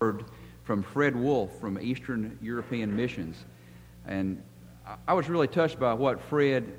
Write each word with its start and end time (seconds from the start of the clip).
heard 0.00 0.24
from 0.64 0.82
Fred 0.82 1.16
Wolf 1.16 1.58
from 1.58 1.80
Eastern 1.80 2.38
European 2.42 2.94
Missions. 2.94 3.44
And 4.06 4.42
I 5.06 5.14
was 5.14 5.28
really 5.28 5.48
touched 5.48 5.80
by 5.80 5.94
what 5.94 6.20
Fred 6.20 6.70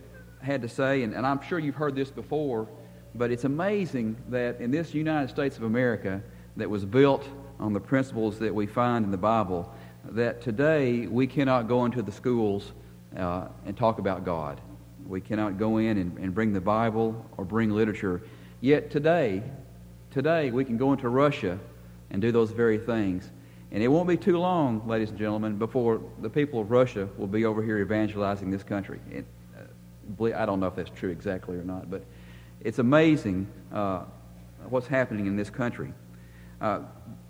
had 0.42 0.62
to 0.62 0.70
say, 0.70 1.02
and, 1.02 1.14
and 1.14 1.26
I'm 1.26 1.42
sure 1.42 1.58
you've 1.58 1.76
heard 1.76 1.96
this 1.96 2.12
before, 2.12 2.68
but 3.16 3.32
it's 3.32 3.44
amazing 3.44 4.18
that 4.30 4.62
in 4.62 4.70
this 4.70 4.94
United 4.94 5.30
States 5.30 5.58
of 5.58 5.64
America 5.64 6.22
that 6.58 6.70
was 6.70 6.86
built 6.86 7.28
on 7.60 7.74
the 7.74 7.80
principles 7.80 8.38
that 8.38 8.54
we 8.54 8.68
find 8.68 9.04
in 9.04 9.10
the 9.10 9.18
Bible, 9.18 9.74
that 10.10 10.40
today 10.42 11.08
we 11.08 11.26
cannot 11.26 11.68
go 11.68 11.86
into 11.86 12.04
the 12.04 12.12
schools 12.12 12.74
uh, 13.18 13.48
and 13.66 13.76
talk 13.76 13.98
about 13.98 14.26
God. 14.26 14.62
We 15.08 15.22
cannot 15.22 15.58
go 15.58 15.78
in 15.78 15.98
and, 15.98 16.18
and 16.20 16.36
bring 16.36 16.54
the 16.54 16.62
Bible 16.62 17.26
or 17.36 17.46
bring 17.46 17.72
literature. 17.72 18.22
Yet 18.62 18.92
today, 18.92 19.42
today 20.12 20.52
we 20.52 20.64
can 20.66 20.78
go 20.78 20.94
into 20.94 21.10
Russia 21.10 21.60
and 22.10 22.22
do 22.22 22.32
those 22.32 22.52
very 22.52 22.78
things. 22.78 23.30
And 23.72 23.84
it 23.84 23.88
won't 23.90 24.08
be 24.08 24.18
too 24.18 24.38
long, 24.38 24.88
ladies 24.88 25.10
and 25.10 25.20
gentlemen, 25.20 25.58
before 25.58 26.02
the 26.22 26.30
people 26.30 26.62
of 26.62 26.72
Russia 26.72 27.10
will 27.18 27.28
be 27.28 27.46
over 27.46 27.62
here 27.62 27.80
evangelizing 27.80 28.50
this 28.50 28.64
country. 28.64 29.00
Uh, 29.14 30.24
I 30.34 30.46
don't 30.46 30.60
know 30.60 30.68
if 30.68 30.76
that's 30.76 30.90
true 30.92 31.10
exactly 31.10 31.58
or 31.58 31.64
not, 31.64 31.92
but 31.92 32.04
it's 32.62 32.80
amazing 32.80 33.48
uh, 33.74 34.04
what's 34.70 34.88
happening 34.88 35.28
in 35.28 35.36
this 35.36 35.50
country. 35.50 35.94
Uh, 36.62 36.80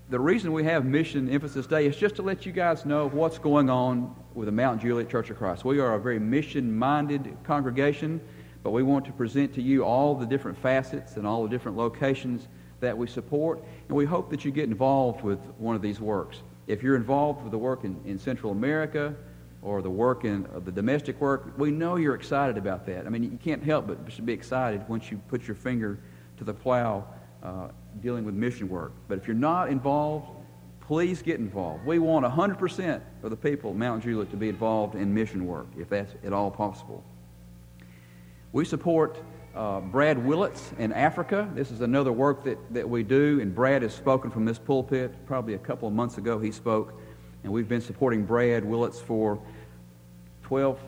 the 0.09 0.19
reason 0.19 0.53
we 0.53 0.63
have 0.63 0.85
Mission 0.85 1.29
Emphasis 1.29 1.67
Day 1.67 1.85
is 1.85 1.97
just 1.97 2.15
to 2.15 2.21
let 2.21 2.45
you 2.45 2.51
guys 2.51 2.85
know 2.85 3.09
what's 3.09 3.39
going 3.39 3.69
on 3.69 4.15
with 4.35 4.45
the 4.45 4.51
Mount 4.51 4.81
Juliet 4.81 5.09
Church 5.09 5.29
of 5.31 5.37
Christ. 5.37 5.65
We 5.65 5.79
are 5.79 5.95
a 5.95 5.99
very 5.99 6.19
mission 6.19 6.77
minded 6.77 7.35
congregation, 7.43 8.21
but 8.63 8.71
we 8.71 8.83
want 8.83 9.05
to 9.05 9.11
present 9.11 9.53
to 9.55 9.61
you 9.61 9.83
all 9.83 10.15
the 10.15 10.25
different 10.25 10.57
facets 10.57 11.17
and 11.17 11.27
all 11.27 11.43
the 11.43 11.49
different 11.49 11.77
locations 11.77 12.47
that 12.79 12.97
we 12.97 13.07
support, 13.07 13.63
and 13.87 13.97
we 13.97 14.05
hope 14.05 14.29
that 14.29 14.45
you 14.45 14.51
get 14.51 14.65
involved 14.65 15.23
with 15.23 15.39
one 15.57 15.75
of 15.75 15.81
these 15.81 15.99
works. 15.99 16.41
If 16.67 16.83
you're 16.83 16.95
involved 16.95 17.41
with 17.43 17.51
the 17.51 17.57
work 17.57 17.83
in, 17.83 17.99
in 18.05 18.19
Central 18.19 18.51
America 18.51 19.15
or 19.61 19.81
the 19.81 19.89
work 19.89 20.25
in 20.25 20.45
uh, 20.47 20.59
the 20.59 20.71
domestic 20.71 21.19
work, 21.19 21.57
we 21.57 21.71
know 21.71 21.95
you're 21.95 22.15
excited 22.15 22.57
about 22.57 22.85
that. 22.85 23.05
I 23.05 23.09
mean, 23.09 23.23
you 23.23 23.39
can't 23.43 23.63
help 23.63 23.87
but 23.87 24.25
be 24.25 24.33
excited 24.33 24.87
once 24.87 25.09
you 25.09 25.17
put 25.29 25.47
your 25.47 25.55
finger 25.55 25.99
to 26.37 26.43
the 26.43 26.53
plow 26.53 27.05
uh, 27.41 27.69
dealing 28.01 28.25
with 28.25 28.35
mission 28.35 28.69
work. 28.69 28.91
But 29.07 29.17
if 29.17 29.27
you're 29.27 29.35
not 29.35 29.69
involved, 29.69 30.29
please 30.81 31.21
get 31.21 31.39
involved. 31.39 31.85
We 31.85 31.99
want 31.99 32.25
100% 32.25 33.01
of 33.23 33.29
the 33.29 33.35
people 33.35 33.71
of 33.71 33.77
Mount 33.77 34.03
Juliet 34.03 34.29
to 34.31 34.37
be 34.37 34.49
involved 34.49 34.95
in 34.95 35.13
mission 35.13 35.45
work, 35.45 35.67
if 35.77 35.89
that's 35.89 36.13
at 36.23 36.33
all 36.33 36.51
possible. 36.51 37.03
We 38.53 38.65
support 38.65 39.17
uh, 39.57 39.81
Brad 39.81 40.23
Willits 40.23 40.71
in 40.77 40.93
Africa. 40.93 41.49
This 41.55 41.71
is 41.71 41.81
another 41.81 42.11
work 42.11 42.43
that, 42.43 42.59
that 42.73 42.87
we 42.87 43.01
do, 43.01 43.39
and 43.41 43.53
Brad 43.53 43.81
has 43.81 43.93
spoken 43.93 44.29
from 44.29 44.45
this 44.45 44.59
pulpit. 44.59 45.25
Probably 45.25 45.55
a 45.55 45.59
couple 45.59 45.87
of 45.87 45.95
months 45.95 46.19
ago, 46.19 46.37
he 46.37 46.51
spoke, 46.51 46.93
and 47.43 47.51
we've 47.51 47.67
been 47.67 47.81
supporting 47.81 48.23
Brad 48.23 48.63
Willits 48.63 48.99
for 48.99 49.39
12, 50.43 50.79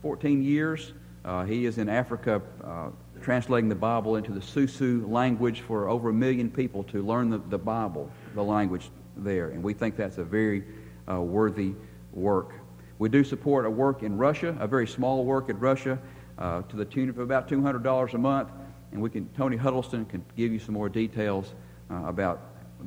14 0.00 0.42
years. 0.42 0.92
Uh, 1.24 1.44
he 1.44 1.66
is 1.66 1.78
in 1.78 1.88
Africa 1.88 2.40
uh, 2.62 2.90
translating 3.20 3.68
the 3.68 3.74
Bible 3.74 4.14
into 4.14 4.30
the 4.30 4.40
Susu 4.40 5.06
language 5.10 5.62
for 5.62 5.88
over 5.88 6.10
a 6.10 6.14
million 6.14 6.48
people 6.48 6.84
to 6.84 7.02
learn 7.02 7.30
the, 7.30 7.38
the 7.50 7.58
Bible, 7.58 8.08
the 8.36 8.44
language 8.44 8.90
there. 9.16 9.48
And 9.48 9.60
we 9.60 9.74
think 9.74 9.96
that's 9.96 10.18
a 10.18 10.24
very 10.24 10.64
uh, 11.10 11.20
worthy 11.20 11.74
work. 12.12 12.52
We 13.00 13.08
do 13.08 13.24
support 13.24 13.66
a 13.66 13.70
work 13.70 14.04
in 14.04 14.16
Russia, 14.16 14.56
a 14.60 14.68
very 14.68 14.86
small 14.86 15.24
work 15.24 15.48
in 15.48 15.58
Russia, 15.58 15.98
uh, 16.38 16.62
to 16.62 16.76
the 16.76 16.84
tune 16.84 17.08
of 17.08 17.18
about 17.18 17.48
$200 17.48 18.14
a 18.14 18.18
month. 18.18 18.48
And 18.92 19.02
we 19.02 19.10
can, 19.10 19.28
Tony 19.36 19.56
Huddleston 19.56 20.04
can 20.06 20.24
give 20.36 20.52
you 20.52 20.58
some 20.58 20.74
more 20.74 20.88
details 20.88 21.54
uh, 21.90 22.04
about 22.06 22.40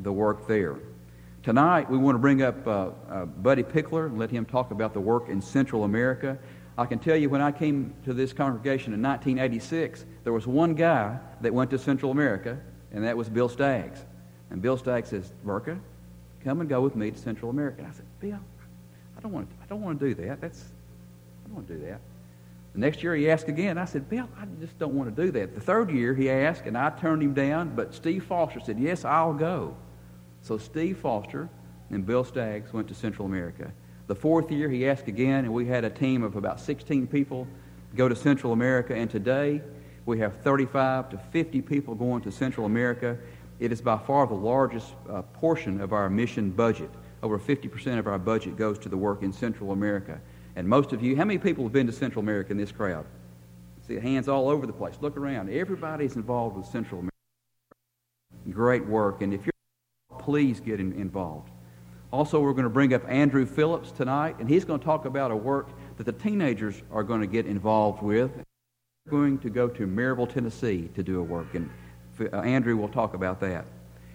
the 0.03 0.11
work 0.11 0.47
there. 0.47 0.77
Tonight, 1.43 1.89
we 1.89 1.97
want 1.97 2.15
to 2.15 2.19
bring 2.19 2.43
up 2.43 2.67
uh, 2.67 2.89
uh, 3.09 3.25
Buddy 3.25 3.63
Pickler 3.63 4.05
and 4.05 4.17
let 4.17 4.29
him 4.29 4.45
talk 4.45 4.71
about 4.71 4.93
the 4.93 4.99
work 4.99 5.27
in 5.27 5.41
Central 5.41 5.83
America. 5.83 6.37
I 6.77 6.85
can 6.85 6.99
tell 6.99 7.17
you 7.17 7.29
when 7.29 7.41
I 7.41 7.51
came 7.51 7.93
to 8.05 8.13
this 8.13 8.31
congregation 8.31 8.93
in 8.93 9.01
1986, 9.01 10.05
there 10.23 10.33
was 10.33 10.47
one 10.47 10.75
guy 10.75 11.17
that 11.41 11.53
went 11.53 11.71
to 11.71 11.79
Central 11.79 12.11
America, 12.11 12.59
and 12.91 13.03
that 13.03 13.17
was 13.17 13.27
Bill 13.27 13.49
Staggs. 13.49 13.99
And 14.51 14.61
Bill 14.61 14.77
Staggs 14.77 15.09
says, 15.09 15.33
Burka, 15.43 15.79
come 16.43 16.61
and 16.61 16.69
go 16.69 16.81
with 16.81 16.95
me 16.95 17.11
to 17.11 17.17
Central 17.17 17.49
America. 17.49 17.79
And 17.79 17.87
I 17.87 17.91
said, 17.91 18.05
Bill, 18.19 18.39
I 19.17 19.21
don't 19.21 19.31
want 19.31 19.49
to, 19.49 19.55
I 19.63 19.65
don't 19.67 19.81
want 19.81 19.99
to 19.99 20.07
do 20.09 20.27
that. 20.27 20.41
That's, 20.41 20.61
I 20.61 21.47
don't 21.47 21.55
want 21.55 21.67
to 21.67 21.73
do 21.73 21.85
that. 21.87 22.01
The 22.73 22.79
next 22.79 23.03
year 23.03 23.15
he 23.15 23.29
asked 23.29 23.49
again. 23.49 23.77
I 23.77 23.85
said, 23.85 24.09
Bill, 24.09 24.29
I 24.37 24.45
just 24.59 24.77
don't 24.79 24.93
want 24.93 25.13
to 25.13 25.25
do 25.25 25.31
that. 25.31 25.53
The 25.55 25.61
third 25.61 25.91
year 25.91 26.15
he 26.15 26.29
asked, 26.29 26.65
and 26.65 26.77
I 26.77 26.89
turned 26.89 27.21
him 27.21 27.33
down, 27.33 27.75
but 27.75 27.93
Steve 27.93 28.23
Foster 28.23 28.61
said, 28.61 28.79
Yes, 28.79 29.03
I'll 29.03 29.33
go. 29.33 29.75
So 30.41 30.57
Steve 30.57 30.97
Foster 30.97 31.49
and 31.89 32.05
Bill 32.05 32.23
Staggs 32.23 32.71
went 32.73 32.87
to 32.87 32.93
Central 32.93 33.27
America. 33.27 33.71
The 34.07 34.15
fourth 34.15 34.51
year, 34.51 34.69
he 34.69 34.87
asked 34.87 35.07
again, 35.07 35.45
and 35.45 35.53
we 35.53 35.65
had 35.65 35.85
a 35.85 35.89
team 35.89 36.23
of 36.23 36.35
about 36.35 36.59
16 36.59 37.07
people 37.07 37.47
go 37.95 38.09
to 38.09 38.15
Central 38.15 38.53
America. 38.53 38.95
And 38.95 39.09
today, 39.09 39.61
we 40.05 40.19
have 40.19 40.37
35 40.41 41.09
to 41.11 41.17
50 41.17 41.61
people 41.61 41.95
going 41.95 42.21
to 42.23 42.31
Central 42.31 42.65
America. 42.65 43.17
It 43.59 43.71
is 43.71 43.81
by 43.81 43.97
far 43.97 44.27
the 44.27 44.33
largest 44.33 44.93
uh, 45.09 45.21
portion 45.21 45.79
of 45.79 45.93
our 45.93 46.09
mission 46.09 46.49
budget. 46.49 46.89
Over 47.21 47.37
50% 47.37 47.99
of 47.99 48.07
our 48.07 48.17
budget 48.17 48.57
goes 48.57 48.79
to 48.79 48.89
the 48.89 48.97
work 48.97 49.21
in 49.21 49.31
Central 49.31 49.71
America. 49.71 50.19
And 50.55 50.67
most 50.67 50.93
of 50.93 51.01
you, 51.01 51.15
how 51.15 51.25
many 51.25 51.37
people 51.37 51.63
have 51.63 51.73
been 51.73 51.87
to 51.87 51.93
Central 51.93 52.21
America 52.21 52.51
in 52.51 52.57
this 52.57 52.71
crowd? 52.71 53.05
See 53.87 53.95
hands 53.95 54.27
all 54.27 54.49
over 54.49 54.67
the 54.67 54.73
place. 54.73 54.95
Look 55.01 55.17
around. 55.17 55.49
Everybody's 55.49 56.15
involved 56.15 56.57
with 56.57 56.65
Central 56.65 56.99
America. 56.99 57.11
Great 58.51 58.85
work. 58.85 59.21
And 59.21 59.33
if 59.33 59.45
you're 59.45 59.51
please 60.21 60.59
get 60.59 60.79
in, 60.79 60.93
involved. 60.93 61.49
Also, 62.11 62.39
we're 62.39 62.53
going 62.53 62.63
to 62.63 62.69
bring 62.69 62.93
up 62.93 63.03
Andrew 63.07 63.45
Phillips 63.45 63.91
tonight, 63.91 64.35
and 64.39 64.47
he's 64.47 64.65
going 64.65 64.79
to 64.79 64.85
talk 64.85 65.05
about 65.05 65.31
a 65.31 65.35
work 65.35 65.69
that 65.97 66.05
the 66.05 66.11
teenagers 66.11 66.81
are 66.91 67.03
going 67.03 67.21
to 67.21 67.27
get 67.27 67.45
involved 67.45 68.01
with. 68.01 68.31
We're 69.05 69.11
going 69.11 69.39
to 69.39 69.49
go 69.49 69.67
to 69.69 69.87
Maryville, 69.87 70.31
Tennessee 70.31 70.89
to 70.93 71.03
do 71.03 71.19
a 71.19 71.23
work, 71.23 71.55
and 71.55 71.69
uh, 72.19 72.37
Andrew 72.41 72.77
will 72.77 72.89
talk 72.89 73.13
about 73.13 73.39
that. 73.39 73.65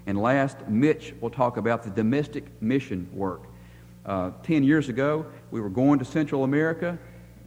And 0.07 0.21
last, 0.21 0.69
Mitch 0.69 1.15
will 1.21 1.31
talk 1.31 1.57
about 1.57 1.83
the 1.83 1.91
domestic 1.91 2.45
mission 2.63 3.09
work. 3.13 3.43
Uh, 4.07 4.31
ten 4.45 4.63
years 4.63 4.89
ago, 4.89 5.27
we 5.51 5.61
were 5.61 5.69
going 5.69 5.99
to 5.99 6.05
Central 6.05 6.45
America, 6.45 6.97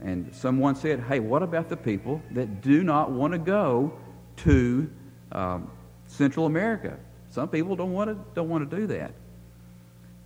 and 0.03 0.29
someone 0.35 0.75
said, 0.75 0.99
Hey, 0.99 1.19
what 1.19 1.41
about 1.41 1.69
the 1.69 1.77
people 1.77 2.21
that 2.31 2.61
do 2.61 2.83
not 2.83 3.11
want 3.11 3.31
to 3.31 3.39
go 3.39 3.93
to 4.37 4.91
um, 5.31 5.71
Central 6.07 6.45
America? 6.45 6.99
Some 7.29 7.47
people 7.47 7.77
don't 7.77 7.93
want 7.93 8.09
to, 8.09 8.17
don't 8.35 8.49
want 8.49 8.69
to 8.69 8.75
do 8.75 8.87
that. 8.87 9.13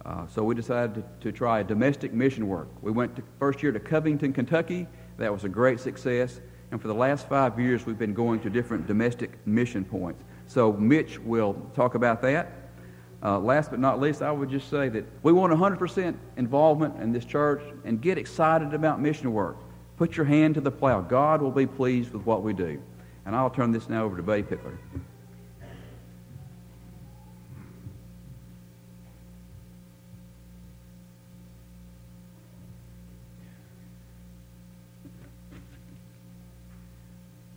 Uh, 0.06 0.28
so 0.28 0.44
we 0.44 0.56
decided 0.56 0.96
to, 0.96 1.04
to, 1.22 1.32
try 1.32 1.64
domestic 1.64 2.14
mission 2.14 2.48
work. 2.48 2.68
We 2.82 2.92
went 2.92 3.16
to, 3.16 3.24
first 3.40 3.64
year 3.64 3.72
to 3.72 3.80
Covington, 3.80 4.34
Kentucky. 4.34 4.88
That 5.18 5.32
was 5.32 5.44
a 5.44 5.50
great 5.50 5.80
success. 5.80 6.42
And 6.72 6.82
for 6.82 6.88
the 6.88 6.96
last 6.96 7.30
five 7.30 7.60
years, 7.60 7.86
we've 7.86 7.98
been 7.98 8.14
going 8.14 8.40
to 8.42 8.50
different 8.50 8.88
domestic 8.88 9.38
mission 9.46 9.86
points. 9.86 10.24
So 10.48 10.74
Mitch 10.74 11.20
will 11.20 11.54
talk 11.74 11.96
about 11.96 12.22
that. 12.24 12.63
Uh, 13.24 13.40
last 13.40 13.70
but 13.70 13.80
not 13.80 14.02
least, 14.02 14.22
I 14.22 14.32
would 14.32 14.50
just 14.50 14.70
say 14.70 14.90
that 14.90 15.06
we 15.24 15.32
want 15.32 15.54
100% 15.54 16.16
involvement 16.36 17.00
in 17.02 17.14
this 17.14 17.24
church 17.24 17.64
and 17.86 18.02
get 18.02 18.18
excited 18.18 18.74
about 18.74 19.00
mission 19.00 19.32
work. 19.32 19.56
Put 19.96 20.18
your 20.18 20.26
hand 20.26 20.56
to 20.56 20.62
the 20.62 20.72
plow. 20.72 21.00
God 21.00 21.42
will 21.42 21.52
be 21.52 21.66
pleased 21.66 22.12
with 22.12 22.26
what 22.26 22.44
we 22.44 22.52
do. 22.52 22.82
And 23.26 23.34
I'll 23.34 23.50
turn 23.50 23.72
this 23.72 23.88
now 23.88 24.04
over 24.04 24.18
to 24.18 24.24
Bay 24.24 24.44
Pickler. 24.44 24.78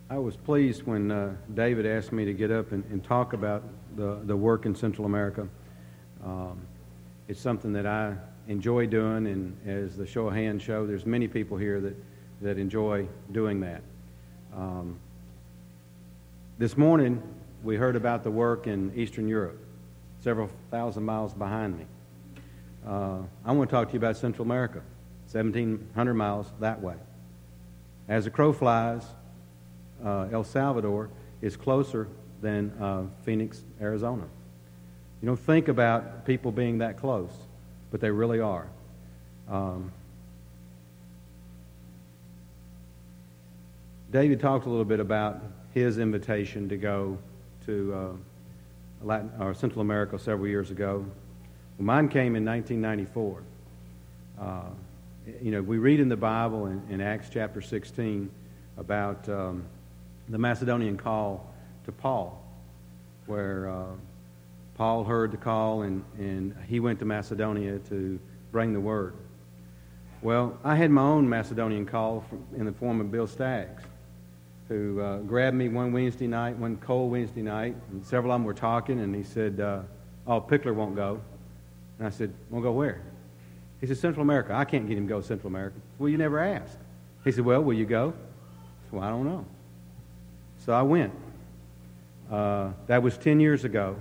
I 0.09 0.17
was 0.19 0.37
pleased 0.37 0.83
when 0.83 1.11
uh, 1.11 1.35
David 1.53 1.85
asked 1.85 2.13
me 2.13 2.23
to 2.23 2.33
get 2.33 2.49
up 2.49 2.71
and, 2.71 2.85
and, 2.85 3.03
talk 3.03 3.33
about 3.33 3.61
the, 3.97 4.19
the 4.23 4.37
work 4.37 4.65
in 4.65 4.75
Central 4.75 5.05
America. 5.05 5.47
Um, 6.23 6.61
it's 7.27 7.41
something 7.41 7.73
that 7.73 7.85
I 7.85 8.15
enjoy 8.47 8.85
doing, 8.85 9.27
and 9.27 9.57
as 9.67 9.97
the 9.97 10.05
show 10.05 10.27
of 10.27 10.35
hands 10.35 10.61
show, 10.61 10.85
there's 10.85 11.05
many 11.05 11.27
people 11.27 11.57
here 11.57 11.81
that, 11.81 11.95
that 12.41 12.57
enjoy 12.57 13.07
doing 13.31 13.59
that. 13.61 13.81
Um, 14.55 14.97
this 16.59 16.77
morning, 16.77 17.21
we 17.63 17.75
heard 17.75 17.95
about 17.95 18.23
the 18.23 18.31
work 18.31 18.67
in 18.67 18.93
Eastern 18.95 19.27
Europe, 19.27 19.59
several 20.21 20.49
thousand 20.69 21.03
miles 21.03 21.33
behind 21.33 21.77
me. 21.77 21.85
Uh, 22.87 23.17
I 23.43 23.51
want 23.51 23.69
to 23.69 23.75
talk 23.75 23.87
to 23.87 23.93
you 23.93 23.99
about 23.99 24.15
Central 24.15 24.45
America, 24.45 24.81
1,700 25.31 26.13
miles 26.13 26.47
that 26.59 26.81
way. 26.81 26.95
As 28.07 28.25
the 28.25 28.29
crow 28.29 28.53
flies, 28.53 29.03
uh, 30.05 30.27
El 30.31 30.43
Salvador 30.43 31.09
is 31.41 31.57
closer 31.57 32.07
than 32.41 32.71
uh, 32.79 33.03
Phoenix, 33.23 33.61
Arizona. 33.81 34.23
You 35.21 35.25
don't 35.25 35.39
think 35.39 35.67
about 35.67 36.25
people 36.25 36.51
being 36.51 36.77
that 36.79 36.97
close, 36.97 37.31
but 37.91 38.01
they 38.01 38.11
really 38.11 38.39
are. 38.39 38.67
Um, 39.49 39.91
David 44.11 44.39
talked 44.39 44.65
a 44.65 44.69
little 44.69 44.85
bit 44.85 44.99
about 44.99 45.41
his 45.73 45.97
invitation 45.97 46.69
to 46.69 46.77
go 46.77 47.17
to 47.65 47.93
uh, 47.93 49.05
Latin 49.05 49.31
or 49.39 49.53
Central 49.53 49.81
America 49.81 50.17
several 50.17 50.47
years 50.47 50.71
ago. 50.71 51.05
Well, 51.77 51.85
mine 51.85 52.09
came 52.09 52.35
in 52.35 52.45
1994. 52.45 53.43
Uh, 54.39 54.61
you 55.41 55.51
know, 55.51 55.61
we 55.61 55.77
read 55.77 55.99
in 55.99 56.09
the 56.09 56.15
Bible 56.17 56.67
in, 56.67 56.81
in 56.89 57.01
Acts 57.01 57.29
chapter 57.31 57.61
16 57.61 58.29
about 58.77 59.27
um, 59.27 59.63
the 60.29 60.37
Macedonian 60.37 60.97
call 60.97 61.53
to 61.87 61.91
Paul, 61.93 62.43
where 63.25 63.69
uh, 63.69 63.85
Paul 64.75 65.05
heard 65.05 65.31
the 65.31 65.37
call 65.37 65.83
and, 65.83 66.03
and 66.17 66.53
he 66.67 66.79
went 66.81 66.99
to 66.99 67.05
Macedonia 67.05 67.79
to 67.89 68.19
bring 68.51 68.73
the 68.73 68.79
word. 68.79 69.15
Well, 70.21 70.57
I 70.65 70.75
had 70.75 70.91
my 70.91 71.01
own 71.01 71.27
Macedonian 71.29 71.85
call 71.85 72.25
from, 72.27 72.45
in 72.57 72.65
the 72.65 72.73
form 72.73 72.99
of 72.99 73.09
Bill 73.09 73.25
Staggs, 73.25 73.83
who 74.67 74.99
uh, 74.99 75.19
grabbed 75.19 75.55
me 75.55 75.69
one 75.69 75.93
Wednesday 75.93 76.27
night, 76.27 76.57
one 76.57 76.75
cold 76.75 77.11
Wednesday 77.11 77.41
night, 77.41 77.75
and 77.89 78.05
several 78.05 78.33
of 78.33 78.35
them 78.35 78.43
were 78.43 78.53
talking, 78.53 78.99
and 78.99 79.15
he 79.15 79.23
said, 79.23 79.59
uh, 79.61 79.81
Oh, 80.27 80.41
Pickler 80.41 80.75
won't 80.75 80.93
go. 80.93 81.21
And 81.99 82.07
I 82.07 82.09
said, 82.09 82.33
Won't 82.49 82.65
go 82.65 82.73
where? 82.73 83.01
He 83.79 83.87
said, 83.87 83.97
Central 83.97 84.23
America. 84.23 84.53
I 84.53 84.65
can't 84.65 84.89
get 84.89 84.97
him 84.97 85.07
to 85.07 85.09
go 85.09 85.21
to 85.21 85.25
Central 85.25 85.47
America. 85.47 85.77
Well, 85.99 86.09
you 86.09 86.17
never 86.17 86.39
asked. 86.39 86.79
He 87.23 87.31
said, 87.31 87.45
Well, 87.45 87.61
will 87.61 87.75
you 87.75 87.85
go? 87.85 88.09
I 88.09 88.83
said, 88.83 88.91
Well, 88.91 89.03
I 89.03 89.09
don't 89.09 89.25
know. 89.25 89.45
So 90.65 90.73
I 90.73 90.81
went. 90.81 91.13
Uh, 92.31 92.71
that 92.87 93.01
was 93.01 93.17
10 93.17 93.39
years 93.39 93.63
ago. 93.63 93.95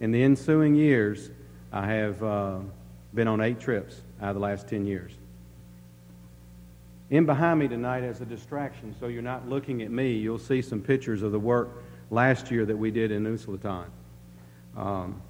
In 0.00 0.10
the 0.10 0.22
ensuing 0.22 0.74
years, 0.74 1.30
I 1.72 1.86
have 1.86 2.22
uh, 2.22 2.58
been 3.14 3.28
on 3.28 3.40
eight 3.40 3.58
trips 3.58 4.02
out 4.20 4.30
of 4.30 4.34
the 4.34 4.40
last 4.40 4.68
10 4.68 4.86
years. 4.86 5.12
In 7.10 7.24
behind 7.24 7.58
me 7.58 7.68
tonight 7.68 8.04
as 8.04 8.20
a 8.20 8.26
distraction, 8.26 8.94
so 9.00 9.06
you're 9.06 9.22
not 9.22 9.48
looking 9.48 9.80
at 9.82 9.90
me, 9.90 10.12
you'll 10.12 10.38
see 10.38 10.60
some 10.60 10.80
pictures 10.80 11.22
of 11.22 11.32
the 11.32 11.38
work 11.38 11.70
last 12.10 12.50
year 12.50 12.66
that 12.66 12.76
we 12.76 12.90
did 12.90 13.10
in 13.10 13.24
Usulután. 13.24 13.86
Um, 14.76 15.22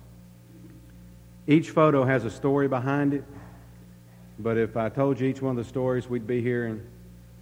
each 1.46 1.70
photo 1.70 2.04
has 2.04 2.24
a 2.24 2.30
story 2.30 2.66
behind 2.66 3.14
it, 3.14 3.24
but 4.40 4.58
if 4.58 4.76
I 4.76 4.88
told 4.88 5.20
you 5.20 5.28
each 5.28 5.40
one 5.40 5.56
of 5.56 5.64
the 5.64 5.68
stories, 5.68 6.08
we'd 6.08 6.26
be 6.26 6.42
here 6.42 6.66
in 6.66 6.84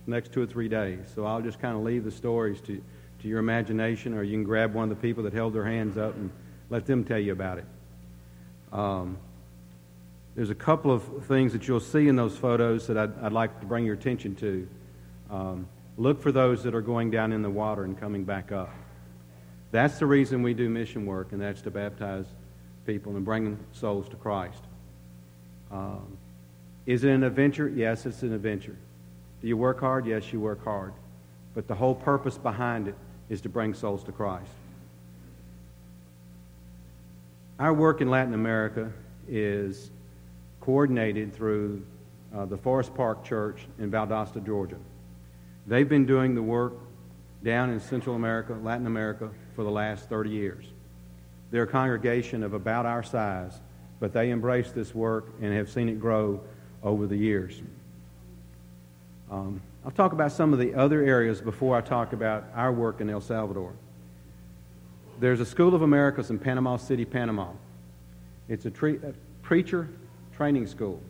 next 0.06 0.32
two 0.32 0.42
or 0.42 0.46
three 0.46 0.68
days. 0.68 0.98
So 1.14 1.24
I'll 1.24 1.42
just 1.42 1.58
kind 1.58 1.74
of 1.74 1.82
leave 1.82 2.04
the 2.04 2.10
stories 2.10 2.60
to, 2.62 2.82
to 3.26 3.30
your 3.30 3.40
imagination, 3.40 4.14
or 4.14 4.22
you 4.22 4.32
can 4.32 4.44
grab 4.44 4.72
one 4.72 4.84
of 4.84 4.90
the 4.90 5.02
people 5.02 5.24
that 5.24 5.32
held 5.32 5.52
their 5.52 5.64
hands 5.64 5.98
up 5.98 6.14
and 6.14 6.30
let 6.70 6.86
them 6.86 7.02
tell 7.02 7.18
you 7.18 7.32
about 7.32 7.58
it. 7.58 7.64
Um, 8.72 9.18
there's 10.36 10.50
a 10.50 10.54
couple 10.54 10.92
of 10.92 11.02
things 11.26 11.52
that 11.52 11.66
you'll 11.66 11.80
see 11.80 12.06
in 12.06 12.14
those 12.14 12.36
photos 12.36 12.86
that 12.86 12.96
I'd, 12.96 13.18
I'd 13.20 13.32
like 13.32 13.58
to 13.60 13.66
bring 13.66 13.84
your 13.84 13.94
attention 13.94 14.36
to. 14.36 14.68
Um, 15.28 15.68
look 15.98 16.22
for 16.22 16.30
those 16.30 16.62
that 16.62 16.74
are 16.74 16.80
going 16.80 17.10
down 17.10 17.32
in 17.32 17.42
the 17.42 17.50
water 17.50 17.82
and 17.82 17.98
coming 17.98 18.22
back 18.22 18.52
up. 18.52 18.70
That's 19.72 19.98
the 19.98 20.06
reason 20.06 20.44
we 20.44 20.54
do 20.54 20.68
mission 20.68 21.04
work, 21.04 21.32
and 21.32 21.40
that's 21.40 21.62
to 21.62 21.70
baptize 21.72 22.26
people 22.86 23.16
and 23.16 23.24
bring 23.24 23.58
souls 23.72 24.08
to 24.10 24.16
Christ. 24.16 24.62
Um, 25.72 26.16
is 26.86 27.02
it 27.02 27.10
an 27.10 27.24
adventure? 27.24 27.68
Yes, 27.68 28.06
it's 28.06 28.22
an 28.22 28.32
adventure. 28.32 28.76
Do 29.42 29.48
you 29.48 29.56
work 29.56 29.80
hard? 29.80 30.06
Yes, 30.06 30.32
you 30.32 30.38
work 30.38 30.62
hard. 30.62 30.92
But 31.54 31.66
the 31.66 31.74
whole 31.74 31.94
purpose 31.96 32.38
behind 32.38 32.86
it 32.86 32.94
is 33.28 33.40
to 33.42 33.48
bring 33.48 33.74
souls 33.74 34.04
to 34.04 34.12
Christ. 34.12 34.50
Our 37.58 37.72
work 37.72 38.00
in 38.00 38.10
Latin 38.10 38.34
America 38.34 38.92
is 39.28 39.90
coordinated 40.60 41.34
through 41.34 41.82
uh, 42.34 42.44
the 42.44 42.56
Forest 42.56 42.94
Park 42.94 43.24
Church 43.24 43.66
in 43.78 43.90
Valdosta, 43.90 44.44
Georgia. 44.44 44.76
They've 45.66 45.88
been 45.88 46.06
doing 46.06 46.34
the 46.34 46.42
work 46.42 46.74
down 47.42 47.70
in 47.70 47.80
Central 47.80 48.14
America, 48.14 48.54
Latin 48.62 48.86
America, 48.86 49.30
for 49.54 49.64
the 49.64 49.70
last 49.70 50.08
30 50.08 50.30
years. 50.30 50.64
They're 51.50 51.62
a 51.62 51.66
congregation 51.66 52.42
of 52.42 52.52
about 52.52 52.86
our 52.86 53.02
size, 53.02 53.58
but 54.00 54.12
they 54.12 54.30
embrace 54.30 54.70
this 54.72 54.94
work 54.94 55.32
and 55.40 55.54
have 55.54 55.70
seen 55.70 55.88
it 55.88 56.00
grow 56.00 56.40
over 56.82 57.06
the 57.06 57.16
years. 57.16 57.60
Um, 59.30 59.60
I'll 59.86 59.92
talk 59.92 60.12
about 60.12 60.32
some 60.32 60.52
of 60.52 60.58
the 60.58 60.74
other 60.74 61.00
areas 61.00 61.40
before 61.40 61.76
I 61.76 61.80
talk 61.80 62.12
about 62.12 62.46
our 62.56 62.72
work 62.72 63.00
in 63.00 63.08
El 63.08 63.20
Salvador. 63.20 63.72
There's 65.20 65.38
a 65.38 65.46
School 65.46 65.76
of 65.76 65.82
Americas 65.82 66.28
in 66.30 66.40
Panama 66.40 66.76
City, 66.76 67.04
Panama. 67.04 67.52
It's 68.48 68.66
a, 68.66 68.70
tre- 68.72 68.96
a 68.96 69.14
preacher 69.42 69.88
training 70.34 70.66
school. 70.66 71.00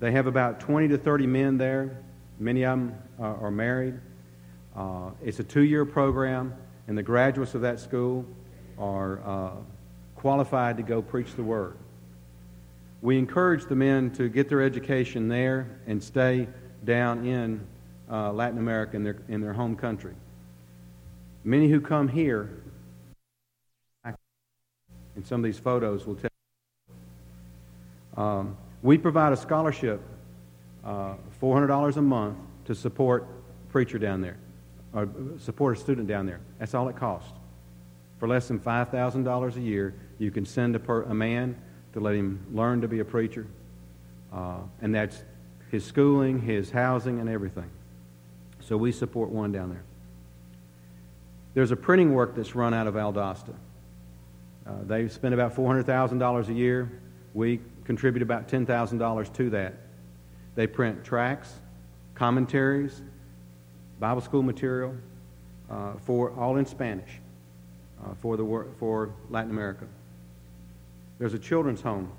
They 0.00 0.12
have 0.12 0.26
about 0.26 0.60
20 0.60 0.88
to 0.88 0.98
30 0.98 1.26
men 1.28 1.56
there. 1.56 1.96
Many 2.38 2.62
of 2.66 2.78
them 2.78 2.94
uh, 3.18 3.22
are 3.22 3.50
married. 3.50 3.94
Uh, 4.76 5.12
it's 5.24 5.38
a 5.38 5.44
two 5.44 5.62
year 5.62 5.86
program, 5.86 6.52
and 6.88 6.98
the 6.98 7.02
graduates 7.02 7.54
of 7.54 7.62
that 7.62 7.80
school 7.80 8.26
are 8.78 9.18
uh, 9.24 9.50
qualified 10.14 10.76
to 10.76 10.82
go 10.82 11.00
preach 11.00 11.34
the 11.36 11.42
word. 11.42 11.74
We 13.00 13.16
encourage 13.16 13.64
the 13.64 13.76
men 13.76 14.10
to 14.10 14.28
get 14.28 14.50
their 14.50 14.60
education 14.60 15.28
there 15.28 15.80
and 15.86 16.02
stay 16.02 16.48
down 16.84 17.24
in 17.26 17.66
uh, 18.10 18.32
Latin 18.32 18.58
America 18.58 18.96
in 18.96 19.04
their, 19.04 19.16
in 19.28 19.40
their 19.40 19.52
home 19.52 19.76
country. 19.76 20.14
Many 21.44 21.68
who 21.68 21.80
come 21.80 22.08
here, 22.08 22.62
in 25.16 25.24
some 25.24 25.40
of 25.40 25.44
these 25.44 25.58
photos, 25.58 26.06
will 26.06 26.16
tell 26.16 26.28
um, 28.16 28.56
we 28.82 28.98
provide 28.98 29.32
a 29.32 29.36
scholarship, 29.36 30.00
uh, 30.84 31.14
$400 31.40 31.96
a 31.96 32.02
month, 32.02 32.36
to 32.64 32.74
support 32.74 33.26
a 33.68 33.72
preacher 33.72 33.98
down 33.98 34.20
there, 34.20 34.36
or 34.92 35.08
support 35.38 35.76
a 35.76 35.80
student 35.80 36.08
down 36.08 36.26
there. 36.26 36.40
That's 36.58 36.74
all 36.74 36.88
it 36.88 36.96
costs. 36.96 37.32
For 38.18 38.26
less 38.26 38.48
than 38.48 38.58
$5,000 38.58 39.56
a 39.56 39.60
year, 39.60 39.94
you 40.18 40.30
can 40.32 40.44
send 40.44 40.74
a, 40.74 40.80
per, 40.80 41.02
a, 41.04 41.14
man 41.14 41.56
to 41.92 42.00
let 42.00 42.16
him 42.16 42.44
learn 42.52 42.80
to 42.80 42.88
be 42.88 42.98
a 42.98 43.04
preacher, 43.04 43.46
uh, 44.32 44.58
and 44.82 44.92
that's 44.92 45.22
his 45.70 45.84
schooling, 45.84 46.40
his 46.40 46.70
housing, 46.70 47.20
and 47.20 47.28
everything. 47.28 47.70
So 48.68 48.76
we 48.76 48.92
support 48.92 49.30
one 49.30 49.50
down 49.50 49.70
there. 49.70 49.82
There's 51.54 51.70
a 51.70 51.76
printing 51.76 52.12
work 52.12 52.36
that's 52.36 52.54
run 52.54 52.74
out 52.74 52.86
of 52.86 52.92
Valdosta. 52.92 53.54
Uh, 54.66 54.72
they 54.84 55.08
spend 55.08 55.32
about 55.32 55.56
$400,000 55.56 56.48
a 56.48 56.52
year. 56.52 57.00
We 57.32 57.60
contribute 57.84 58.20
about 58.20 58.46
$10,000 58.46 59.32
to 59.32 59.50
that. 59.50 59.72
They 60.54 60.66
print 60.66 61.02
tracts, 61.02 61.50
commentaries, 62.14 63.00
Bible 63.98 64.20
school 64.20 64.42
material 64.42 64.94
uh, 65.70 65.94
for 66.04 66.32
all 66.32 66.58
in 66.58 66.66
Spanish 66.66 67.20
uh, 68.04 68.12
for, 68.20 68.36
the, 68.36 68.66
for 68.78 69.14
Latin 69.30 69.50
America. 69.50 69.86
There's 71.18 71.32
a 71.32 71.38
children's 71.38 71.80
home. 71.80 72.12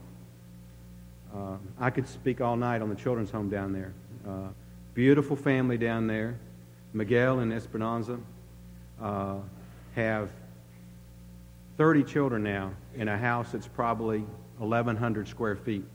Uh, 1.32 1.58
I 1.80 1.92
could 1.92 2.08
speak 2.08 2.42
all 2.42 2.56
night 2.56 2.82
on 2.82 2.90
the 2.90 2.96
children's 2.96 3.30
home 3.30 3.52
down 3.52 3.72
there. 3.72 3.94
Beautiful 5.00 5.38
family 5.38 5.78
down 5.78 6.08
there. 6.08 6.38
Miguel 6.92 7.40
and 7.40 7.54
Esperanza 7.54 8.20
uh, 9.02 9.38
have 9.96 10.30
30 11.78 12.04
children 12.04 12.44
now 12.44 12.74
in 12.96 13.08
a 13.08 13.18
house 13.18 13.54
that's 13.54 13.66
probably 13.66 14.26
1,100 14.58 15.30
square 15.30 15.56
feet. 15.56 15.86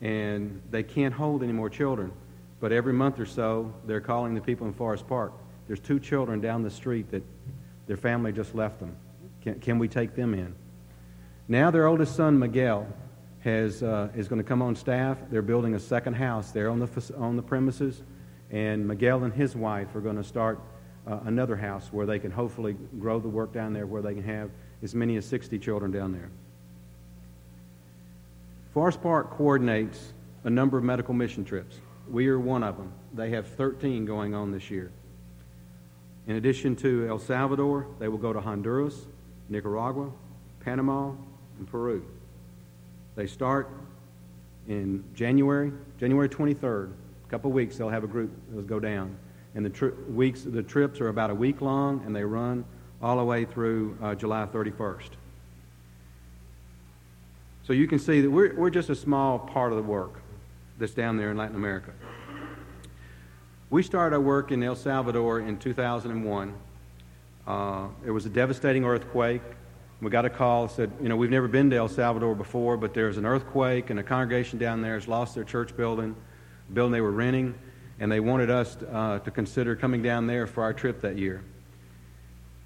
And 0.00 0.62
they 0.70 0.84
can't 0.84 1.12
hold 1.12 1.42
any 1.42 1.52
more 1.52 1.68
children. 1.68 2.12
But 2.60 2.72
every 2.72 2.94
month 2.94 3.20
or 3.20 3.26
so, 3.26 3.74
they're 3.84 4.00
calling 4.00 4.34
the 4.34 4.40
people 4.40 4.66
in 4.66 4.72
Forest 4.72 5.06
Park. 5.06 5.34
There's 5.66 5.78
two 5.78 6.00
children 6.00 6.40
down 6.40 6.62
the 6.62 6.70
street 6.70 7.10
that 7.10 7.24
their 7.86 7.98
family 7.98 8.32
just 8.32 8.54
left 8.54 8.80
them. 8.80 8.96
Can, 9.42 9.60
can 9.60 9.78
we 9.78 9.86
take 9.86 10.14
them 10.14 10.32
in? 10.32 10.54
Now, 11.46 11.70
their 11.70 11.86
oldest 11.86 12.16
son, 12.16 12.38
Miguel, 12.38 12.86
has, 13.46 13.80
uh, 13.80 14.08
is 14.16 14.26
going 14.26 14.42
to 14.42 14.46
come 14.46 14.60
on 14.60 14.74
staff. 14.74 15.18
They're 15.30 15.40
building 15.40 15.74
a 15.74 15.80
second 15.80 16.14
house 16.14 16.50
there 16.50 16.68
on 16.68 16.80
the, 16.80 17.14
on 17.16 17.36
the 17.36 17.42
premises. 17.42 18.02
And 18.50 18.86
Miguel 18.86 19.22
and 19.22 19.32
his 19.32 19.54
wife 19.54 19.94
are 19.94 20.00
going 20.00 20.16
to 20.16 20.24
start 20.24 20.60
uh, 21.06 21.20
another 21.24 21.56
house 21.56 21.88
where 21.92 22.06
they 22.06 22.18
can 22.18 22.32
hopefully 22.32 22.76
grow 22.98 23.20
the 23.20 23.28
work 23.28 23.52
down 23.52 23.72
there, 23.72 23.86
where 23.86 24.02
they 24.02 24.14
can 24.14 24.24
have 24.24 24.50
as 24.82 24.94
many 24.94 25.16
as 25.16 25.24
60 25.26 25.58
children 25.60 25.92
down 25.92 26.12
there. 26.12 26.28
Forest 28.74 29.00
Park 29.00 29.30
coordinates 29.30 30.12
a 30.42 30.50
number 30.50 30.76
of 30.76 30.82
medical 30.82 31.14
mission 31.14 31.44
trips. 31.44 31.76
We 32.10 32.26
are 32.26 32.40
one 32.40 32.64
of 32.64 32.76
them. 32.76 32.92
They 33.14 33.30
have 33.30 33.46
13 33.46 34.04
going 34.04 34.34
on 34.34 34.50
this 34.50 34.70
year. 34.70 34.90
In 36.26 36.34
addition 36.34 36.74
to 36.76 37.06
El 37.08 37.20
Salvador, 37.20 37.86
they 38.00 38.08
will 38.08 38.18
go 38.18 38.32
to 38.32 38.40
Honduras, 38.40 39.06
Nicaragua, 39.48 40.10
Panama, 40.60 41.12
and 41.58 41.68
Peru. 41.68 42.04
They 43.16 43.26
start 43.26 43.70
in 44.68 45.02
January, 45.14 45.72
January 45.98 46.28
23rd. 46.28 46.90
A 47.26 47.30
couple 47.30 47.50
weeks, 47.50 47.76
they'll 47.76 47.88
have 47.88 48.04
a 48.04 48.08
group 48.08 48.30
that'll 48.48 48.62
go 48.62 48.78
down. 48.78 49.16
And 49.54 49.64
the, 49.64 49.70
tri- 49.70 49.92
weeks, 50.08 50.42
the 50.42 50.62
trips 50.62 51.00
are 51.00 51.08
about 51.08 51.30
a 51.30 51.34
week 51.34 51.62
long, 51.62 52.02
and 52.04 52.14
they 52.14 52.22
run 52.22 52.64
all 53.02 53.16
the 53.16 53.24
way 53.24 53.46
through 53.46 53.96
uh, 54.02 54.14
July 54.14 54.46
31st. 54.46 55.08
So 57.66 57.72
you 57.72 57.88
can 57.88 57.98
see 57.98 58.20
that 58.20 58.30
we're, 58.30 58.54
we're 58.54 58.70
just 58.70 58.90
a 58.90 58.94
small 58.94 59.38
part 59.38 59.72
of 59.72 59.76
the 59.76 59.82
work 59.82 60.20
that's 60.78 60.94
down 60.94 61.16
there 61.16 61.30
in 61.30 61.38
Latin 61.38 61.56
America. 61.56 61.92
We 63.70 63.82
started 63.82 64.14
our 64.14 64.20
work 64.20 64.52
in 64.52 64.62
El 64.62 64.76
Salvador 64.76 65.40
in 65.40 65.58
2001. 65.58 66.54
Uh, 67.46 67.88
it 68.04 68.10
was 68.10 68.26
a 68.26 68.28
devastating 68.28 68.84
earthquake. 68.84 69.42
We 70.00 70.10
got 70.10 70.26
a 70.26 70.30
call 70.30 70.66
that 70.66 70.74
said, 70.74 70.92
you 71.00 71.08
know, 71.08 71.16
we've 71.16 71.30
never 71.30 71.48
been 71.48 71.70
to 71.70 71.76
El 71.76 71.88
Salvador 71.88 72.34
before, 72.34 72.76
but 72.76 72.92
there's 72.92 73.16
an 73.16 73.24
earthquake 73.24 73.88
and 73.88 73.98
a 73.98 74.02
congregation 74.02 74.58
down 74.58 74.82
there 74.82 74.94
has 74.94 75.08
lost 75.08 75.34
their 75.34 75.44
church 75.44 75.74
building, 75.74 76.14
the 76.68 76.74
building 76.74 76.92
they 76.92 77.00
were 77.00 77.12
renting, 77.12 77.54
and 77.98 78.12
they 78.12 78.20
wanted 78.20 78.50
us 78.50 78.76
uh, 78.92 79.20
to 79.20 79.30
consider 79.30 79.74
coming 79.74 80.02
down 80.02 80.26
there 80.26 80.46
for 80.46 80.62
our 80.62 80.74
trip 80.74 81.00
that 81.00 81.16
year. 81.16 81.42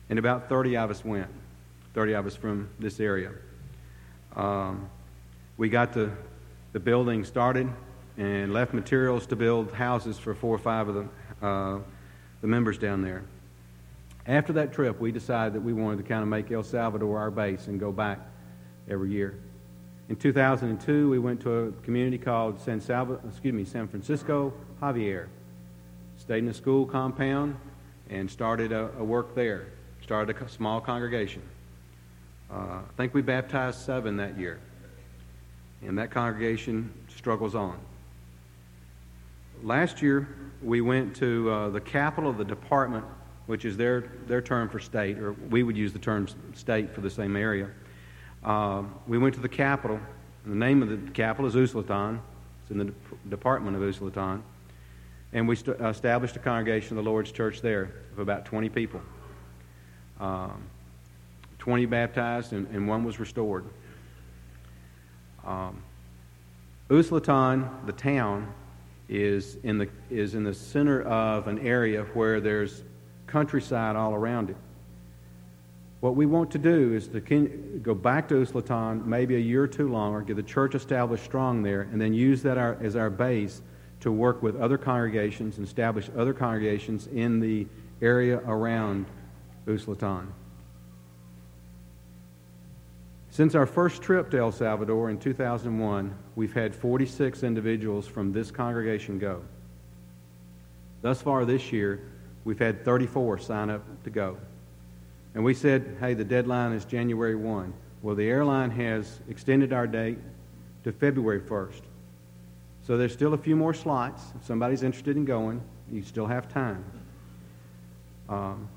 And 0.09 0.19
about 0.19 0.49
30 0.49 0.77
of 0.77 0.91
us 0.91 1.05
went, 1.05 1.29
30 1.95 2.15
of 2.15 2.27
us 2.27 2.35
from 2.35 2.69
this 2.81 2.99
area. 2.99 3.31
Um, 4.35 4.91
we 5.57 5.69
got 5.69 5.93
the, 5.93 6.11
the 6.73 6.81
building 6.81 7.25
started 7.25 7.71
and 8.17 8.53
left 8.53 8.75
materials 8.75 9.25
to 9.29 9.37
build 9.37 9.73
houses 9.73 10.19
for 10.19 10.35
four 10.35 10.55
or 10.55 10.59
five 10.59 10.89
of 10.89 10.95
the, 10.97 11.47
uh, 11.47 11.79
the 12.41 12.49
members 12.49 12.77
down 12.77 13.03
there. 13.03 13.23
After 14.27 14.53
that 14.55 14.73
trip, 14.73 15.01
we 15.01 15.13
decided 15.13 15.55
that 15.55 15.63
we 15.63 15.73
wanted 15.73 15.99
to 15.99 16.03
kind 16.03 16.23
of 16.23 16.29
make 16.29 16.51
El 16.51 16.63
Salvador 16.63 17.19
our 17.19 17.31
base 17.31 17.67
and 17.67 17.81
go 17.81 17.91
back 17.91 18.21
every 18.89 19.11
year. 19.11 19.39
In 20.09 20.17
2002, 20.17 21.09
we 21.09 21.19
went 21.19 21.41
to 21.43 21.51
a 21.53 21.73
community 21.85 22.19
called 22.19 22.61
San, 22.61 22.81
Salva, 22.81 23.21
excuse 23.29 23.55
me, 23.55 23.65
San 23.65 23.89
Francisco 23.89 24.53
Javier. 24.83 25.29
Stayed 26.19 26.41
in 26.41 26.49
a 26.49 26.55
school 26.55 26.85
compound 26.85 27.57
and 28.11 28.31
started 28.31 28.73
a, 28.73 28.91
a 28.99 29.05
work 29.05 29.35
there. 29.35 29.69
Started 30.03 30.37
a 30.37 30.49
small 30.49 30.81
congregation. 30.81 31.43
Uh, 32.51 32.55
I 32.57 32.83
think 32.97 33.15
we 33.15 33.23
baptized 33.23 33.79
seven 33.79 34.17
that 34.17 34.37
year. 34.37 34.59
And 35.83 35.97
that 35.99 36.11
congregation 36.11 36.93
struggles 37.09 37.55
on. 37.55 37.79
Last 39.63 40.03
year, 40.03 40.29
we 40.63 40.81
went 40.81 41.17
to 41.17 41.51
uh, 41.51 41.69
the 41.71 41.81
capital 41.81 42.29
of 42.29 42.37
the 42.37 42.45
department 42.45 43.05
which 43.47 43.65
is 43.65 43.77
their, 43.77 44.13
their 44.27 44.41
term 44.41 44.69
for 44.69 44.79
state, 44.79 45.19
or 45.19 45.33
we 45.33 45.63
would 45.63 45.77
use 45.77 45.93
the 45.93 45.99
term 45.99 46.29
state 46.55 46.95
for 46.95 47.01
the 47.01 47.11
same 47.11 47.37
area. 47.37 47.69
Uh, 48.45 48.83
we 49.07 49.19
went 49.19 49.35
to 49.35 49.41
the 49.41 49.49
capital. 49.49 50.01
The 50.47 50.55
name 50.55 50.83
of 50.83 50.89
the 50.89 51.11
capital 51.13 51.47
is 51.47 51.55
Usulután. 51.55 52.21
It's 52.63 52.71
in 52.71 52.79
the 52.79 52.85
de- 52.85 52.93
department 53.29 53.77
of 53.77 53.83
Usulután. 53.83 54.43
And 55.33 55.47
we 55.47 55.57
st- 55.57 55.81
established 55.81 56.37
a 56.37 56.39
congregation 56.39 56.97
of 56.97 57.05
the 57.05 57.11
Lord's 57.11 57.31
Church 57.31 57.61
there 57.61 57.93
of 58.13 58.19
about 58.19 58.45
20 58.47 58.69
people. 58.69 59.01
Um, 60.19 60.63
20 61.59 61.87
baptized, 61.87 62.53
and, 62.53 62.67
and, 62.69 62.89
one 62.89 63.05
was 63.05 63.21
restored. 63.21 63.65
Um, 65.47 65.83
Usulután, 66.89 67.87
the 67.87 67.93
town, 67.93 68.53
is 69.09 69.57
in 69.63 69.77
the, 69.77 69.89
is 70.09 70.35
in 70.35 70.45
the 70.45 70.55
center 70.55 71.03
of 71.03 71.49
an 71.49 71.59
area 71.59 72.05
where 72.15 72.41
there's 72.41 72.83
countryside 73.31 73.97
all 73.97 74.15
around 74.15 74.51
it. 74.51 74.57
What 76.01 76.17
we 76.17 76.25
want 76.25 76.51
to 76.53 76.59
do 76.59 76.95
is 76.95 77.09
to 77.09 77.21
go 77.83 77.95
back 77.95 78.29
to 78.29 78.35
Usulután 78.35 79.05
maybe 79.05 79.37
a 79.37 79.39
year 79.39 79.65
or 79.65 79.69
two 79.69 79.91
longer, 79.91 80.23
get 80.23 80.37
the 80.37 80.43
church 80.43 80.75
established 80.75 81.25
strong 81.25 81.63
there, 81.63 81.83
and 81.83 82.01
then 82.01 82.15
use 82.15 82.43
that 82.43 82.57
as 82.57 82.97
our 82.97 83.11
base 83.11 83.61
to 84.01 84.11
work 84.11 84.43
with 84.43 84.57
other 84.57 84.79
congregations 84.79 85.59
and 85.59 85.67
establish 85.67 86.09
other 86.17 86.33
congregations 86.33 87.07
in 87.09 87.39
the 87.39 87.67
area 88.01 88.39
around 88.47 89.05
Usulután. 89.67 90.27
Since 93.29 93.55
our 93.55 93.67
first 93.67 94.03
trip 94.03 94.31
to 94.31 94.39
El 94.39 94.53
Salvador 94.53 95.11
in 95.11 95.19
2001, 95.19 96.15
we've 96.35 96.53
had 96.53 96.75
46 96.75 97.43
individuals 97.43 98.07
from 98.07 98.33
this 98.33 98.51
congregation 98.51 99.19
go. 99.19 99.43
Thus 101.03 101.23
far 101.23 101.45
this 101.45 101.73
year, 101.73 102.01
We've 102.45 102.59
had 102.59 102.85
34 102.85 103.39
sign 103.39 103.71
up 103.71 103.83
to 104.05 104.11
go. 104.11 104.37
And 105.35 105.45
we 105.45 105.55
said, 105.55 105.97
hey, 106.01 106.15
the 106.15 106.25
deadline 106.25 106.73
is 106.73 106.85
January 106.85 107.37
1. 107.37 107.73
Well, 108.03 108.15
the 108.15 108.29
airline 108.29 108.71
has 108.73 109.21
extended 109.29 109.73
our 109.73 109.87
date 109.87 110.19
to 110.85 110.93
February 110.93 111.41
1st. 111.41 111.83
So 112.87 112.97
there's 112.97 113.13
still 113.13 113.35
a 113.35 113.39
few 113.39 113.55
more 113.55 113.75
slots. 113.75 114.23
If 114.41 114.47
somebody's 114.47 114.83
interested 114.83 115.17
in 115.17 115.25
going, 115.25 115.61
you 115.93 116.03
still 116.03 116.27
have 116.27 116.53
time. 116.53 116.85
Um, 118.29 118.69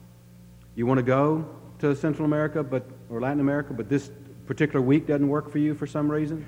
you 0.76 0.86
want 0.86 0.98
to 0.98 1.04
go 1.04 1.48
to 1.80 1.96
Central 1.96 2.26
America 2.26 2.64
but, 2.64 2.86
or 3.10 3.22
Latin 3.22 3.40
America, 3.40 3.74
but 3.74 3.90
this 3.90 4.12
particular 4.46 4.82
week 4.82 5.08
doesn't 5.08 5.28
work 5.28 5.50
for 5.50 5.58
you 5.58 5.74
for 5.74 5.88
some 5.88 6.12
reason? 6.12 6.46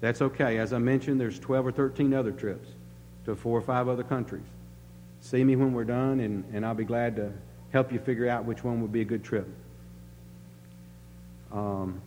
That's 0.00 0.22
okay. 0.22 0.58
As 0.58 0.72
I 0.72 0.78
mentioned, 0.78 1.20
there's 1.20 1.38
12 1.38 1.66
or 1.68 1.72
13 1.72 2.12
other 2.12 2.32
trips 2.32 2.68
to 3.24 3.34
four 3.34 3.58
or 3.58 3.62
five 3.62 3.88
other 3.88 4.04
countries 4.04 4.44
see 5.20 5.44
me 5.44 5.56
when 5.56 5.72
we're 5.72 5.84
done, 5.84 6.20
and, 6.20 6.44
and 6.52 6.64
I'll 6.64 6.74
be 6.74 6.84
glad 6.84 7.16
to 7.16 7.32
help 7.70 7.92
you 7.92 7.98
figure 7.98 8.28
out 8.28 8.44
which 8.44 8.64
one 8.64 8.80
would 8.82 8.92
be 8.92 9.00
a 9.00 9.04
good 9.04 9.22
trip. 9.22 9.46
Um, 11.52 12.00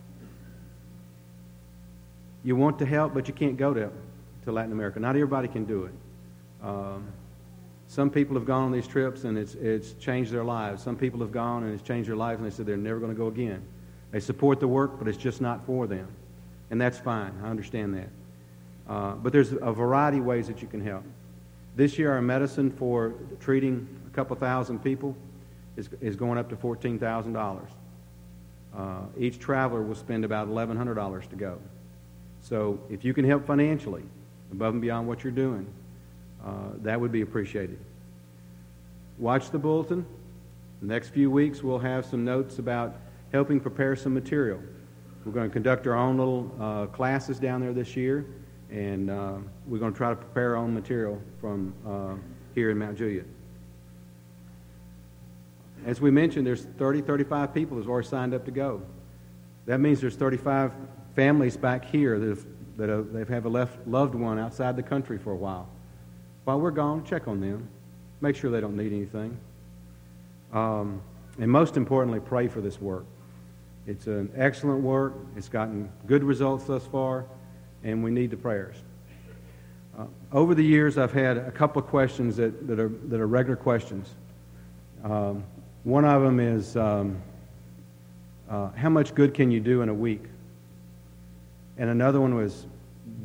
you 2.42 2.56
want 2.56 2.78
to 2.80 2.86
help, 2.86 3.14
but 3.14 3.26
you 3.28 3.34
can't 3.34 3.56
go 3.56 3.72
to, 3.72 3.90
to 4.44 4.52
Latin 4.52 4.72
America. 4.72 5.00
Not 5.00 5.16
everybody 5.16 5.48
can 5.48 5.64
do 5.64 5.84
it. 5.84 5.92
Um, 6.62 7.06
some 7.88 8.10
people 8.10 8.34
have 8.34 8.46
gone 8.46 8.64
on 8.64 8.72
these 8.72 8.86
trips 8.86 9.24
and 9.24 9.36
it's, 9.36 9.54
it's 9.54 9.92
changed 9.94 10.30
their 10.32 10.44
lives. 10.44 10.82
Some 10.82 10.96
people 10.96 11.20
have 11.20 11.32
gone 11.32 11.64
and 11.64 11.72
it's 11.72 11.86
changed 11.86 12.08
their 12.08 12.16
lives 12.16 12.40
and 12.40 12.50
they 12.50 12.54
said 12.54 12.66
they're 12.66 12.76
never 12.76 12.98
going 12.98 13.12
to 13.12 13.16
go 13.16 13.28
again. 13.28 13.62
They 14.10 14.20
support 14.20 14.60
the 14.60 14.68
work, 14.68 14.98
but 14.98 15.08
it's 15.08 15.18
just 15.18 15.40
not 15.40 15.64
for 15.66 15.86
them. 15.86 16.08
And 16.70 16.80
that's 16.80 16.98
fine. 16.98 17.32
I 17.42 17.48
understand 17.48 17.94
that. 17.94 18.08
Uh, 18.88 19.12
but 19.14 19.32
there's 19.32 19.52
a 19.52 19.72
variety 19.72 20.18
of 20.18 20.24
ways 20.24 20.46
that 20.46 20.62
you 20.62 20.68
can 20.68 20.84
help. 20.84 21.04
This 21.76 21.98
year, 21.98 22.12
our 22.12 22.22
medicine 22.22 22.70
for 22.70 23.14
treating 23.40 23.88
a 24.06 24.10
couple 24.14 24.36
thousand 24.36 24.78
people 24.84 25.16
is, 25.76 25.88
is 26.00 26.14
going 26.14 26.38
up 26.38 26.48
to 26.50 26.56
$14,000. 26.56 27.66
Uh, 28.76 29.00
each 29.18 29.38
traveler 29.40 29.82
will 29.82 29.94
spend 29.96 30.24
about 30.24 30.48
$1,100 30.48 31.28
to 31.30 31.36
go. 31.36 31.58
So 32.42 32.78
if 32.88 33.04
you 33.04 33.12
can 33.12 33.24
help 33.24 33.46
financially, 33.46 34.02
above 34.52 34.74
and 34.74 34.82
beyond 34.82 35.08
what 35.08 35.24
you're 35.24 35.32
doing, 35.32 35.66
uh, 36.44 36.50
that 36.82 37.00
would 37.00 37.10
be 37.10 37.22
appreciated. 37.22 37.78
Watch 39.18 39.50
the 39.50 39.58
bulletin. 39.58 40.06
The 40.80 40.86
next 40.86 41.08
few 41.08 41.30
weeks, 41.30 41.62
we'll 41.62 41.78
have 41.78 42.04
some 42.04 42.24
notes 42.24 42.58
about 42.58 42.96
helping 43.32 43.58
prepare 43.58 43.96
some 43.96 44.14
material. 44.14 44.60
We're 45.24 45.32
going 45.32 45.48
to 45.48 45.52
conduct 45.52 45.86
our 45.86 45.94
own 45.94 46.18
little 46.18 46.54
uh, 46.60 46.86
classes 46.86 47.40
down 47.40 47.62
there 47.62 47.72
this 47.72 47.96
year 47.96 48.26
and 48.74 49.08
uh, 49.08 49.34
we're 49.68 49.78
going 49.78 49.92
to 49.92 49.96
try 49.96 50.10
to 50.10 50.16
prepare 50.16 50.50
our 50.50 50.56
own 50.56 50.74
material 50.74 51.22
from 51.40 51.72
uh, 51.86 52.14
here 52.56 52.70
in 52.70 52.78
Mount 52.78 52.98
Juliet. 52.98 53.24
As 55.86 56.00
we 56.00 56.10
mentioned, 56.10 56.44
there's 56.44 56.64
30, 56.64 57.02
35 57.02 57.54
people 57.54 57.76
who've 57.76 57.88
already 57.88 58.08
signed 58.08 58.34
up 58.34 58.44
to 58.46 58.50
go. 58.50 58.82
That 59.66 59.78
means 59.78 60.00
there's 60.00 60.16
35 60.16 60.72
families 61.14 61.56
back 61.56 61.84
here 61.84 62.18
that 62.18 62.28
have, 62.28 62.46
that 62.76 62.88
have, 62.88 63.12
they 63.12 63.32
have 63.32 63.44
a 63.44 63.48
left, 63.48 63.86
loved 63.86 64.16
one 64.16 64.40
outside 64.40 64.74
the 64.74 64.82
country 64.82 65.18
for 65.18 65.30
a 65.30 65.36
while. 65.36 65.68
While 66.42 66.60
we're 66.60 66.72
gone, 66.72 67.04
check 67.04 67.28
on 67.28 67.40
them. 67.40 67.68
Make 68.20 68.34
sure 68.34 68.50
they 68.50 68.60
don't 68.60 68.76
need 68.76 68.92
anything. 68.92 69.38
Um, 70.52 71.00
and 71.38 71.48
most 71.48 71.76
importantly, 71.76 72.18
pray 72.18 72.48
for 72.48 72.60
this 72.60 72.80
work. 72.80 73.04
It's 73.86 74.08
an 74.08 74.32
excellent 74.34 74.82
work. 74.82 75.14
It's 75.36 75.48
gotten 75.48 75.92
good 76.06 76.24
results 76.24 76.64
thus 76.64 76.84
far 76.86 77.26
and 77.84 78.02
we 78.02 78.10
need 78.10 78.30
the 78.30 78.36
prayers. 78.36 78.76
Uh, 79.96 80.06
over 80.32 80.54
the 80.54 80.64
years, 80.64 80.98
I've 80.98 81.12
had 81.12 81.36
a 81.36 81.52
couple 81.52 81.80
of 81.80 81.86
questions 81.88 82.36
that, 82.36 82.66
that, 82.66 82.80
are, 82.80 82.88
that 82.88 83.20
are 83.20 83.26
regular 83.28 83.56
questions. 83.56 84.08
Um, 85.04 85.44
one 85.84 86.04
of 86.04 86.22
them 86.22 86.40
is 86.40 86.76
um, 86.76 87.22
uh, 88.50 88.70
How 88.70 88.88
much 88.88 89.14
good 89.14 89.34
can 89.34 89.50
you 89.50 89.60
do 89.60 89.82
in 89.82 89.88
a 89.88 89.94
week? 89.94 90.24
And 91.76 91.90
another 91.90 92.20
one 92.20 92.34
was 92.34 92.66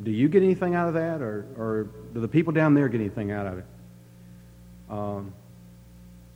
Do 0.04 0.12
you 0.12 0.28
get 0.28 0.44
anything 0.44 0.76
out 0.76 0.88
of 0.88 0.94
that, 0.94 1.22
or, 1.22 1.48
or 1.58 1.88
do 2.14 2.20
the 2.20 2.28
people 2.28 2.54
down 2.54 2.74
there 2.74 2.88
get 2.90 3.00
anything 3.00 3.32
out 3.32 3.48
of 3.48 3.58
it? 3.60 3.66
Um, 4.90 5.34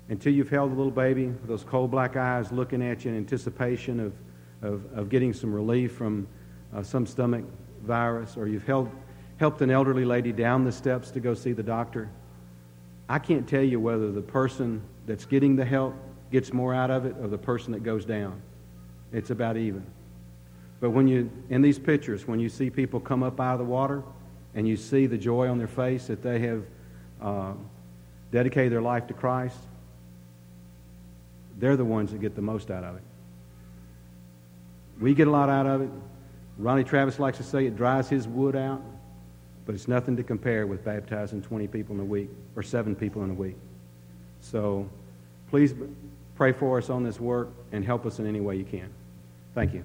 until 0.10 0.34
you've 0.34 0.50
held 0.50 0.72
a 0.72 0.76
little 0.76 0.92
baby 0.92 1.28
with 1.28 1.48
those 1.48 1.64
cold 1.64 1.92
black 1.92 2.16
eyes 2.16 2.52
looking 2.52 2.82
at 2.82 3.04
you 3.04 3.12
in 3.12 3.18
anticipation 3.18 4.00
of, 4.00 4.14
of, 4.62 4.98
of 4.98 5.10
getting 5.10 5.34
some 5.34 5.54
relief 5.54 5.92
from 5.94 6.28
uh, 6.76 6.84
some 6.84 7.06
stomach 7.06 7.44
virus 7.84 8.36
or 8.38 8.48
you've 8.48 8.66
held, 8.66 8.90
helped 9.38 9.62
an 9.62 9.70
elderly 9.70 10.06
lady 10.06 10.32
down 10.32 10.64
the 10.64 10.72
steps 10.72 11.12
to 11.12 11.20
go 11.20 11.34
see 11.34 11.54
the 11.54 11.64
doctor, 11.64 12.10
I 13.08 13.20
can't 13.20 13.48
tell 13.48 13.64
you 13.64 13.80
whether 13.80 14.12
the 14.12 14.22
person 14.22 14.82
that's 15.06 15.26
getting 15.26 15.56
the 15.56 15.66
help 15.66 15.94
gets 16.32 16.54
more 16.54 16.74
out 16.74 16.90
of 16.90 17.06
it 17.06 17.16
or 17.22 17.28
the 17.28 17.38
person 17.38 17.74
that 17.74 17.84
goes 17.84 18.06
down. 18.06 18.42
It's 19.12 19.30
about 19.30 19.58
even. 19.58 19.86
But 20.80 20.90
when 20.90 21.08
you, 21.08 21.30
in 21.50 21.62
these 21.62 21.80
pictures, 21.80 22.28
when 22.28 22.40
you 22.40 22.50
see 22.50 22.70
people 22.70 23.00
come 23.00 23.24
up 23.24 23.40
out 23.40 23.54
of 23.54 23.60
the 23.60 23.66
water 23.66 24.04
and 24.56 24.68
you 24.68 24.76
see 24.76 25.06
the 25.06 25.18
joy 25.18 25.48
on 25.48 25.58
their 25.58 25.68
face 25.68 26.08
that 26.08 26.22
they 26.22 26.40
have 26.40 26.64
uh, 27.22 27.54
dedicated 28.32 28.72
their 28.72 28.82
life 28.82 29.08
to 29.08 29.14
Christ, 29.14 29.58
they're 31.58 31.78
the 31.78 31.86
ones 31.86 32.12
that 32.12 32.20
get 32.20 32.36
the 32.36 32.42
most 32.42 32.72
out 32.72 32.84
of 32.84 32.96
it. 32.96 33.04
We 35.00 35.14
get 35.14 35.28
a 35.28 35.32
lot 35.32 35.50
out 35.50 35.66
of 35.66 35.82
it. 35.82 35.90
Ronnie 36.58 36.84
Travis 36.84 37.20
likes 37.20 37.38
to 37.38 37.44
say 37.44 37.66
it 37.66 37.76
dries 37.76 38.10
his 38.10 38.28
wood 38.28 38.56
out, 38.56 38.82
but 39.66 39.76
it's 39.76 39.88
nothing 39.88 40.16
to 40.18 40.24
compare 40.24 40.68
with 40.68 40.84
baptizing 40.86 41.42
20 41.42 41.68
people 41.68 41.96
in 41.96 42.02
a 42.02 42.06
week 42.06 42.30
or 42.56 42.64
seven 42.64 42.96
people 42.96 43.24
in 43.24 43.32
a 43.32 43.34
week. 43.34 43.56
So 44.42 44.88
please 45.50 45.74
pray 46.36 46.52
for 46.52 46.78
us 46.78 46.90
on 46.90 47.04
this 47.04 47.20
work 47.20 47.50
and 47.72 47.84
help 47.84 48.06
us 48.06 48.20
in 48.20 48.28
any 48.28 48.42
way 48.42 48.56
you 48.56 48.66
can. 48.66 48.90
Thank 49.56 49.74
you. 49.74 49.84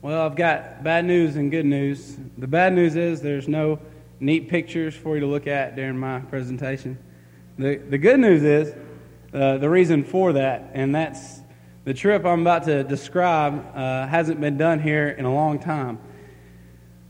Well, 0.08 0.26
I've 0.26 0.38
got 0.38 0.86
bad 0.86 1.04
news 1.04 1.36
and 1.36 1.52
good 1.52 1.66
news. 1.66 2.16
The 2.38 2.48
bad 2.48 2.72
news 2.72 2.96
is 2.96 3.20
there's 3.20 3.50
no 3.50 3.78
neat 4.22 4.48
pictures 4.48 4.96
for 4.96 5.16
you 5.16 5.20
to 5.20 5.28
look 5.28 5.48
at 5.48 5.76
during 5.76 5.98
my 6.00 6.22
presentation. 6.22 6.98
The, 7.58 7.76
the 7.76 7.98
good 7.98 8.18
news 8.18 8.42
is 8.42 8.74
uh, 9.34 9.58
the 9.58 9.70
reason 9.70 10.06
for 10.06 10.32
that, 10.32 10.72
and 10.74 10.96
that's 10.96 11.42
the 11.84 11.94
trip 11.94 12.26
I'm 12.26 12.40
about 12.40 12.64
to 12.64 12.86
describe 12.86 13.76
uh, 13.76 14.08
hasn't 14.08 14.40
been 14.40 14.56
done 14.56 14.80
here 14.80 15.10
in 15.10 15.26
a 15.26 15.34
long 15.34 15.60
time. 15.60 16.00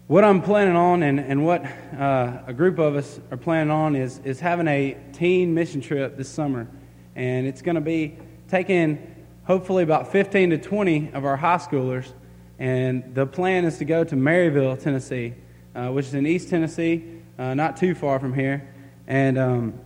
What 0.07 0.23
I'm 0.23 0.41
planning 0.41 0.75
on, 0.75 1.03
and, 1.03 1.19
and 1.19 1.45
what 1.45 1.63
uh, 1.99 2.39
a 2.47 2.53
group 2.53 2.79
of 2.79 2.95
us 2.95 3.19
are 3.29 3.37
planning 3.37 3.69
on, 3.69 3.95
is, 3.95 4.19
is 4.23 4.39
having 4.39 4.67
a 4.67 4.97
teen 5.13 5.53
mission 5.53 5.81
trip 5.81 6.17
this 6.17 6.29
summer. 6.29 6.67
And 7.15 7.45
it's 7.45 7.61
going 7.61 7.75
to 7.75 7.81
be 7.81 8.17
taking 8.47 9.27
hopefully 9.43 9.83
about 9.83 10.11
15 10.11 10.49
to 10.49 10.57
20 10.57 11.11
of 11.13 11.25
our 11.25 11.37
high 11.37 11.57
schoolers 11.57 12.11
and 12.59 13.13
the 13.13 13.25
plan 13.25 13.65
is 13.65 13.77
to 13.77 13.85
go 13.85 14.03
to 14.03 14.15
Maryville, 14.15 14.81
Tennessee, 14.81 15.33
uh, 15.75 15.89
which 15.89 16.07
is 16.07 16.13
in 16.13 16.25
East 16.25 16.49
Tennessee, 16.49 17.03
uh, 17.37 17.53
not 17.53 17.77
too 17.77 17.93
far 17.93 18.19
from 18.19 18.33
here, 18.33 18.67
and, 19.07 19.37
um, 19.37 19.79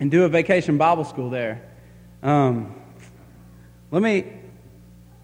and 0.00 0.10
do 0.10 0.24
a 0.24 0.28
vacation 0.28 0.78
Bible 0.78 1.04
school 1.04 1.28
there. 1.28 1.62
Um, 2.22 2.74
let 3.90 4.02
me, 4.02 4.26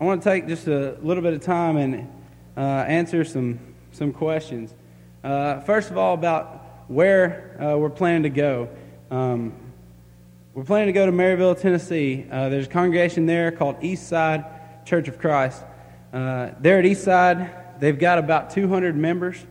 I 0.00 0.04
want 0.04 0.22
to 0.22 0.28
take 0.28 0.46
just 0.46 0.66
a 0.66 0.96
little 1.02 1.22
bit 1.22 1.32
of 1.34 1.40
time 1.40 1.76
and 1.76 2.10
uh, 2.56 2.60
answer 2.60 3.24
some, 3.24 3.58
some 3.92 4.12
questions. 4.12 4.74
Uh, 5.22 5.60
first 5.60 5.90
of 5.90 5.96
all, 5.96 6.14
about 6.14 6.84
where 6.88 7.56
uh, 7.62 7.78
we're 7.78 7.88
planning 7.88 8.24
to 8.24 8.30
go. 8.30 8.68
Um, 9.10 9.54
we're 10.52 10.64
planning 10.64 10.88
to 10.88 10.92
go 10.92 11.06
to 11.06 11.12
Maryville, 11.12 11.58
Tennessee. 11.58 12.26
Uh, 12.30 12.50
there's 12.50 12.66
a 12.66 12.70
congregation 12.70 13.26
there 13.26 13.50
called 13.50 13.76
East 13.82 14.06
Side 14.06 14.44
Church 14.84 15.08
of 15.08 15.18
Christ. 15.18 15.64
Uh, 16.14 16.54
there 16.60 16.78
at 16.78 16.84
Eastside, 16.84 17.80
they've 17.80 17.98
got 17.98 18.18
about 18.18 18.50
200 18.50 18.96
members. 18.96 19.44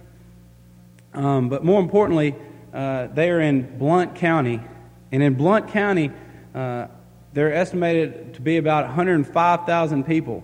Um, 1.13 1.50
but 1.50 1.65
more 1.65 1.82
importantly, 1.82 2.36
uh, 2.74 3.08
they 3.08 3.29
are 3.32 3.41
in 3.41 3.77
Blount 3.77 4.15
County. 4.15 4.62
And 5.12 5.22
in 5.22 5.34
Blount 5.34 5.67
County, 5.67 6.10
uh, 6.55 6.88
they're 7.34 7.53
estimated 7.53 8.36
to 8.36 8.41
be 8.41 8.55
about 8.55 8.86
105,000 8.86 10.05
people. 10.05 10.41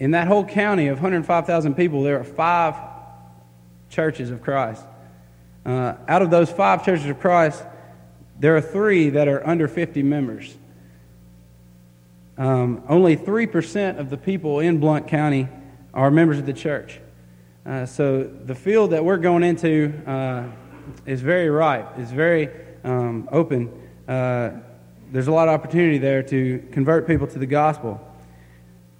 In 0.00 0.10
that 0.10 0.26
whole 0.26 0.44
county 0.44 0.88
of 0.88 0.96
105,000 0.96 1.74
people, 1.74 2.02
there 2.02 2.18
are 2.18 2.24
five 2.24 2.74
churches 3.90 4.32
of 4.32 4.42
Christ. 4.42 4.84
Uh, 5.64 5.94
out 6.08 6.20
of 6.20 6.30
those 6.30 6.50
five 6.50 6.84
churches 6.84 7.06
of 7.06 7.20
Christ, 7.20 7.62
there 8.40 8.56
are 8.56 8.60
three 8.60 9.10
that 9.10 9.28
are 9.28 9.46
under 9.46 9.68
50 9.68 10.02
members. 10.02 10.52
Um, 12.36 12.82
only 12.88 13.16
3% 13.16 13.98
of 13.98 14.10
the 14.10 14.16
people 14.16 14.60
in 14.60 14.78
Blount 14.78 15.06
County 15.06 15.48
are 15.92 16.10
members 16.10 16.38
of 16.38 16.46
the 16.46 16.52
church. 16.52 17.00
Uh, 17.64 17.86
so 17.86 18.24
the 18.24 18.54
field 18.54 18.90
that 18.90 19.04
we're 19.04 19.16
going 19.16 19.42
into 19.42 19.92
uh, 20.06 20.44
is 21.06 21.22
very 21.22 21.48
ripe, 21.48 21.98
it's 21.98 22.10
very 22.10 22.50
um, 22.82 23.28
open. 23.32 23.70
Uh, 24.06 24.50
there's 25.12 25.28
a 25.28 25.32
lot 25.32 25.48
of 25.48 25.54
opportunity 25.54 25.98
there 25.98 26.22
to 26.24 26.66
convert 26.72 27.06
people 27.06 27.26
to 27.26 27.38
the 27.38 27.46
gospel. 27.46 28.00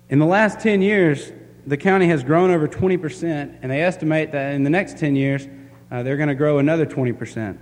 In 0.08 0.18
the 0.18 0.26
last 0.26 0.60
10 0.60 0.80
years, 0.80 1.32
the 1.66 1.76
county 1.76 2.06
has 2.08 2.22
grown 2.22 2.50
over 2.50 2.68
20%, 2.68 3.58
and 3.60 3.70
they 3.70 3.82
estimate 3.82 4.32
that 4.32 4.54
in 4.54 4.62
the 4.62 4.70
next 4.70 4.98
10 4.98 5.16
years, 5.16 5.48
uh, 5.90 6.02
they're 6.02 6.16
going 6.16 6.28
to 6.28 6.34
grow 6.34 6.58
another 6.58 6.86
20%. 6.86 7.58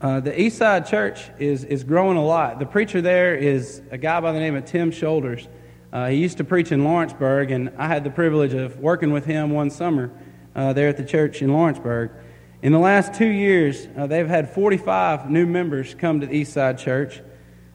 Uh, 0.00 0.18
the 0.18 0.40
East 0.40 0.56
Side 0.56 0.86
Church 0.86 1.28
is, 1.38 1.62
is 1.64 1.84
growing 1.84 2.16
a 2.16 2.24
lot. 2.24 2.58
The 2.58 2.64
preacher 2.64 3.02
there 3.02 3.34
is 3.34 3.82
a 3.90 3.98
guy 3.98 4.18
by 4.20 4.32
the 4.32 4.38
name 4.38 4.56
of 4.56 4.64
Tim 4.64 4.90
Shoulders. 4.90 5.46
Uh, 5.92 6.08
he 6.08 6.16
used 6.16 6.38
to 6.38 6.44
preach 6.44 6.72
in 6.72 6.84
Lawrenceburg, 6.84 7.50
and 7.50 7.70
I 7.76 7.86
had 7.86 8.02
the 8.02 8.10
privilege 8.10 8.54
of 8.54 8.78
working 8.78 9.12
with 9.12 9.26
him 9.26 9.50
one 9.50 9.68
summer 9.68 10.10
uh, 10.56 10.72
there 10.72 10.88
at 10.88 10.96
the 10.96 11.04
church 11.04 11.42
in 11.42 11.52
Lawrenceburg. 11.52 12.12
In 12.62 12.72
the 12.72 12.78
last 12.78 13.12
two 13.12 13.28
years, 13.28 13.88
uh, 13.94 14.06
they've 14.06 14.26
had 14.26 14.48
45 14.48 15.30
new 15.30 15.44
members 15.44 15.94
come 15.94 16.20
to 16.20 16.26
the 16.26 16.34
East 16.34 16.54
Side 16.54 16.78
Church, 16.78 17.20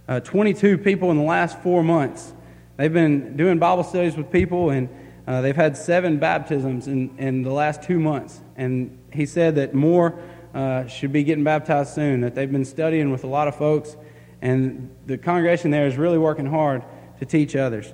uh, 0.08 0.20
22 0.20 0.80
people 0.80 1.12
in 1.12 1.18
the 1.18 1.24
last 1.24 1.62
four 1.62 1.84
months. 1.84 2.34
They've 2.78 2.92
been 2.92 3.38
doing 3.38 3.60
Bible 3.60 3.84
studies 3.84 4.18
with 4.18 4.32
people, 4.32 4.72
and 4.72 4.90
they've 5.28 5.56
had 5.56 5.78
seven 5.78 6.18
baptisms 6.18 6.88
in, 6.88 7.16
in 7.20 7.44
the 7.44 7.54
last 7.54 7.84
two 7.84 8.00
months. 8.00 8.42
And 8.56 8.98
he 9.14 9.28
said 9.28 9.56
that 9.56 9.76
more 9.76 10.20
uh, 10.56 10.88
should 10.88 11.12
be 11.12 11.24
getting 11.24 11.44
baptized 11.44 11.94
soon, 11.94 12.22
that 12.22 12.34
they've 12.34 12.52
been 12.52 12.66
studying 12.66 13.12
with 13.12 13.26
a 13.26 13.28
lot 13.28 13.48
of 13.48 13.56
folks, 13.56 13.98
and 14.42 14.90
the 15.06 15.18
congregation 15.18 15.70
there 15.70 15.86
is 15.86 15.98
really 15.98 16.18
working 16.18 16.46
hard 16.46 16.82
to 17.20 17.26
teach 17.26 17.56
others. 17.56 17.94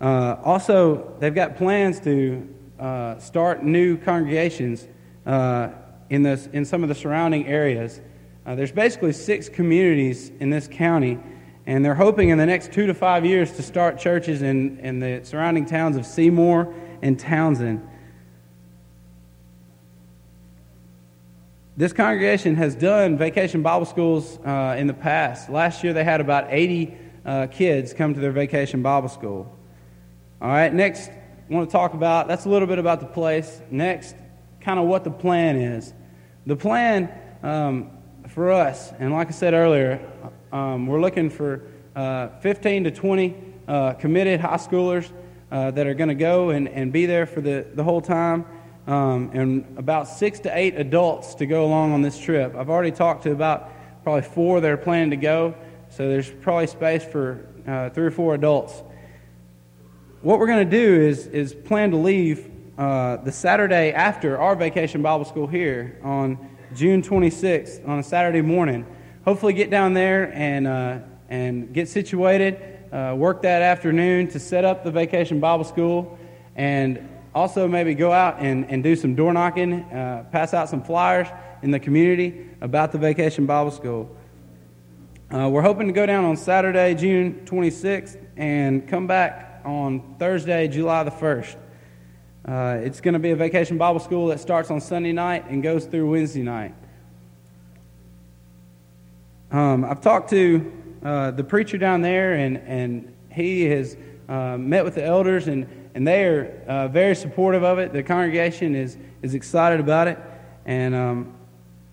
Uh, 0.00 0.36
also, 0.44 1.16
they've 1.20 1.34
got 1.34 1.56
plans 1.56 1.98
to 2.00 2.46
uh, 2.78 3.18
start 3.18 3.64
new 3.64 3.96
congregations 3.96 4.86
uh, 5.24 5.70
in, 6.10 6.22
this, 6.22 6.48
in 6.52 6.64
some 6.64 6.82
of 6.82 6.90
the 6.90 6.94
surrounding 6.94 7.46
areas. 7.46 8.00
Uh, 8.44 8.54
there's 8.54 8.72
basically 8.72 9.12
six 9.12 9.48
communities 9.48 10.32
in 10.38 10.50
this 10.50 10.68
county, 10.68 11.18
and 11.66 11.82
they're 11.82 11.94
hoping 11.94 12.28
in 12.28 12.36
the 12.36 12.46
next 12.46 12.72
two 12.72 12.86
to 12.86 12.94
five 12.94 13.24
years 13.24 13.52
to 13.52 13.62
start 13.62 13.98
churches 13.98 14.42
in, 14.42 14.78
in 14.80 15.00
the 15.00 15.20
surrounding 15.22 15.64
towns 15.64 15.96
of 15.96 16.04
Seymour 16.04 16.74
and 17.00 17.18
Townsend. 17.18 17.86
This 21.80 21.94
congregation 21.94 22.56
has 22.56 22.74
done 22.74 23.16
vacation 23.16 23.62
Bible 23.62 23.86
schools 23.86 24.38
uh, 24.44 24.76
in 24.76 24.86
the 24.86 24.92
past. 24.92 25.48
Last 25.48 25.82
year 25.82 25.94
they 25.94 26.04
had 26.04 26.20
about 26.20 26.48
80 26.50 26.94
uh, 27.24 27.46
kids 27.46 27.94
come 27.94 28.12
to 28.12 28.20
their 28.20 28.32
vacation 28.32 28.82
Bible 28.82 29.08
school. 29.08 29.58
All 30.42 30.48
right, 30.48 30.70
next, 30.74 31.08
I 31.08 31.14
want 31.48 31.70
to 31.70 31.72
talk 31.72 31.94
about 31.94 32.28
that's 32.28 32.44
a 32.44 32.50
little 32.50 32.68
bit 32.68 32.78
about 32.78 33.00
the 33.00 33.06
place. 33.06 33.62
Next, 33.70 34.14
kind 34.60 34.78
of 34.78 34.88
what 34.88 35.04
the 35.04 35.10
plan 35.10 35.56
is. 35.56 35.94
The 36.44 36.54
plan 36.54 37.18
um, 37.42 37.88
for 38.28 38.52
us, 38.52 38.92
and 38.98 39.14
like 39.14 39.28
I 39.28 39.30
said 39.30 39.54
earlier, 39.54 40.06
um, 40.52 40.86
we're 40.86 41.00
looking 41.00 41.30
for 41.30 41.66
uh, 41.96 42.28
15 42.40 42.84
to 42.84 42.90
20 42.90 43.36
uh, 43.68 43.92
committed 43.94 44.38
high 44.38 44.58
schoolers 44.58 45.10
uh, 45.50 45.70
that 45.70 45.86
are 45.86 45.94
going 45.94 46.08
to 46.08 46.14
go 46.14 46.50
and, 46.50 46.68
and 46.68 46.92
be 46.92 47.06
there 47.06 47.24
for 47.24 47.40
the, 47.40 47.66
the 47.72 47.82
whole 47.82 48.02
time 48.02 48.44
um, 48.86 49.30
and 49.34 49.78
about 49.78 50.08
six 50.08 50.40
to 50.40 50.56
eight 50.56 50.74
adults 50.76 51.34
to 51.36 51.46
go 51.46 51.64
along 51.64 51.92
on 51.92 52.02
this 52.02 52.18
trip. 52.18 52.54
I've 52.56 52.70
already 52.70 52.90
talked 52.90 53.24
to 53.24 53.32
about 53.32 53.70
probably 54.02 54.22
four 54.22 54.60
that 54.60 54.70
are 54.70 54.76
planning 54.76 55.10
to 55.10 55.16
go, 55.16 55.54
so 55.90 56.08
there's 56.08 56.30
probably 56.30 56.66
space 56.66 57.04
for 57.04 57.46
uh, 57.66 57.90
three 57.90 58.06
or 58.06 58.10
four 58.10 58.34
adults. 58.34 58.82
What 60.22 60.38
we're 60.38 60.46
going 60.46 60.68
to 60.68 60.76
do 60.76 61.00
is, 61.00 61.26
is 61.28 61.54
plan 61.54 61.90
to 61.92 61.96
leave 61.96 62.50
uh, 62.78 63.16
the 63.16 63.32
Saturday 63.32 63.92
after 63.92 64.38
our 64.38 64.56
vacation 64.56 65.02
Bible 65.02 65.24
school 65.24 65.46
here 65.46 65.98
on 66.02 66.38
June 66.74 67.02
26th 67.02 67.86
on 67.86 67.98
a 67.98 68.02
Saturday 68.02 68.42
morning. 68.42 68.86
Hopefully, 69.24 69.52
get 69.52 69.70
down 69.70 69.92
there 69.92 70.32
and, 70.32 70.66
uh, 70.66 70.98
and 71.28 71.74
get 71.74 71.88
situated, 71.88 72.78
uh, 72.92 73.14
work 73.16 73.42
that 73.42 73.62
afternoon 73.62 74.28
to 74.28 74.38
set 74.38 74.64
up 74.64 74.82
the 74.84 74.90
vacation 74.90 75.40
Bible 75.40 75.64
school, 75.64 76.18
and 76.56 77.06
also, 77.34 77.68
maybe 77.68 77.94
go 77.94 78.12
out 78.12 78.40
and, 78.40 78.68
and 78.70 78.82
do 78.82 78.96
some 78.96 79.14
door 79.14 79.32
knocking, 79.32 79.82
uh, 79.84 80.24
pass 80.32 80.52
out 80.52 80.68
some 80.68 80.82
flyers 80.82 81.28
in 81.62 81.70
the 81.70 81.78
community 81.78 82.48
about 82.60 82.90
the 82.90 82.98
Vacation 82.98 83.46
Bible 83.46 83.70
School. 83.70 84.16
Uh, 85.32 85.48
we're 85.48 85.62
hoping 85.62 85.86
to 85.86 85.92
go 85.92 86.06
down 86.06 86.24
on 86.24 86.36
Saturday, 86.36 86.92
June 86.94 87.42
26th, 87.44 88.20
and 88.36 88.88
come 88.88 89.06
back 89.06 89.60
on 89.64 90.16
Thursday, 90.18 90.66
July 90.66 91.04
the 91.04 91.10
1st. 91.12 91.56
Uh, 92.48 92.80
it's 92.82 93.00
going 93.00 93.14
to 93.14 93.20
be 93.20 93.30
a 93.30 93.36
vacation 93.36 93.78
Bible 93.78 94.00
school 94.00 94.26
that 94.28 94.40
starts 94.40 94.70
on 94.70 94.80
Sunday 94.80 95.12
night 95.12 95.44
and 95.48 95.62
goes 95.62 95.84
through 95.84 96.10
Wednesday 96.10 96.42
night. 96.42 96.74
Um, 99.52 99.84
I've 99.84 100.00
talked 100.00 100.30
to 100.30 100.72
uh, 101.04 101.30
the 101.30 101.44
preacher 101.44 101.78
down 101.78 102.02
there, 102.02 102.34
and, 102.34 102.56
and 102.58 103.14
he 103.30 103.66
has 103.66 103.96
uh, 104.28 104.56
met 104.58 104.84
with 104.84 104.94
the 104.94 105.04
elders, 105.04 105.48
and 105.48 105.68
and 105.94 106.06
they 106.06 106.24
are 106.24 106.62
uh, 106.66 106.88
very 106.88 107.14
supportive 107.14 107.62
of 107.62 107.78
it. 107.78 107.92
The 107.92 108.02
congregation 108.02 108.74
is, 108.74 108.96
is 109.22 109.34
excited 109.34 109.80
about 109.80 110.08
it, 110.08 110.18
and 110.64 110.94
um, 110.94 111.34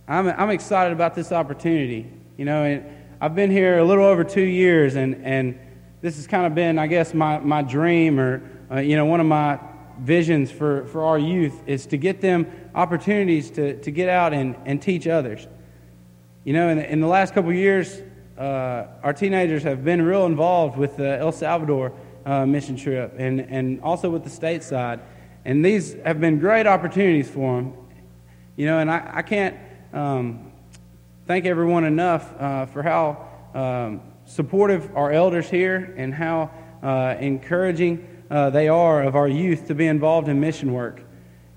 I'm, 0.08 0.28
I'm 0.28 0.50
excited 0.50 0.94
about 0.94 1.16
this 1.16 1.32
opportunity. 1.32 2.12
You 2.38 2.46
know, 2.46 2.64
and 2.64 2.86
I've 3.20 3.34
been 3.34 3.50
here 3.50 3.80
a 3.80 3.84
little 3.84 4.06
over 4.06 4.24
two 4.24 4.42
years, 4.42 4.96
and, 4.96 5.26
and 5.26 5.60
this 6.02 6.18
has 6.18 6.28
kind 6.28 6.46
of 6.46 6.54
been, 6.54 6.78
I 6.78 6.86
guess, 6.86 7.14
my, 7.14 7.40
my 7.40 7.64
dream 7.64 8.20
or, 8.20 8.44
uh, 8.72 8.80
you 8.80 8.96
know, 8.96 9.06
one 9.06 9.20
of 9.20 9.26
my 9.26 9.60
visions 10.00 10.52
for, 10.52 10.86
for 10.86 11.04
our 11.04 11.18
youth 11.18 11.56
is 11.66 11.88
to 11.88 11.98
get 11.98 12.22
them 12.22 12.46
opportunities 12.76 13.50
to, 13.52 13.82
to 13.82 13.90
get 13.90 14.08
out 14.08 14.34
and, 14.34 14.56
and 14.66 14.80
teach 14.80 15.08
others. 15.08 15.48
You 16.44 16.54
know, 16.54 16.70
in 16.70 16.78
the, 16.78 16.92
in 16.92 17.02
the 17.02 17.08
last 17.08 17.34
couple 17.34 17.52
years, 17.52 18.02
uh, 18.38 18.86
our 19.02 19.14
teenagers 19.14 19.64
have 19.64 19.84
been 19.84 20.02
real 20.04 20.28
involved 20.28 20.78
with 20.78 21.00
uh, 21.00 21.04
El 21.04 21.32
Salvador 21.32 21.92
uh, 22.28 22.46
mission 22.46 22.76
trip 22.76 23.14
and, 23.18 23.40
and 23.40 23.82
also 23.82 24.10
with 24.10 24.24
the 24.24 24.30
state 24.30 24.62
side. 24.62 25.00
And 25.46 25.64
these 25.64 25.96
have 26.06 26.20
been 26.20 26.40
great 26.40 26.68
opportunities 26.68 27.30
for 27.30 27.56
them. 27.56 27.74
You 28.58 28.66
know, 28.66 28.80
and 28.80 28.92
I, 28.92 29.10
I 29.14 29.22
can't 29.22 29.56
um, 29.94 30.52
thank 31.26 31.46
everyone 31.46 31.86
enough 31.86 32.34
uh, 32.40 32.66
for 32.66 32.84
how 32.84 33.28
um, 33.54 34.02
supportive 34.26 34.96
our 34.96 35.12
elders 35.12 35.50
here 35.50 35.94
and 35.98 36.14
how 36.14 36.52
uh, 36.84 37.16
encouraging 37.20 38.06
uh, 38.30 38.50
they 38.50 38.68
are 38.68 39.04
of 39.04 39.16
our 39.16 39.28
youth 39.30 39.68
to 39.68 39.76
be 39.76 39.88
involved 39.88 40.28
in 40.28 40.40
mission 40.40 40.74
work. 40.74 41.02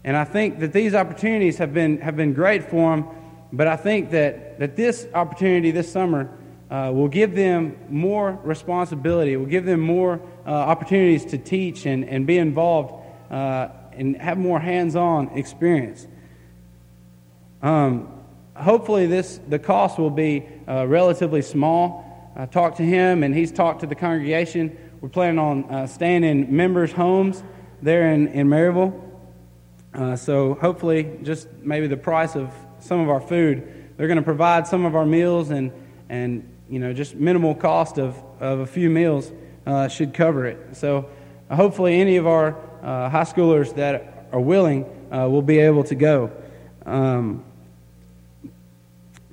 And 0.05 0.17
I 0.17 0.25
think 0.25 0.61
that 0.61 0.73
these 0.73 0.95
opportunities 0.95 1.59
have 1.59 1.75
been, 1.75 2.01
have 2.01 2.17
been 2.17 2.33
great 2.33 2.63
for 2.63 2.95
them, 2.95 3.09
but 3.53 3.67
I 3.67 3.77
think 3.77 4.11
that, 4.13 4.61
that 4.61 4.77
this 4.77 5.09
opportunity 5.15 5.73
this 5.73 5.91
summer 5.91 6.31
uh, 6.71 6.93
will 6.95 7.09
give 7.09 7.35
them 7.35 7.77
more 7.89 8.39
responsibility, 8.45 9.37
will 9.37 9.47
give 9.47 9.65
them 9.65 9.81
more 9.81 10.21
uh, 10.47 10.51
opportunities 10.51 11.25
to 11.27 11.39
teach 11.39 11.87
and, 11.87 12.05
and 12.05 12.27
be 12.27 12.39
involved 12.39 12.95
uh, 13.31 13.69
and 13.93 14.17
have 14.17 14.39
more 14.39 14.59
hands 14.59 14.97
on 14.97 15.29
experience. 15.37 16.07
Um, 17.63 18.23
hopefully, 18.57 19.07
this, 19.07 19.41
the 19.49 19.59
cost 19.59 19.99
will 19.99 20.11
be 20.11 20.47
uh, 20.67 20.87
relatively 20.87 21.43
small. 21.43 22.33
I 22.37 22.47
talked 22.47 22.79
to 22.79 22.83
him, 22.83 23.23
and 23.23 23.35
he's 23.35 23.53
talked 23.53 23.81
to 23.81 23.87
the 23.87 23.95
congregation. 23.95 24.77
We're 25.01 25.09
planning 25.09 25.39
on 25.39 25.65
uh, 25.65 25.87
staying 25.87 26.25
in 26.25 26.55
members' 26.55 26.93
homes 26.93 27.43
there 27.83 28.13
in, 28.13 28.29
in 28.29 28.49
Maryville. 28.49 28.99
Uh, 29.93 30.17
so 30.17 30.55
hopefully, 30.55 31.19
just 31.23 31.49
maybe 31.63 31.87
the 31.87 31.97
price 31.97 32.37
of 32.37 32.53
some 32.79 33.01
of 33.01 33.09
our 33.09 33.21
food, 33.21 33.93
they're 33.97 34.07
going 34.07 34.17
to 34.17 34.23
provide 34.23 34.67
some 34.67 34.85
of 34.85 34.95
our 34.95 35.05
meals 35.05 35.51
and, 35.51 35.73
and 36.09 36.49
you 36.69 36.79
know, 36.79 36.93
just 36.93 37.15
minimal 37.17 37.55
cost 37.55 37.99
of, 37.99 38.17
of 38.39 38.61
a 38.61 38.67
few 38.67 38.89
meals 38.89 39.33
uh, 39.71 39.89
should 39.89 40.13
cover 40.13 40.47
it. 40.47 40.77
So 40.77 41.09
uh, 41.49 41.57
hopefully, 41.57 42.01
any 42.01 42.17
of 42.17 42.27
our 42.27 42.57
uh, 42.83 43.09
high 43.09 43.25
schoolers 43.25 43.75
that 43.77 44.27
are 44.33 44.41
willing 44.41 44.85
uh, 45.13 45.29
will 45.29 45.43
be 45.43 45.59
able 45.61 45.85
to 45.85 45.95
go. 45.95 46.31
Um, 46.85 47.45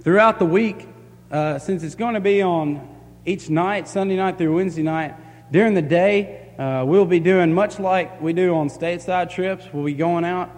throughout 0.02 0.40
the 0.40 0.46
week, 0.46 0.88
since 1.32 1.84
it's 1.84 1.96
going 1.96 2.14
to 2.14 2.20
be 2.20 2.42
on 2.42 2.96
each 3.26 3.50
night, 3.50 3.88
Sunday 3.88 4.16
night 4.16 4.38
through 4.38 4.56
Wednesday 4.56 4.84
night, 4.84 5.16
during 5.52 5.74
the 5.74 5.82
day, 5.82 6.52
we'll 6.86 7.06
be 7.06 7.20
doing 7.20 7.54
much 7.54 7.80
like 7.80 8.22
we 8.22 8.34
do 8.34 8.56
on 8.56 8.70
stateside 8.70 9.30
trips. 9.30 9.66
We'll 9.74 9.86
be 9.86 9.94
going 9.94 10.24
out, 10.24 10.50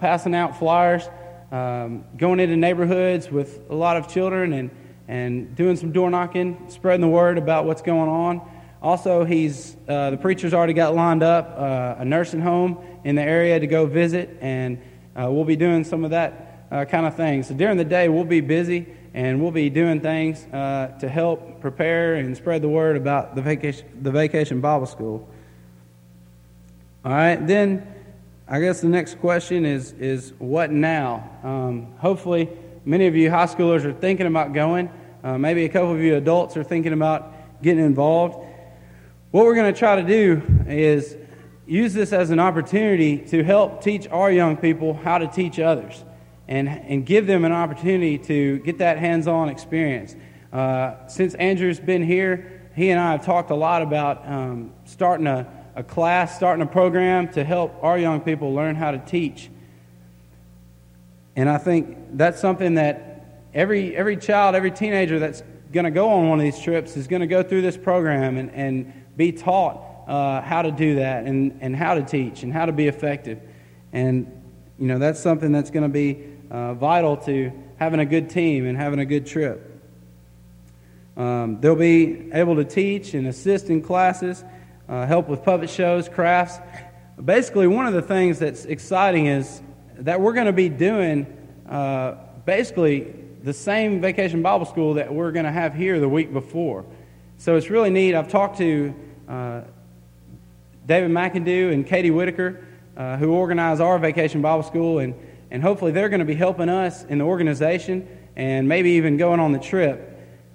passing 0.00 0.34
out 0.34 0.58
flyers, 0.58 1.08
um, 1.50 2.04
going 2.16 2.40
into 2.40 2.56
neighborhoods 2.56 3.30
with 3.30 3.60
a 3.70 3.74
lot 3.74 3.96
of 3.96 4.08
children 4.08 4.52
and 4.52 4.70
and 5.08 5.54
doing 5.54 5.76
some 5.76 5.92
door 5.92 6.10
knocking, 6.10 6.64
spreading 6.68 7.02
the 7.02 7.08
word 7.08 7.38
about 7.38 7.66
what's 7.66 7.82
going 7.82 8.08
on. 8.08 8.40
Also, 8.84 9.24
he's 9.24 9.76
uh, 9.88 10.10
the 10.10 10.16
preacher's 10.16 10.54
already 10.54 10.74
got 10.74 10.94
lined 10.94 11.22
up 11.22 11.56
uh, 11.58 11.96
a 11.98 12.04
nursing 12.04 12.40
home 12.40 12.84
in 13.02 13.16
the 13.16 13.22
area 13.22 13.58
to 13.58 13.66
go 13.66 13.86
visit, 13.86 14.36
and 14.40 14.80
uh, 15.16 15.28
we'll 15.30 15.44
be 15.44 15.56
doing 15.56 15.82
some 15.82 16.04
of 16.04 16.10
that 16.10 16.66
uh, 16.70 16.84
kind 16.84 17.06
of 17.06 17.16
thing. 17.16 17.42
So 17.42 17.54
during 17.54 17.78
the 17.78 17.84
day, 17.84 18.08
we'll 18.08 18.24
be 18.24 18.40
busy 18.40 18.86
and 19.14 19.40
we'll 19.40 19.52
be 19.52 19.70
doing 19.70 20.00
things 20.00 20.44
uh, 20.52 20.96
to 21.00 21.08
help 21.08 21.60
prepare 21.60 22.14
and 22.14 22.36
spread 22.36 22.62
the 22.62 22.68
word 22.68 22.96
about 22.96 23.34
the 23.34 23.42
vacation, 23.42 23.88
the 24.02 24.10
vacation 24.10 24.60
Bible 24.60 24.86
school. 24.86 25.28
All 27.04 27.12
right, 27.12 27.36
then 27.36 27.86
I 28.46 28.60
guess 28.60 28.80
the 28.80 28.88
next 28.88 29.18
question 29.18 29.64
is 29.64 29.92
is 29.92 30.32
what 30.38 30.70
now? 30.70 31.30
Um, 31.42 31.94
hopefully 31.98 32.48
Many 32.86 33.06
of 33.06 33.16
you 33.16 33.30
high 33.30 33.46
schoolers 33.46 33.84
are 33.84 33.94
thinking 33.94 34.26
about 34.26 34.52
going. 34.52 34.90
Uh, 35.22 35.38
maybe 35.38 35.64
a 35.64 35.70
couple 35.70 35.92
of 35.92 36.00
you 36.00 36.16
adults 36.16 36.54
are 36.58 36.64
thinking 36.64 36.92
about 36.92 37.32
getting 37.62 37.82
involved. 37.82 38.46
What 39.34 39.46
we're 39.46 39.56
going 39.56 39.74
to 39.74 39.76
try 39.76 39.96
to 39.96 40.06
do 40.06 40.42
is 40.68 41.16
use 41.66 41.92
this 41.92 42.12
as 42.12 42.30
an 42.30 42.38
opportunity 42.38 43.18
to 43.30 43.42
help 43.42 43.82
teach 43.82 44.06
our 44.06 44.30
young 44.30 44.56
people 44.56 44.94
how 44.94 45.18
to 45.18 45.26
teach 45.26 45.58
others 45.58 46.04
and, 46.46 46.68
and 46.68 47.04
give 47.04 47.26
them 47.26 47.44
an 47.44 47.50
opportunity 47.50 48.16
to 48.16 48.60
get 48.60 48.78
that 48.78 48.98
hands 48.98 49.26
on 49.26 49.48
experience. 49.48 50.14
Uh, 50.52 51.08
since 51.08 51.34
Andrew's 51.34 51.80
been 51.80 52.04
here, 52.04 52.70
he 52.76 52.90
and 52.90 53.00
I 53.00 53.10
have 53.10 53.24
talked 53.24 53.50
a 53.50 53.56
lot 53.56 53.82
about 53.82 54.24
um, 54.24 54.72
starting 54.84 55.26
a, 55.26 55.48
a 55.74 55.82
class, 55.82 56.36
starting 56.36 56.62
a 56.62 56.70
program 56.70 57.26
to 57.32 57.42
help 57.42 57.74
our 57.82 57.98
young 57.98 58.20
people 58.20 58.54
learn 58.54 58.76
how 58.76 58.92
to 58.92 58.98
teach. 58.98 59.50
And 61.34 61.50
I 61.50 61.58
think 61.58 61.98
that's 62.12 62.40
something 62.40 62.74
that 62.74 63.42
every, 63.52 63.96
every 63.96 64.16
child, 64.16 64.54
every 64.54 64.70
teenager 64.70 65.18
that's 65.18 65.42
going 65.72 65.86
to 65.86 65.90
go 65.90 66.08
on 66.08 66.28
one 66.28 66.38
of 66.38 66.44
these 66.44 66.60
trips 66.60 66.96
is 66.96 67.08
going 67.08 67.18
to 67.18 67.26
go 67.26 67.42
through 67.42 67.62
this 67.62 67.76
program 67.76 68.36
and, 68.36 68.48
and 68.52 69.03
be 69.16 69.32
taught 69.32 70.08
uh, 70.08 70.40
how 70.42 70.62
to 70.62 70.70
do 70.70 70.96
that 70.96 71.24
and, 71.24 71.58
and 71.60 71.74
how 71.74 71.94
to 71.94 72.02
teach 72.02 72.42
and 72.42 72.52
how 72.52 72.66
to 72.66 72.72
be 72.72 72.88
effective. 72.88 73.40
And, 73.92 74.42
you 74.78 74.86
know, 74.86 74.98
that's 74.98 75.20
something 75.20 75.52
that's 75.52 75.70
going 75.70 75.84
to 75.84 75.88
be 75.88 76.24
uh, 76.50 76.74
vital 76.74 77.16
to 77.18 77.52
having 77.76 78.00
a 78.00 78.06
good 78.06 78.30
team 78.30 78.66
and 78.66 78.76
having 78.76 78.98
a 78.98 79.04
good 79.04 79.26
trip. 79.26 79.70
Um, 81.16 81.60
they'll 81.60 81.76
be 81.76 82.32
able 82.32 82.56
to 82.56 82.64
teach 82.64 83.14
and 83.14 83.26
assist 83.26 83.70
in 83.70 83.82
classes, 83.82 84.44
uh, 84.88 85.06
help 85.06 85.28
with 85.28 85.44
puppet 85.44 85.70
shows, 85.70 86.08
crafts. 86.08 86.58
Basically, 87.22 87.68
one 87.68 87.86
of 87.86 87.94
the 87.94 88.02
things 88.02 88.40
that's 88.40 88.64
exciting 88.64 89.26
is 89.26 89.62
that 89.98 90.20
we're 90.20 90.32
going 90.32 90.46
to 90.46 90.52
be 90.52 90.68
doing 90.68 91.26
uh, 91.68 92.16
basically 92.44 93.14
the 93.42 93.52
same 93.52 94.00
vacation 94.00 94.42
Bible 94.42 94.66
school 94.66 94.94
that 94.94 95.12
we're 95.14 95.30
going 95.30 95.44
to 95.44 95.52
have 95.52 95.74
here 95.74 96.00
the 96.00 96.08
week 96.08 96.32
before. 96.32 96.84
So 97.38 97.56
it's 97.56 97.68
really 97.68 97.90
neat. 97.90 98.14
I've 98.14 98.28
talked 98.28 98.58
to 98.58 98.94
uh, 99.28 99.60
David 100.86 101.10
McIndoe 101.10 101.72
and 101.72 101.86
Katie 101.86 102.10
Whitaker, 102.10 102.64
uh, 102.96 103.16
who 103.16 103.32
organize 103.32 103.80
our 103.80 103.98
vacation 103.98 104.40
Bible 104.40 104.62
school, 104.62 104.98
and, 105.00 105.14
and 105.50 105.62
hopefully 105.62 105.92
they're 105.92 106.08
going 106.08 106.20
to 106.20 106.26
be 106.26 106.34
helping 106.34 106.68
us 106.68 107.04
in 107.04 107.18
the 107.18 107.24
organization 107.24 108.08
and 108.36 108.68
maybe 108.68 108.92
even 108.92 109.16
going 109.16 109.40
on 109.40 109.52
the 109.52 109.58
trip. 109.58 110.10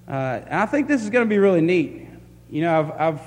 Uh, 0.07 0.41
I 0.49 0.65
think 0.65 0.87
this 0.87 1.03
is 1.03 1.09
going 1.09 1.25
to 1.25 1.29
be 1.29 1.37
really 1.37 1.61
neat. 1.61 2.07
You 2.49 2.61
know, 2.61 2.79
I've, 2.79 2.91
I've, 2.91 3.21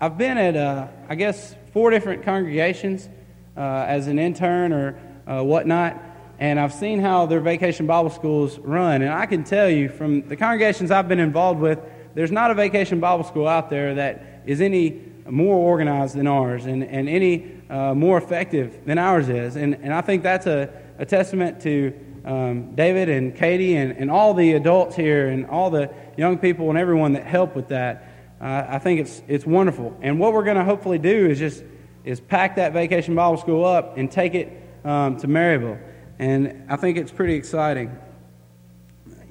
I've 0.00 0.18
been 0.18 0.38
at, 0.38 0.56
uh, 0.56 0.88
I 1.08 1.14
guess, 1.14 1.54
four 1.72 1.90
different 1.90 2.22
congregations 2.22 3.08
uh, 3.56 3.84
as 3.86 4.06
an 4.06 4.18
intern 4.18 4.72
or 4.72 4.98
uh, 5.26 5.42
whatnot, 5.42 6.00
and 6.38 6.60
I've 6.60 6.72
seen 6.72 7.00
how 7.00 7.26
their 7.26 7.40
vacation 7.40 7.86
Bible 7.86 8.10
schools 8.10 8.58
run. 8.58 9.02
And 9.02 9.12
I 9.12 9.26
can 9.26 9.42
tell 9.42 9.68
you 9.68 9.88
from 9.88 10.28
the 10.28 10.36
congregations 10.36 10.90
I've 10.90 11.08
been 11.08 11.18
involved 11.18 11.60
with, 11.60 11.80
there's 12.14 12.30
not 12.30 12.50
a 12.50 12.54
vacation 12.54 13.00
Bible 13.00 13.24
school 13.24 13.48
out 13.48 13.70
there 13.70 13.96
that 13.96 14.42
is 14.46 14.60
any 14.60 15.02
more 15.28 15.56
organized 15.56 16.14
than 16.14 16.26
ours 16.26 16.66
and, 16.66 16.84
and 16.84 17.08
any 17.08 17.60
uh, 17.68 17.94
more 17.94 18.18
effective 18.18 18.84
than 18.86 18.98
ours 18.98 19.28
is. 19.28 19.56
And, 19.56 19.74
and 19.74 19.92
I 19.92 20.00
think 20.00 20.22
that's 20.22 20.46
a, 20.46 20.70
a 20.98 21.04
testament 21.04 21.60
to 21.62 21.92
um, 22.24 22.74
David 22.74 23.08
and 23.08 23.34
Katie 23.34 23.76
and, 23.76 23.92
and 23.96 24.10
all 24.10 24.32
the 24.34 24.52
adults 24.52 24.94
here 24.94 25.28
and 25.28 25.46
all 25.46 25.70
the 25.70 25.90
young 26.16 26.38
people 26.38 26.68
and 26.70 26.78
everyone 26.78 27.14
that 27.14 27.24
help 27.24 27.56
with 27.56 27.68
that. 27.68 28.36
Uh, 28.40 28.64
I 28.68 28.78
think 28.78 29.00
it's, 29.00 29.22
it's 29.26 29.44
wonderful. 29.44 29.96
And 30.00 30.20
what 30.20 30.32
we're 30.32 30.44
going 30.44 30.56
to 30.56 30.64
hopefully 30.64 30.98
do 30.98 31.26
is 31.26 31.38
just 31.38 31.64
is 32.04 32.20
pack 32.20 32.56
that 32.56 32.72
vacation 32.72 33.14
Bible 33.14 33.36
school 33.36 33.64
up 33.64 33.98
and 33.98 34.10
take 34.10 34.34
it 34.34 34.50
um, 34.84 35.18
to 35.18 35.26
Maryville. 35.26 35.78
And 36.18 36.64
I 36.68 36.76
think 36.76 36.98
it's 36.98 37.12
pretty 37.12 37.34
exciting. 37.34 37.96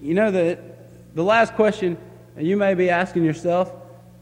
You 0.01 0.13
know, 0.13 0.31
the, 0.31 0.59
the 1.15 1.23
last 1.23 1.55
question 1.55 1.97
you 2.37 2.55
may 2.55 2.73
be 2.73 2.89
asking 2.89 3.23
yourself, 3.23 3.73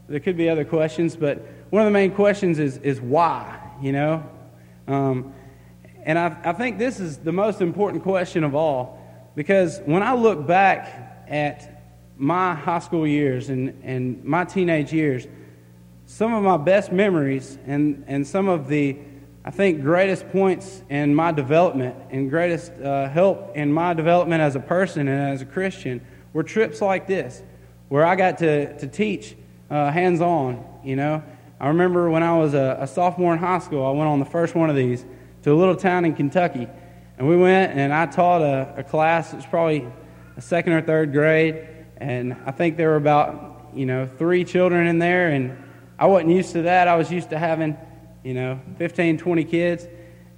there 0.08 0.20
could 0.20 0.36
be 0.36 0.48
other 0.48 0.64
questions, 0.64 1.16
but 1.16 1.46
one 1.70 1.82
of 1.82 1.86
the 1.86 1.92
main 1.92 2.12
questions 2.12 2.58
is, 2.58 2.78
is 2.78 3.00
why, 3.00 3.60
you 3.80 3.92
know? 3.92 4.28
Um, 4.88 5.34
and 6.04 6.18
I, 6.18 6.36
I 6.44 6.52
think 6.52 6.78
this 6.78 7.00
is 7.00 7.18
the 7.18 7.32
most 7.32 7.60
important 7.60 8.02
question 8.02 8.44
of 8.44 8.54
all 8.54 9.02
because 9.34 9.80
when 9.84 10.02
I 10.02 10.14
look 10.14 10.46
back 10.46 11.24
at 11.28 11.82
my 12.16 12.54
high 12.54 12.78
school 12.78 13.06
years 13.06 13.50
and, 13.50 13.80
and 13.82 14.24
my 14.24 14.44
teenage 14.44 14.92
years, 14.92 15.26
some 16.06 16.32
of 16.32 16.42
my 16.42 16.56
best 16.56 16.92
memories 16.92 17.58
and, 17.66 18.04
and 18.06 18.26
some 18.26 18.48
of 18.48 18.68
the, 18.68 18.96
I 19.46 19.52
think, 19.52 19.80
greatest 19.80 20.28
points 20.30 20.82
in 20.90 21.14
my 21.14 21.30
development 21.30 21.94
and 22.10 22.28
greatest 22.28 22.72
uh, 22.72 23.08
help 23.08 23.56
in 23.56 23.72
my 23.72 23.94
development 23.94 24.42
as 24.42 24.56
a 24.56 24.60
person 24.60 25.06
and 25.06 25.32
as 25.32 25.40
a 25.40 25.46
Christian 25.46 26.04
were 26.32 26.42
trips 26.42 26.82
like 26.82 27.06
this, 27.06 27.44
where 27.88 28.04
I 28.04 28.16
got 28.16 28.38
to, 28.38 28.76
to 28.78 28.88
teach 28.88 29.36
uh, 29.70 29.92
hands 29.92 30.20
on. 30.20 30.64
You 30.82 30.96
know, 30.96 31.22
I 31.60 31.68
remember 31.68 32.10
when 32.10 32.24
I 32.24 32.36
was 32.36 32.54
a, 32.54 32.78
a 32.80 32.88
sophomore 32.88 33.32
in 33.32 33.38
high 33.38 33.60
school, 33.60 33.86
I 33.86 33.92
went 33.92 34.08
on 34.08 34.18
the 34.18 34.24
first 34.24 34.56
one 34.56 34.68
of 34.68 34.74
these 34.74 35.06
to 35.42 35.52
a 35.52 35.54
little 35.54 35.76
town 35.76 36.04
in 36.04 36.14
Kentucky. 36.14 36.66
And 37.16 37.28
we 37.28 37.36
went 37.36 37.78
and 37.78 37.94
I 37.94 38.06
taught 38.06 38.42
a, 38.42 38.74
a 38.78 38.82
class, 38.82 39.32
it 39.32 39.36
was 39.36 39.46
probably 39.46 39.86
a 40.36 40.40
second 40.40 40.72
or 40.72 40.82
third 40.82 41.12
grade. 41.12 41.68
And 41.98 42.36
I 42.44 42.50
think 42.50 42.76
there 42.76 42.90
were 42.90 42.96
about, 42.96 43.70
you 43.74 43.86
know, 43.86 44.08
three 44.18 44.44
children 44.44 44.88
in 44.88 44.98
there. 44.98 45.28
And 45.28 45.56
I 46.00 46.06
wasn't 46.06 46.32
used 46.32 46.52
to 46.54 46.62
that. 46.62 46.88
I 46.88 46.96
was 46.96 47.12
used 47.12 47.30
to 47.30 47.38
having, 47.38 47.78
you 48.26 48.34
know, 48.34 48.58
15, 48.78 49.18
20 49.18 49.44
kids. 49.44 49.86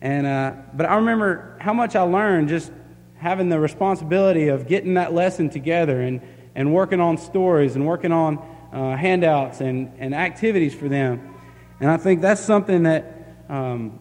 And, 0.02 0.26
uh, 0.26 0.52
but 0.74 0.84
I 0.84 0.96
remember 0.96 1.56
how 1.58 1.72
much 1.72 1.96
I 1.96 2.02
learned 2.02 2.50
just 2.50 2.70
having 3.16 3.48
the 3.48 3.58
responsibility 3.58 4.48
of 4.48 4.68
getting 4.68 4.94
that 4.94 5.14
lesson 5.14 5.48
together 5.48 6.02
and, 6.02 6.20
and 6.54 6.74
working 6.74 7.00
on 7.00 7.16
stories 7.16 7.76
and 7.76 7.86
working 7.86 8.12
on 8.12 8.36
uh, 8.74 8.94
handouts 8.94 9.62
and, 9.62 9.90
and 9.98 10.14
activities 10.14 10.74
for 10.74 10.86
them. 10.90 11.34
And 11.80 11.90
I 11.90 11.96
think 11.96 12.20
that's 12.20 12.42
something 12.42 12.82
that, 12.82 13.46
um, 13.48 14.00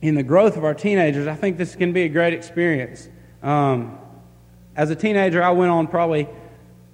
in 0.00 0.14
the 0.14 0.22
growth 0.22 0.56
of 0.56 0.64
our 0.64 0.74
teenagers, 0.74 1.26
I 1.26 1.34
think 1.34 1.58
this 1.58 1.74
can 1.74 1.92
be 1.92 2.02
a 2.02 2.08
great 2.08 2.32
experience. 2.32 3.08
Um, 3.42 3.98
as 4.76 4.90
a 4.90 4.94
teenager, 4.94 5.42
I 5.42 5.50
went 5.50 5.72
on 5.72 5.88
probably 5.88 6.28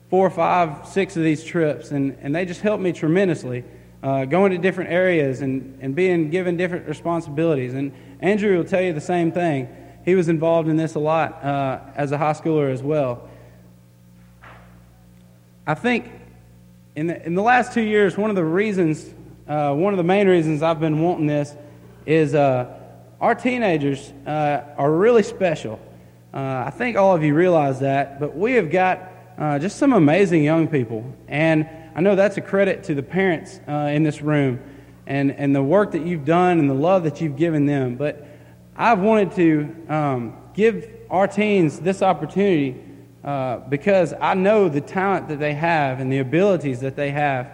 four, 0.08 0.30
five, 0.30 0.88
six 0.88 1.14
of 1.18 1.24
these 1.24 1.44
trips, 1.44 1.90
and, 1.90 2.16
and 2.22 2.34
they 2.34 2.46
just 2.46 2.62
helped 2.62 2.82
me 2.82 2.92
tremendously. 2.94 3.64
Uh, 4.06 4.24
going 4.24 4.52
to 4.52 4.58
different 4.58 4.88
areas 4.88 5.40
and, 5.40 5.76
and 5.82 5.96
being 5.96 6.30
given 6.30 6.56
different 6.56 6.86
responsibilities. 6.86 7.74
And 7.74 7.92
Andrew 8.20 8.56
will 8.56 8.64
tell 8.64 8.80
you 8.80 8.92
the 8.92 9.00
same 9.00 9.32
thing. 9.32 9.66
He 10.04 10.14
was 10.14 10.28
involved 10.28 10.68
in 10.68 10.76
this 10.76 10.94
a 10.94 11.00
lot 11.00 11.42
uh, 11.42 11.80
as 11.96 12.12
a 12.12 12.16
high 12.16 12.34
schooler 12.34 12.72
as 12.72 12.84
well. 12.84 13.28
I 15.66 15.74
think 15.74 16.08
in 16.94 17.08
the, 17.08 17.26
in 17.26 17.34
the 17.34 17.42
last 17.42 17.72
two 17.72 17.80
years, 17.80 18.16
one 18.16 18.30
of 18.30 18.36
the 18.36 18.44
reasons, 18.44 19.12
uh, 19.48 19.74
one 19.74 19.92
of 19.92 19.96
the 19.96 20.04
main 20.04 20.28
reasons 20.28 20.62
I've 20.62 20.78
been 20.78 21.02
wanting 21.02 21.26
this 21.26 21.56
is 22.06 22.32
uh, 22.32 22.78
our 23.20 23.34
teenagers 23.34 24.12
uh, 24.24 24.60
are 24.78 24.92
really 24.92 25.24
special. 25.24 25.80
Uh, 26.32 26.62
I 26.64 26.70
think 26.70 26.96
all 26.96 27.16
of 27.16 27.24
you 27.24 27.34
realize 27.34 27.80
that, 27.80 28.20
but 28.20 28.36
we 28.36 28.52
have 28.52 28.70
got 28.70 29.00
just 29.60 29.78
some 29.78 29.92
amazing 29.92 30.44
young 30.44 30.68
people. 30.68 31.12
And 31.26 31.68
I 31.96 32.02
know 32.02 32.14
that's 32.14 32.36
a 32.36 32.42
credit 32.42 32.84
to 32.84 32.94
the 32.94 33.02
parents 33.02 33.58
uh, 33.66 33.90
in 33.90 34.02
this 34.02 34.20
room 34.20 34.60
and, 35.06 35.30
and 35.32 35.56
the 35.56 35.62
work 35.62 35.92
that 35.92 36.06
you've 36.06 36.26
done 36.26 36.58
and 36.58 36.68
the 36.68 36.74
love 36.74 37.04
that 37.04 37.22
you've 37.22 37.36
given 37.36 37.64
them. 37.64 37.96
But 37.96 38.28
I've 38.76 38.98
wanted 38.98 39.32
to 39.36 39.76
um, 39.88 40.36
give 40.52 40.90
our 41.08 41.26
teens 41.26 41.80
this 41.80 42.02
opportunity 42.02 42.78
uh, 43.24 43.60
because 43.70 44.12
I 44.20 44.34
know 44.34 44.68
the 44.68 44.82
talent 44.82 45.28
that 45.28 45.38
they 45.38 45.54
have 45.54 45.98
and 46.00 46.12
the 46.12 46.18
abilities 46.18 46.80
that 46.80 46.96
they 46.96 47.12
have. 47.12 47.50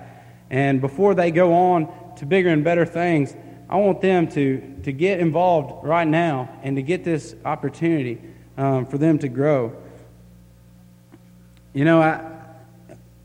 And 0.51 0.81
before 0.81 1.15
they 1.15 1.31
go 1.31 1.55
on 1.55 2.17
to 2.17 2.27
bigger 2.27 2.49
and 2.49 2.65
better 2.65 2.85
things, 2.85 3.37
I 3.71 3.77
want 3.77 4.01
them 4.01 4.27
to, 4.33 4.81
to 4.83 4.91
get 4.91 5.21
involved 5.21 5.87
right 5.87 6.07
now 6.07 6.59
and 6.65 6.75
to 6.75 6.83
get 6.83 7.05
this 7.05 7.37
opportunity 7.45 8.21
um, 8.57 8.87
for 8.87 8.99
them 8.99 9.21
to 9.21 9.29
grow. 9.29 9.77
You 11.75 11.85
know, 11.85 12.03
I, 12.03 12.32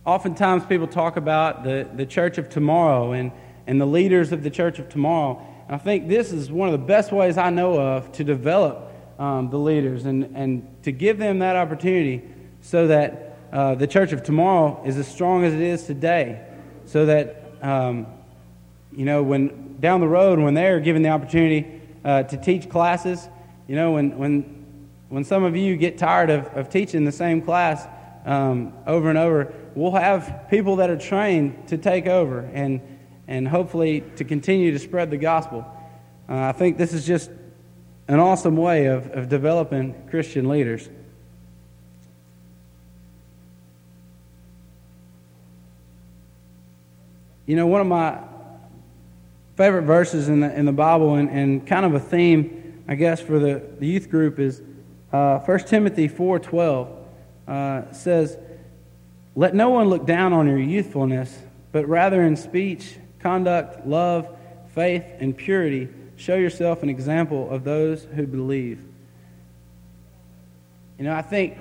oftentimes 0.07 0.65
people 0.65 0.87
talk 0.87 1.17
about 1.17 1.65
the, 1.65 1.87
the 1.93 2.05
church 2.05 2.37
of 2.37 2.49
tomorrow 2.49 3.11
and, 3.11 3.29
and 3.67 3.79
the 3.79 3.85
leaders 3.85 4.31
of 4.31 4.41
the 4.41 4.49
church 4.49 4.79
of 4.79 4.87
tomorrow. 4.87 5.45
And 5.67 5.75
I 5.75 5.77
think 5.77 6.07
this 6.07 6.31
is 6.31 6.49
one 6.49 6.69
of 6.69 6.71
the 6.71 6.85
best 6.87 7.11
ways 7.11 7.37
I 7.37 7.49
know 7.49 7.77
of 7.77 8.13
to 8.13 8.23
develop 8.23 8.89
um, 9.19 9.49
the 9.49 9.57
leaders 9.57 10.05
and, 10.05 10.33
and 10.33 10.65
to 10.83 10.93
give 10.93 11.17
them 11.17 11.39
that 11.39 11.57
opportunity 11.57 12.23
so 12.61 12.87
that 12.87 13.37
uh, 13.51 13.75
the 13.75 13.85
church 13.85 14.13
of 14.13 14.23
tomorrow 14.23 14.81
is 14.85 14.97
as 14.97 15.09
strong 15.09 15.43
as 15.43 15.53
it 15.53 15.59
is 15.59 15.83
today. 15.83 16.41
So 16.85 17.05
that, 17.05 17.43
um, 17.61 18.07
you 18.93 19.03
know, 19.03 19.23
when 19.23 19.75
down 19.81 19.99
the 19.99 20.07
road, 20.07 20.39
when 20.39 20.53
they're 20.53 20.79
given 20.79 21.01
the 21.01 21.09
opportunity 21.09 21.81
uh, 22.05 22.23
to 22.23 22.37
teach 22.37 22.69
classes, 22.69 23.27
you 23.67 23.75
know, 23.75 23.91
when, 23.91 24.17
when, 24.17 24.65
when 25.09 25.25
some 25.25 25.43
of 25.43 25.57
you 25.57 25.75
get 25.75 25.97
tired 25.97 26.29
of, 26.29 26.45
of 26.55 26.69
teaching 26.69 27.03
the 27.03 27.11
same 27.11 27.41
class, 27.41 27.85
um, 28.27 28.73
over 28.85 29.09
and 29.09 29.17
over, 29.17 29.53
we'll 29.77 29.91
have 29.91 30.47
people 30.49 30.77
that 30.77 30.89
are 30.89 30.97
trained 30.97 31.67
to 31.67 31.77
take 31.77 32.07
over 32.07 32.39
and, 32.39 32.81
and 33.27 33.47
hopefully 33.47 34.03
to 34.15 34.23
continue 34.23 34.71
to 34.71 34.79
spread 34.79 35.11
the 35.11 35.17
gospel. 35.17 35.63
Uh, 36.27 36.35
I 36.35 36.51
think 36.51 36.79
this 36.79 36.93
is 36.93 37.05
just 37.05 37.29
an 38.07 38.19
awesome 38.19 38.57
way 38.57 38.87
of, 38.87 39.11
of 39.11 39.29
developing 39.29 39.93
Christian 40.09 40.49
leaders. 40.49 40.89
You 47.45 47.55
know, 47.55 47.67
one 47.67 47.79
of 47.79 47.87
my 47.87 48.19
favorite 49.57 49.83
verses 49.83 50.27
in 50.27 50.39
the, 50.39 50.57
in 50.57 50.65
the 50.65 50.71
Bible 50.71 51.15
and, 51.15 51.29
and 51.29 51.67
kind 51.67 51.85
of 51.85 51.93
a 51.93 51.99
theme, 51.99 52.83
I 52.87 52.95
guess, 52.95 53.21
for 53.21 53.37
the, 53.37 53.61
the 53.79 53.85
youth 53.85 54.09
group 54.09 54.39
is 54.39 54.59
uh, 55.13 55.37
1 55.37 55.59
Timothy 55.59 56.09
4.12 56.09 56.95
uh, 57.47 57.93
says, 57.93 58.39
Let 59.37 59.53
no 59.53 59.69
one 59.69 59.87
look 59.87 60.07
down 60.07 60.33
on 60.33 60.47
your 60.47 60.57
youthfulness, 60.57 61.37
but 61.71 61.87
rather 61.87 62.23
in 62.23 62.35
speech, 62.35 62.95
conduct, 63.19 63.85
love, 63.85 64.35
faith, 64.73 65.03
and 65.19 65.37
purity, 65.37 65.89
show 66.15 66.33
yourself 66.33 66.81
an 66.81 66.89
example 66.89 67.47
of 67.51 67.63
those 67.63 68.03
who 68.03 68.25
believe. 68.25 68.83
You 70.97 71.03
know, 71.03 71.13
I 71.13 71.21
think 71.21 71.55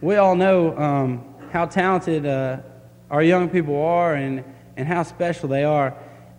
we 0.00 0.14
all 0.14 0.36
know 0.36 0.78
um, 0.78 1.34
how 1.50 1.66
talented 1.66 2.24
uh, 2.24 2.58
our 3.10 3.20
young 3.20 3.48
people 3.48 3.82
are 3.82 4.14
and, 4.14 4.44
and 4.76 4.86
how 4.86 5.02
special 5.02 5.48
they 5.48 5.64
are. 5.64 5.92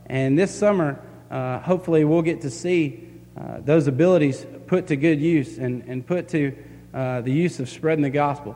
And 0.06 0.40
this 0.40 0.58
summer, 0.58 0.98
uh, 1.30 1.60
hopefully, 1.60 2.06
we'll 2.06 2.22
get 2.22 2.40
to 2.44 2.50
see 2.50 3.06
uh, 3.36 3.58
those 3.60 3.88
abilities 3.88 4.46
put 4.68 4.88
to 4.88 4.96
good 4.96 5.20
use 5.20 5.58
and, 5.58 5.84
and 5.90 6.08
put 6.08 6.30
to 6.30 6.56
uh, 6.94 7.20
the 7.20 7.34
use 7.34 7.60
of 7.60 7.68
spreading 7.68 8.04
the 8.04 8.10
gospel. 8.10 8.56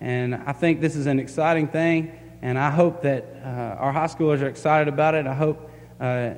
And 0.00 0.34
I 0.34 0.52
think 0.52 0.80
this 0.80 0.96
is 0.96 1.06
an 1.06 1.18
exciting 1.18 1.68
thing, 1.68 2.12
and 2.42 2.58
I 2.58 2.70
hope 2.70 3.02
that 3.02 3.24
uh, 3.42 3.80
our 3.80 3.92
high 3.92 4.06
schoolers 4.06 4.40
are 4.42 4.46
excited 4.46 4.88
about 4.88 5.14
it. 5.14 5.26
I 5.26 5.34
hope 5.34 5.70
uh, 6.00 6.34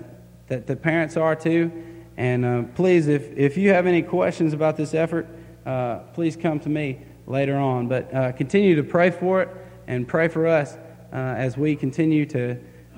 that 0.49 0.67
the 0.67 0.77
parents 0.77 1.17
are 1.17 1.37
too. 1.37 1.71
And 2.17 2.45
uh, 2.45 2.63
please, 2.75 3.09
if, 3.09 3.37
if 3.37 3.57
you 3.57 3.71
have 3.71 3.87
any 3.87 4.03
questions 4.03 4.53
about 4.53 4.77
this 4.77 4.95
effort, 4.95 5.29
uh, 5.67 5.99
please 6.15 6.37
come 6.37 6.59
to 6.61 6.69
me 6.69 7.01
later 7.27 7.57
on. 7.57 7.89
But 7.89 8.15
uh, 8.15 8.33
continue 8.33 8.77
to 8.77 8.83
pray 8.83 9.11
for 9.11 9.43
it 9.43 9.49
and 9.87 10.09
pray 10.09 10.29
for 10.29 10.47
us 10.47 10.77
as 11.13 11.57
we 11.57 11.75
continue 11.77 12.25
to 12.27 12.57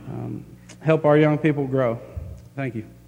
um, 0.08 0.44
help 0.80 1.04
our 1.04 1.16
young 1.16 1.38
people 1.38 1.66
grow. 1.66 1.98
Thank 2.54 2.74
you. 2.74 3.01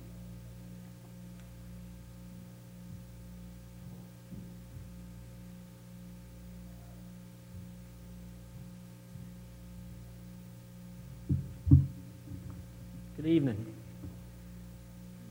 Good 13.25 13.31
evening. 13.31 13.67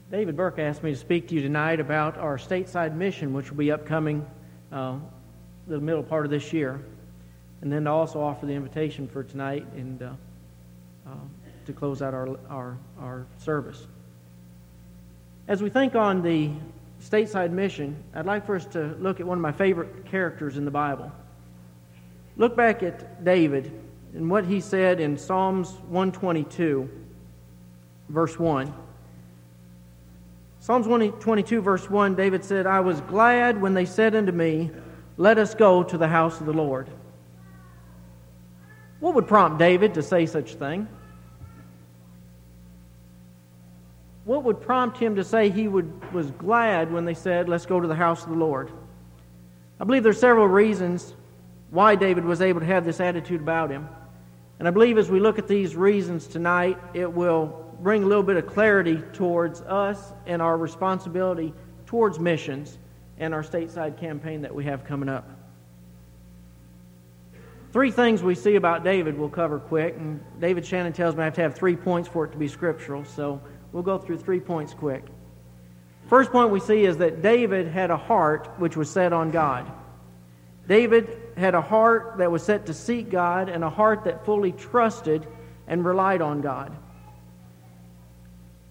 David 0.10 0.36
Burke 0.36 0.58
asked 0.58 0.82
me 0.82 0.90
to 0.90 0.98
speak 0.98 1.28
to 1.28 1.36
you 1.36 1.42
tonight 1.42 1.80
about 1.80 2.18
our 2.18 2.40
stateside 2.40 2.96
mission, 2.96 3.34
which 3.34 3.52
will 3.52 3.58
be 3.60 3.72
upcoming 3.72 4.26
uh, 4.72 4.98
the 5.68 5.80
middle 5.80 6.02
part 6.02 6.26
of 6.26 6.32
this 6.32 6.52
year, 6.52 6.84
and 7.62 7.72
then 7.72 7.84
to 7.84 7.92
also 7.92 8.20
offer 8.20 8.48
the 8.48 8.54
invitation 8.54 9.08
for 9.08 9.24
tonight 9.24 9.68
and 9.76 10.02
uh, 10.02 10.10
uh, 11.06 11.12
to 11.68 11.74
close 11.74 12.02
out 12.02 12.16
our, 12.16 12.36
our, 12.50 12.78
our 13.00 13.28
service. 13.38 13.86
As 15.48 15.62
we 15.62 15.70
think 15.70 15.94
on 15.94 16.24
the 16.24 16.50
stateside 17.00 17.52
mission, 17.52 17.96
I'd 18.16 18.26
like 18.26 18.48
for 18.48 18.56
us 18.56 18.66
to 18.72 18.96
look 19.00 19.20
at 19.20 19.28
one 19.28 19.38
of 19.38 19.44
my 19.44 19.52
favorite 19.52 20.08
characters 20.08 20.58
in 20.58 20.66
the 20.66 20.72
Bible. 20.72 21.12
Look 22.38 22.58
back 22.58 22.82
at 22.82 23.24
David 23.24 23.72
and 24.16 24.32
what 24.32 24.46
he 24.46 24.62
said 24.62 25.00
in 25.00 25.16
Psalms 25.16 25.74
122 25.90 26.90
verse 28.14 28.38
1. 28.38 28.72
Psalms 30.60 30.86
22, 30.86 31.62
verse 31.62 31.90
1, 31.90 32.16
David 32.16 32.46
said, 32.46 32.66
I 32.68 32.80
was 32.80 33.02
glad 33.02 33.60
when 33.60 33.74
they 33.74 33.86
said 33.86 34.16
unto 34.16 34.32
me, 34.32 34.72
Let 35.18 35.38
us 35.38 35.56
go 35.56 35.84
to 35.84 35.98
the 35.98 36.08
house 36.08 36.40
of 36.40 36.46
the 36.46 36.54
Lord. 36.54 36.88
What 39.02 39.16
would 39.16 39.28
prompt 39.28 39.60
David 39.60 39.96
to 39.96 40.04
say 40.04 40.26
such 40.26 40.54
a 40.54 40.56
thing? 40.56 40.88
What 44.24 44.44
would 44.46 44.62
prompt 44.62 44.98
him 44.98 45.18
to 45.18 45.24
say 45.26 45.50
he 45.50 45.68
would, 45.68 46.14
was 46.14 46.32
glad 46.32 46.94
when 46.94 47.04
they 47.04 47.16
said, 47.16 47.50
Let's 47.50 47.66
go 47.66 47.82
to 47.82 47.88
the 47.88 47.96
house 47.96 48.24
of 48.24 48.30
the 48.30 48.38
Lord? 48.38 48.72
I 49.82 49.84
believe 49.84 50.04
there's 50.04 50.20
several 50.20 50.48
reasons 50.48 51.14
why 51.72 51.96
David 51.96 52.24
was 52.24 52.40
able 52.40 52.62
to 52.62 52.66
have 52.68 52.86
this 52.86 53.02
attitude 53.02 53.42
about 53.42 53.70
him. 53.70 53.90
And 54.60 54.68
I 54.68 54.72
believe 54.72 54.98
as 54.98 55.10
we 55.10 55.20
look 55.20 55.40
at 55.40 55.48
these 55.48 55.76
reasons 55.76 56.28
tonight, 56.28 56.78
it 56.94 57.12
will 57.12 57.63
bring 57.84 58.04
a 58.04 58.08
little 58.08 58.24
bit 58.24 58.38
of 58.38 58.48
clarity 58.48 58.98
towards 59.12 59.62
us 59.62 60.14
and 60.26 60.42
our 60.42 60.58
responsibility 60.58 61.54
towards 61.86 62.18
missions 62.18 62.78
and 63.20 63.34
our 63.34 63.44
stateside 63.44 64.00
campaign 64.00 64.42
that 64.42 64.56
we 64.56 64.64
have 64.64 64.86
coming 64.86 65.10
up. 65.10 65.30
Three 67.74 67.92
things 67.92 68.24
we 68.24 68.36
see 68.36 68.56
about 68.56 68.84
David 68.84 69.18
we'll 69.18 69.30
cover 69.30 69.60
quick. 69.60 69.96
And 69.98 70.24
David 70.40 70.66
Shannon 70.66 70.94
tells 70.94 71.16
me 71.16 71.22
I 71.22 71.26
have 71.26 71.34
to 71.36 71.42
have 71.42 71.56
three 71.56 71.76
points 71.76 72.08
for 72.08 72.26
it 72.26 72.32
to 72.32 72.38
be 72.38 72.48
scriptural, 72.48 73.04
so 73.04 73.42
we'll 73.72 73.84
go 73.84 73.98
through 73.98 74.20
three 74.20 74.40
points 74.40 74.74
quick. 74.74 75.04
First 76.08 76.32
point 76.32 76.52
we 76.52 76.60
see 76.60 76.86
is 76.86 76.98
that 76.98 77.22
David 77.22 77.68
had 77.68 77.92
a 77.92 77.98
heart 77.98 78.48
which 78.58 78.78
was 78.78 78.90
set 78.90 79.12
on 79.12 79.32
God. 79.32 79.70
David 80.68 81.18
had 81.36 81.56
a 81.56 81.62
heart 81.62 82.20
that 82.20 82.32
was 82.32 82.44
set 82.44 82.68
to 82.68 82.74
seek 82.74 83.10
God 83.10 83.50
and 83.50 83.64
a 83.64 83.70
heart 83.70 84.06
that 84.06 84.24
fully 84.24 84.52
trusted 84.54 85.28
and 85.68 85.84
relied 85.84 86.22
on 86.22 86.42
God. 86.42 86.78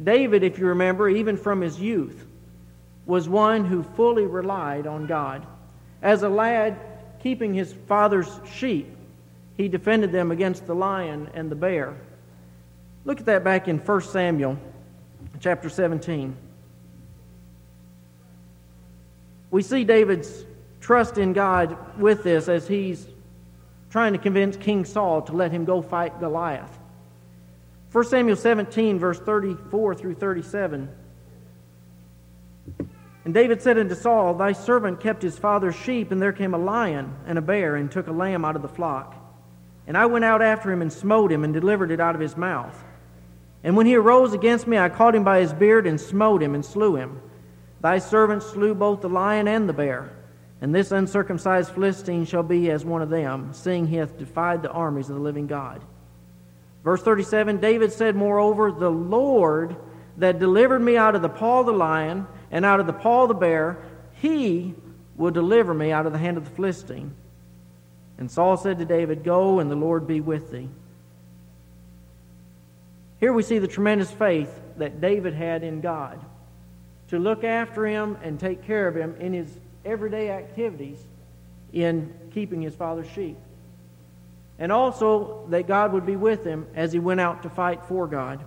David, 0.02 0.42
if 0.42 0.58
you 0.58 0.66
remember, 0.66 1.08
even 1.08 1.36
from 1.36 1.60
his 1.60 1.80
youth, 1.80 2.26
was 3.06 3.28
one 3.28 3.64
who 3.64 3.82
fully 3.82 4.26
relied 4.26 4.86
on 4.86 5.06
God. 5.06 5.46
As 6.00 6.22
a 6.22 6.28
lad, 6.28 6.78
keeping 7.22 7.54
his 7.54 7.72
father's 7.86 8.28
sheep, 8.54 8.88
he 9.56 9.68
defended 9.68 10.12
them 10.12 10.30
against 10.30 10.66
the 10.66 10.74
lion 10.74 11.28
and 11.34 11.50
the 11.50 11.54
bear. 11.54 11.94
Look 13.04 13.20
at 13.20 13.26
that 13.26 13.44
back 13.44 13.68
in 13.68 13.78
1 13.78 14.00
Samuel 14.02 14.58
chapter 15.40 15.68
17. 15.68 16.36
We 19.50 19.62
see 19.62 19.84
David's 19.84 20.44
trust 20.80 21.18
in 21.18 21.32
God 21.32 21.76
with 21.98 22.22
this 22.22 22.48
as 22.48 22.66
he's 22.66 23.06
trying 23.90 24.14
to 24.14 24.18
convince 24.18 24.56
King 24.56 24.84
Saul 24.84 25.22
to 25.22 25.32
let 25.32 25.52
him 25.52 25.64
go 25.64 25.82
fight 25.82 26.18
Goliath. 26.18 26.78
1 27.92 28.04
Samuel 28.04 28.36
17, 28.36 28.98
verse 28.98 29.18
34 29.18 29.94
through 29.94 30.14
37. 30.14 30.88
And 33.24 33.34
David 33.34 33.60
said 33.60 33.78
unto 33.78 33.94
Saul, 33.94 34.32
Thy 34.32 34.52
servant 34.52 35.00
kept 35.00 35.22
his 35.22 35.38
father's 35.38 35.76
sheep, 35.76 36.10
and 36.10 36.20
there 36.20 36.32
came 36.32 36.54
a 36.54 36.58
lion 36.58 37.14
and 37.26 37.36
a 37.36 37.42
bear, 37.42 37.76
and 37.76 37.92
took 37.92 38.06
a 38.06 38.12
lamb 38.12 38.46
out 38.46 38.56
of 38.56 38.62
the 38.62 38.68
flock. 38.68 39.14
And 39.86 39.96
I 39.96 40.06
went 40.06 40.24
out 40.24 40.40
after 40.40 40.72
him, 40.72 40.80
and 40.80 40.90
smote 40.90 41.30
him, 41.30 41.44
and 41.44 41.52
delivered 41.52 41.90
it 41.90 42.00
out 42.00 42.14
of 42.14 42.20
his 42.20 42.34
mouth. 42.34 42.82
And 43.62 43.76
when 43.76 43.84
he 43.84 43.94
arose 43.94 44.32
against 44.32 44.66
me, 44.66 44.78
I 44.78 44.88
caught 44.88 45.14
him 45.14 45.22
by 45.22 45.40
his 45.40 45.52
beard, 45.52 45.86
and 45.86 46.00
smote 46.00 46.42
him, 46.42 46.54
and 46.54 46.64
slew 46.64 46.96
him. 46.96 47.20
Thy 47.82 47.98
servant 47.98 48.42
slew 48.42 48.74
both 48.74 49.02
the 49.02 49.10
lion 49.10 49.46
and 49.46 49.68
the 49.68 49.74
bear. 49.74 50.16
And 50.62 50.74
this 50.74 50.92
uncircumcised 50.92 51.72
Philistine 51.72 52.24
shall 52.24 52.42
be 52.42 52.70
as 52.70 52.86
one 52.86 53.02
of 53.02 53.10
them, 53.10 53.52
seeing 53.52 53.86
he 53.86 53.96
hath 53.96 54.16
defied 54.16 54.62
the 54.62 54.70
armies 54.70 55.10
of 55.10 55.16
the 55.16 55.22
living 55.22 55.46
God. 55.46 55.84
Verse 56.84 57.02
37 57.02 57.58
David 57.58 57.92
said, 57.92 58.16
Moreover, 58.16 58.72
the 58.72 58.90
Lord 58.90 59.76
that 60.16 60.38
delivered 60.38 60.80
me 60.80 60.96
out 60.96 61.14
of 61.14 61.22
the 61.22 61.28
paw 61.28 61.60
of 61.60 61.66
the 61.66 61.72
lion 61.72 62.26
and 62.50 62.64
out 62.64 62.80
of 62.80 62.86
the 62.86 62.92
paw 62.92 63.22
of 63.22 63.28
the 63.28 63.34
bear, 63.34 63.78
he 64.14 64.74
will 65.16 65.30
deliver 65.30 65.72
me 65.72 65.92
out 65.92 66.06
of 66.06 66.12
the 66.12 66.18
hand 66.18 66.36
of 66.36 66.44
the 66.44 66.50
Philistine. 66.50 67.14
And 68.18 68.30
Saul 68.30 68.56
said 68.56 68.78
to 68.78 68.84
David, 68.84 69.24
Go, 69.24 69.58
and 69.58 69.70
the 69.70 69.76
Lord 69.76 70.06
be 70.06 70.20
with 70.20 70.50
thee. 70.50 70.68
Here 73.20 73.32
we 73.32 73.42
see 73.42 73.58
the 73.58 73.68
tremendous 73.68 74.10
faith 74.10 74.52
that 74.78 75.00
David 75.00 75.34
had 75.34 75.62
in 75.62 75.80
God 75.80 76.20
to 77.08 77.18
look 77.18 77.44
after 77.44 77.86
him 77.86 78.18
and 78.22 78.38
take 78.38 78.64
care 78.64 78.88
of 78.88 78.96
him 78.96 79.14
in 79.20 79.32
his 79.32 79.58
everyday 79.84 80.30
activities 80.30 80.98
in 81.72 82.12
keeping 82.32 82.60
his 82.60 82.74
father's 82.74 83.08
sheep 83.10 83.36
and 84.58 84.70
also 84.70 85.46
that 85.48 85.66
God 85.66 85.92
would 85.92 86.06
be 86.06 86.16
with 86.16 86.44
him 86.44 86.66
as 86.74 86.92
he 86.92 86.98
went 86.98 87.20
out 87.20 87.42
to 87.42 87.50
fight 87.50 87.84
for 87.84 88.06
God. 88.06 88.40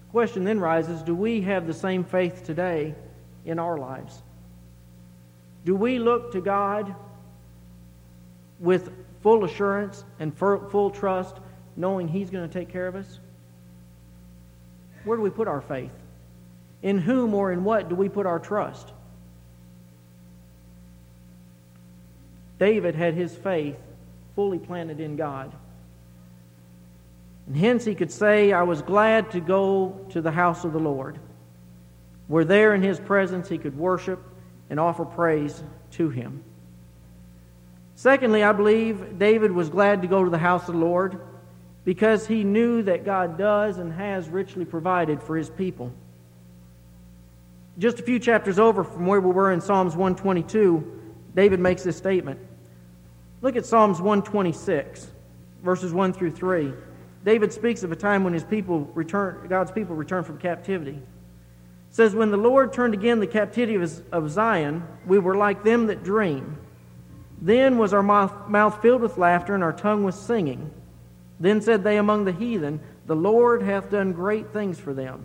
The 0.00 0.12
question 0.12 0.44
then 0.44 0.58
rises 0.58 1.02
do 1.02 1.14
we 1.14 1.40
have 1.42 1.66
the 1.66 1.74
same 1.74 2.04
faith 2.04 2.44
today 2.44 2.94
in 3.44 3.58
our 3.58 3.78
lives? 3.78 4.22
Do 5.64 5.74
we 5.74 5.98
look 5.98 6.32
to 6.32 6.40
God 6.40 6.94
with 8.58 8.90
full 9.22 9.44
assurance 9.44 10.04
and 10.18 10.36
full 10.36 10.90
trust, 10.90 11.36
knowing 11.76 12.08
He's 12.08 12.30
going 12.30 12.48
to 12.48 12.52
take 12.52 12.68
care 12.68 12.86
of 12.86 12.96
us? 12.96 13.20
Where 15.04 15.16
do 15.16 15.22
we 15.22 15.30
put 15.30 15.48
our 15.48 15.60
faith? 15.60 15.92
In 16.82 16.98
whom 16.98 17.34
or 17.34 17.52
in 17.52 17.64
what 17.64 17.88
do 17.88 17.94
we 17.94 18.08
put 18.08 18.26
our 18.26 18.38
trust? 18.38 18.92
David 22.60 22.94
had 22.94 23.14
his 23.14 23.34
faith 23.34 23.78
fully 24.36 24.58
planted 24.58 25.00
in 25.00 25.16
God. 25.16 25.50
And 27.46 27.56
hence 27.56 27.86
he 27.86 27.94
could 27.94 28.12
say, 28.12 28.52
I 28.52 28.62
was 28.62 28.82
glad 28.82 29.30
to 29.32 29.40
go 29.40 30.06
to 30.10 30.20
the 30.20 30.30
house 30.30 30.62
of 30.64 30.74
the 30.74 30.78
Lord, 30.78 31.18
where 32.28 32.44
there 32.44 32.74
in 32.74 32.82
his 32.82 33.00
presence 33.00 33.48
he 33.48 33.56
could 33.56 33.76
worship 33.76 34.22
and 34.68 34.78
offer 34.78 35.06
praise 35.06 35.64
to 35.92 36.10
him. 36.10 36.44
Secondly, 37.96 38.44
I 38.44 38.52
believe 38.52 39.18
David 39.18 39.52
was 39.52 39.70
glad 39.70 40.02
to 40.02 40.08
go 40.08 40.22
to 40.22 40.30
the 40.30 40.38
house 40.38 40.68
of 40.68 40.74
the 40.74 40.80
Lord 40.80 41.18
because 41.86 42.26
he 42.26 42.44
knew 42.44 42.82
that 42.82 43.06
God 43.06 43.38
does 43.38 43.78
and 43.78 43.90
has 43.90 44.28
richly 44.28 44.66
provided 44.66 45.22
for 45.22 45.34
his 45.34 45.48
people. 45.48 45.92
Just 47.78 48.00
a 48.00 48.02
few 48.02 48.18
chapters 48.18 48.58
over 48.58 48.84
from 48.84 49.06
where 49.06 49.20
we 49.20 49.30
were 49.30 49.50
in 49.50 49.62
Psalms 49.62 49.96
122, 49.96 51.00
David 51.34 51.58
makes 51.58 51.82
this 51.82 51.96
statement 51.96 52.38
Look 53.42 53.56
at 53.56 53.64
Psalms 53.64 53.98
126, 54.00 55.08
verses 55.62 55.92
1 55.94 56.12
through 56.12 56.32
3. 56.32 56.72
David 57.24 57.52
speaks 57.52 57.82
of 57.82 57.90
a 57.90 57.96
time 57.96 58.22
when 58.22 58.34
his 58.34 58.44
people 58.44 58.80
return, 58.94 59.46
God's 59.48 59.70
people 59.70 59.96
returned 59.96 60.26
from 60.26 60.38
captivity. 60.38 60.92
It 60.92 61.94
says, 61.94 62.14
When 62.14 62.30
the 62.30 62.36
Lord 62.36 62.72
turned 62.72 62.92
again 62.92 63.18
the 63.18 63.26
captivity 63.26 63.76
of, 64.12 64.30
Zion, 64.30 64.86
we 65.06 65.18
were 65.18 65.36
like 65.36 65.64
them 65.64 65.86
that 65.86 66.04
dream. 66.04 66.58
Then 67.40 67.78
was 67.78 67.94
our 67.94 68.02
mouth, 68.02 68.82
filled 68.82 69.00
with 69.00 69.16
laughter, 69.16 69.54
and 69.54 69.64
our 69.64 69.72
tongue 69.72 70.04
was 70.04 70.14
singing. 70.14 70.70
Then 71.38 71.62
said 71.62 71.82
they 71.82 71.96
among 71.96 72.26
the 72.26 72.32
heathen, 72.32 72.80
The 73.06 73.16
Lord 73.16 73.62
hath 73.62 73.90
done 73.90 74.12
great 74.12 74.52
things 74.52 74.78
for 74.78 74.92
them. 74.92 75.24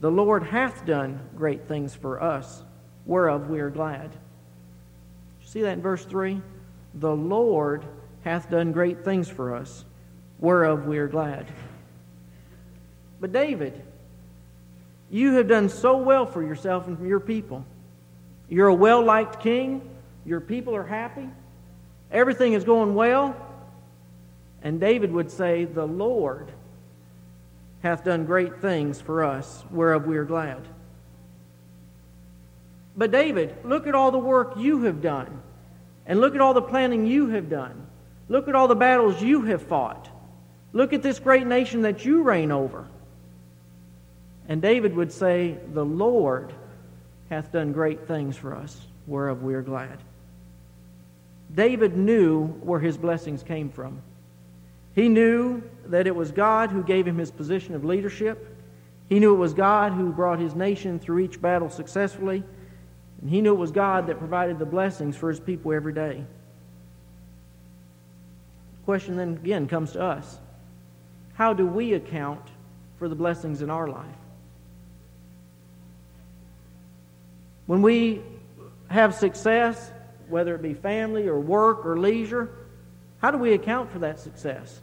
The 0.00 0.10
Lord 0.10 0.42
hath 0.44 0.86
done 0.86 1.20
great 1.36 1.68
things 1.68 1.94
for 1.94 2.22
us, 2.22 2.62
whereof 3.04 3.50
we 3.50 3.60
are 3.60 3.70
glad. 3.70 4.10
See 5.44 5.60
that 5.62 5.74
in 5.74 5.82
verse 5.82 6.04
3? 6.04 6.40
The 6.96 7.14
Lord 7.14 7.84
hath 8.24 8.50
done 8.50 8.72
great 8.72 9.04
things 9.04 9.28
for 9.28 9.54
us, 9.54 9.84
whereof 10.38 10.86
we 10.86 10.98
are 10.98 11.08
glad. 11.08 11.46
But 13.20 13.32
David, 13.32 13.82
you 15.10 15.34
have 15.34 15.46
done 15.46 15.68
so 15.68 15.98
well 15.98 16.26
for 16.26 16.42
yourself 16.42 16.86
and 16.86 17.06
your 17.06 17.20
people. 17.20 17.64
You're 18.48 18.68
a 18.68 18.74
well 18.74 19.02
liked 19.02 19.42
king. 19.42 19.88
Your 20.24 20.40
people 20.40 20.74
are 20.74 20.86
happy. 20.86 21.28
Everything 22.10 22.54
is 22.54 22.64
going 22.64 22.94
well. 22.94 23.36
And 24.62 24.80
David 24.80 25.12
would 25.12 25.30
say, 25.30 25.64
The 25.64 25.86
Lord 25.86 26.50
hath 27.82 28.04
done 28.04 28.24
great 28.24 28.60
things 28.60 29.00
for 29.00 29.22
us, 29.22 29.64
whereof 29.70 30.06
we 30.06 30.16
are 30.16 30.24
glad. 30.24 30.66
But 32.96 33.10
David, 33.10 33.54
look 33.64 33.86
at 33.86 33.94
all 33.94 34.10
the 34.10 34.18
work 34.18 34.54
you 34.56 34.84
have 34.84 35.02
done. 35.02 35.35
And 36.06 36.20
look 36.20 36.34
at 36.34 36.40
all 36.40 36.54
the 36.54 36.62
planning 36.62 37.06
you 37.06 37.28
have 37.28 37.48
done. 37.48 37.86
Look 38.28 38.48
at 38.48 38.54
all 38.54 38.68
the 38.68 38.74
battles 38.74 39.22
you 39.22 39.42
have 39.42 39.62
fought. 39.62 40.08
Look 40.72 40.92
at 40.92 41.02
this 41.02 41.18
great 41.18 41.46
nation 41.46 41.82
that 41.82 42.04
you 42.04 42.22
reign 42.22 42.52
over. 42.52 42.86
And 44.48 44.62
David 44.62 44.94
would 44.94 45.12
say, 45.12 45.58
The 45.72 45.84
Lord 45.84 46.52
hath 47.30 47.52
done 47.52 47.72
great 47.72 48.06
things 48.06 48.36
for 48.36 48.54
us, 48.54 48.80
whereof 49.06 49.42
we 49.42 49.54
are 49.54 49.62
glad. 49.62 49.98
David 51.54 51.96
knew 51.96 52.46
where 52.46 52.80
his 52.80 52.96
blessings 52.96 53.42
came 53.42 53.70
from. 53.70 54.00
He 54.94 55.08
knew 55.08 55.62
that 55.86 56.06
it 56.06 56.14
was 56.14 56.32
God 56.32 56.70
who 56.70 56.82
gave 56.82 57.06
him 57.06 57.18
his 57.18 57.30
position 57.30 57.74
of 57.74 57.84
leadership. 57.84 58.56
He 59.08 59.20
knew 59.20 59.34
it 59.34 59.38
was 59.38 59.54
God 59.54 59.92
who 59.92 60.12
brought 60.12 60.38
his 60.38 60.54
nation 60.54 60.98
through 60.98 61.20
each 61.20 61.40
battle 61.40 61.70
successfully. 61.70 62.42
And 63.20 63.30
he 63.30 63.40
knew 63.40 63.52
it 63.54 63.58
was 63.58 63.70
God 63.70 64.06
that 64.08 64.18
provided 64.18 64.58
the 64.58 64.66
blessings 64.66 65.16
for 65.16 65.28
his 65.28 65.40
people 65.40 65.72
every 65.72 65.92
day. 65.92 66.24
The 68.78 68.84
question 68.84 69.16
then 69.16 69.30
again 69.30 69.68
comes 69.68 69.92
to 69.92 70.02
us 70.02 70.38
How 71.34 71.52
do 71.52 71.66
we 71.66 71.94
account 71.94 72.42
for 72.98 73.08
the 73.08 73.14
blessings 73.14 73.62
in 73.62 73.70
our 73.70 73.88
life? 73.88 74.06
When 77.66 77.82
we 77.82 78.22
have 78.88 79.14
success, 79.14 79.90
whether 80.28 80.54
it 80.54 80.62
be 80.62 80.74
family 80.74 81.26
or 81.26 81.40
work 81.40 81.84
or 81.84 81.98
leisure, 81.98 82.50
how 83.18 83.30
do 83.30 83.38
we 83.38 83.54
account 83.54 83.90
for 83.90 83.98
that 84.00 84.20
success? 84.20 84.80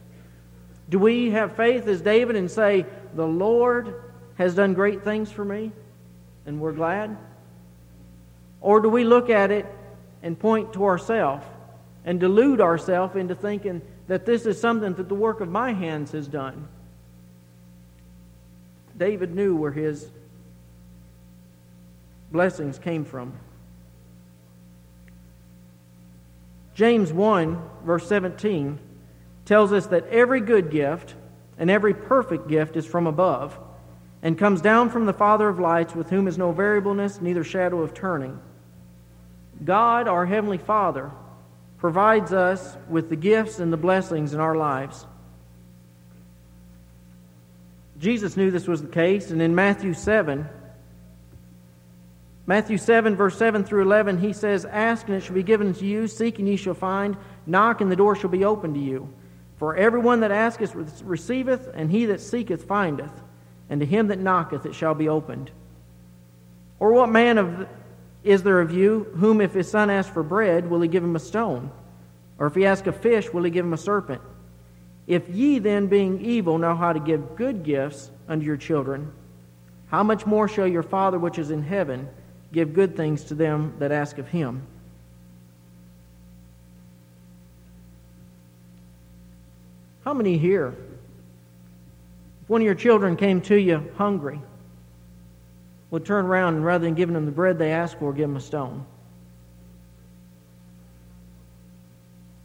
Do 0.88 0.98
we 0.98 1.30
have 1.30 1.56
faith 1.56 1.86
as 1.86 2.02
David 2.02 2.36
and 2.36 2.50
say, 2.50 2.84
The 3.14 3.26
Lord 3.26 4.02
has 4.36 4.54
done 4.54 4.74
great 4.74 5.02
things 5.02 5.30
for 5.30 5.44
me, 5.44 5.72
and 6.44 6.60
we're 6.60 6.72
glad? 6.72 7.16
Or 8.64 8.80
do 8.80 8.88
we 8.88 9.04
look 9.04 9.28
at 9.28 9.50
it 9.50 9.66
and 10.22 10.38
point 10.38 10.72
to 10.72 10.86
ourselves 10.86 11.44
and 12.06 12.18
delude 12.18 12.62
ourselves 12.62 13.14
into 13.14 13.34
thinking 13.34 13.82
that 14.08 14.24
this 14.24 14.46
is 14.46 14.58
something 14.58 14.94
that 14.94 15.06
the 15.06 15.14
work 15.14 15.42
of 15.42 15.50
my 15.50 15.74
hands 15.74 16.12
has 16.12 16.26
done? 16.26 16.66
David 18.96 19.34
knew 19.34 19.54
where 19.54 19.70
his 19.70 20.08
blessings 22.32 22.78
came 22.78 23.04
from. 23.04 23.34
James 26.74 27.12
1, 27.12 27.62
verse 27.84 28.08
17, 28.08 28.78
tells 29.44 29.74
us 29.74 29.88
that 29.88 30.06
every 30.06 30.40
good 30.40 30.70
gift 30.70 31.14
and 31.58 31.70
every 31.70 31.92
perfect 31.92 32.48
gift 32.48 32.76
is 32.76 32.86
from 32.86 33.06
above 33.06 33.58
and 34.22 34.38
comes 34.38 34.62
down 34.62 34.88
from 34.88 35.04
the 35.04 35.12
Father 35.12 35.50
of 35.50 35.60
lights, 35.60 35.94
with 35.94 36.08
whom 36.08 36.26
is 36.26 36.38
no 36.38 36.50
variableness, 36.50 37.20
neither 37.20 37.44
shadow 37.44 37.82
of 37.82 37.92
turning. 37.92 38.40
God, 39.62 40.08
our 40.08 40.26
Heavenly 40.26 40.58
Father, 40.58 41.10
provides 41.78 42.32
us 42.32 42.76
with 42.88 43.10
the 43.10 43.16
gifts 43.16 43.58
and 43.58 43.72
the 43.72 43.76
blessings 43.76 44.32
in 44.32 44.40
our 44.40 44.54
lives. 44.54 45.06
Jesus 47.98 48.36
knew 48.36 48.50
this 48.50 48.66
was 48.66 48.82
the 48.82 48.88
case, 48.88 49.30
and 49.30 49.40
in 49.40 49.54
Matthew 49.54 49.94
7, 49.94 50.48
Matthew 52.46 52.76
7, 52.76 53.16
verse 53.16 53.38
7 53.38 53.64
through 53.64 53.82
11, 53.82 54.18
he 54.18 54.32
says, 54.32 54.66
Ask 54.66 55.08
and 55.08 55.16
it 55.16 55.22
shall 55.22 55.34
be 55.34 55.42
given 55.42 55.72
to 55.74 55.86
you, 55.86 56.06
seek 56.06 56.38
and 56.38 56.48
ye 56.48 56.56
shall 56.56 56.74
find, 56.74 57.16
knock 57.46 57.80
and 57.80 57.90
the 57.90 57.96
door 57.96 58.14
shall 58.14 58.30
be 58.30 58.44
opened 58.44 58.74
to 58.74 58.80
you. 58.80 59.08
For 59.56 59.76
everyone 59.76 60.20
that 60.20 60.30
asketh 60.30 60.74
receiveth, 61.02 61.70
and 61.74 61.90
he 61.90 62.06
that 62.06 62.20
seeketh 62.20 62.64
findeth, 62.64 63.12
and 63.70 63.80
to 63.80 63.86
him 63.86 64.08
that 64.08 64.18
knocketh 64.18 64.66
it 64.66 64.74
shall 64.74 64.94
be 64.94 65.08
opened. 65.08 65.50
Or 66.78 66.92
what 66.92 67.08
man 67.08 67.38
of, 67.38 67.68
is 68.24 68.42
there 68.42 68.60
of 68.60 68.72
you, 68.72 69.04
whom 69.16 69.40
if 69.40 69.52
his 69.52 69.70
son 69.70 69.90
asks 69.90 70.12
for 70.12 70.22
bread, 70.22 70.68
will 70.68 70.80
he 70.80 70.88
give 70.88 71.04
him 71.04 71.14
a 71.14 71.20
stone? 71.20 71.70
Or 72.38 72.46
if 72.46 72.54
he 72.54 72.66
ask 72.66 72.86
a 72.86 72.92
fish, 72.92 73.32
will 73.32 73.44
he 73.44 73.50
give 73.50 73.66
him 73.66 73.74
a 73.74 73.78
serpent? 73.78 74.22
If 75.06 75.28
ye 75.28 75.58
then, 75.58 75.86
being 75.86 76.24
evil, 76.24 76.56
know 76.56 76.74
how 76.74 76.94
to 76.94 77.00
give 77.00 77.36
good 77.36 77.62
gifts 77.62 78.10
unto 78.26 78.46
your 78.46 78.56
children, 78.56 79.12
how 79.88 80.02
much 80.02 80.24
more 80.24 80.48
shall 80.48 80.66
your 80.66 80.82
Father 80.82 81.18
which 81.18 81.38
is 81.38 81.50
in 81.50 81.62
heaven 81.62 82.08
give 82.52 82.72
good 82.72 82.96
things 82.96 83.24
to 83.24 83.34
them 83.34 83.74
that 83.78 83.92
ask 83.92 84.16
of 84.16 84.26
him? 84.28 84.66
How 90.04 90.14
many 90.14 90.38
here, 90.38 90.74
if 92.42 92.48
one 92.48 92.62
of 92.62 92.66
your 92.66 92.74
children 92.74 93.16
came 93.16 93.40
to 93.42 93.56
you 93.56 93.92
hungry, 93.96 94.40
would 95.94 96.04
turn 96.04 96.26
around 96.26 96.56
and 96.56 96.64
rather 96.64 96.84
than 96.84 96.94
giving 96.94 97.14
them 97.14 97.24
the 97.24 97.30
bread 97.30 97.56
they 97.56 97.70
asked 97.70 98.00
for, 98.00 98.12
give 98.12 98.28
them 98.28 98.36
a 98.36 98.40
stone? 98.40 98.84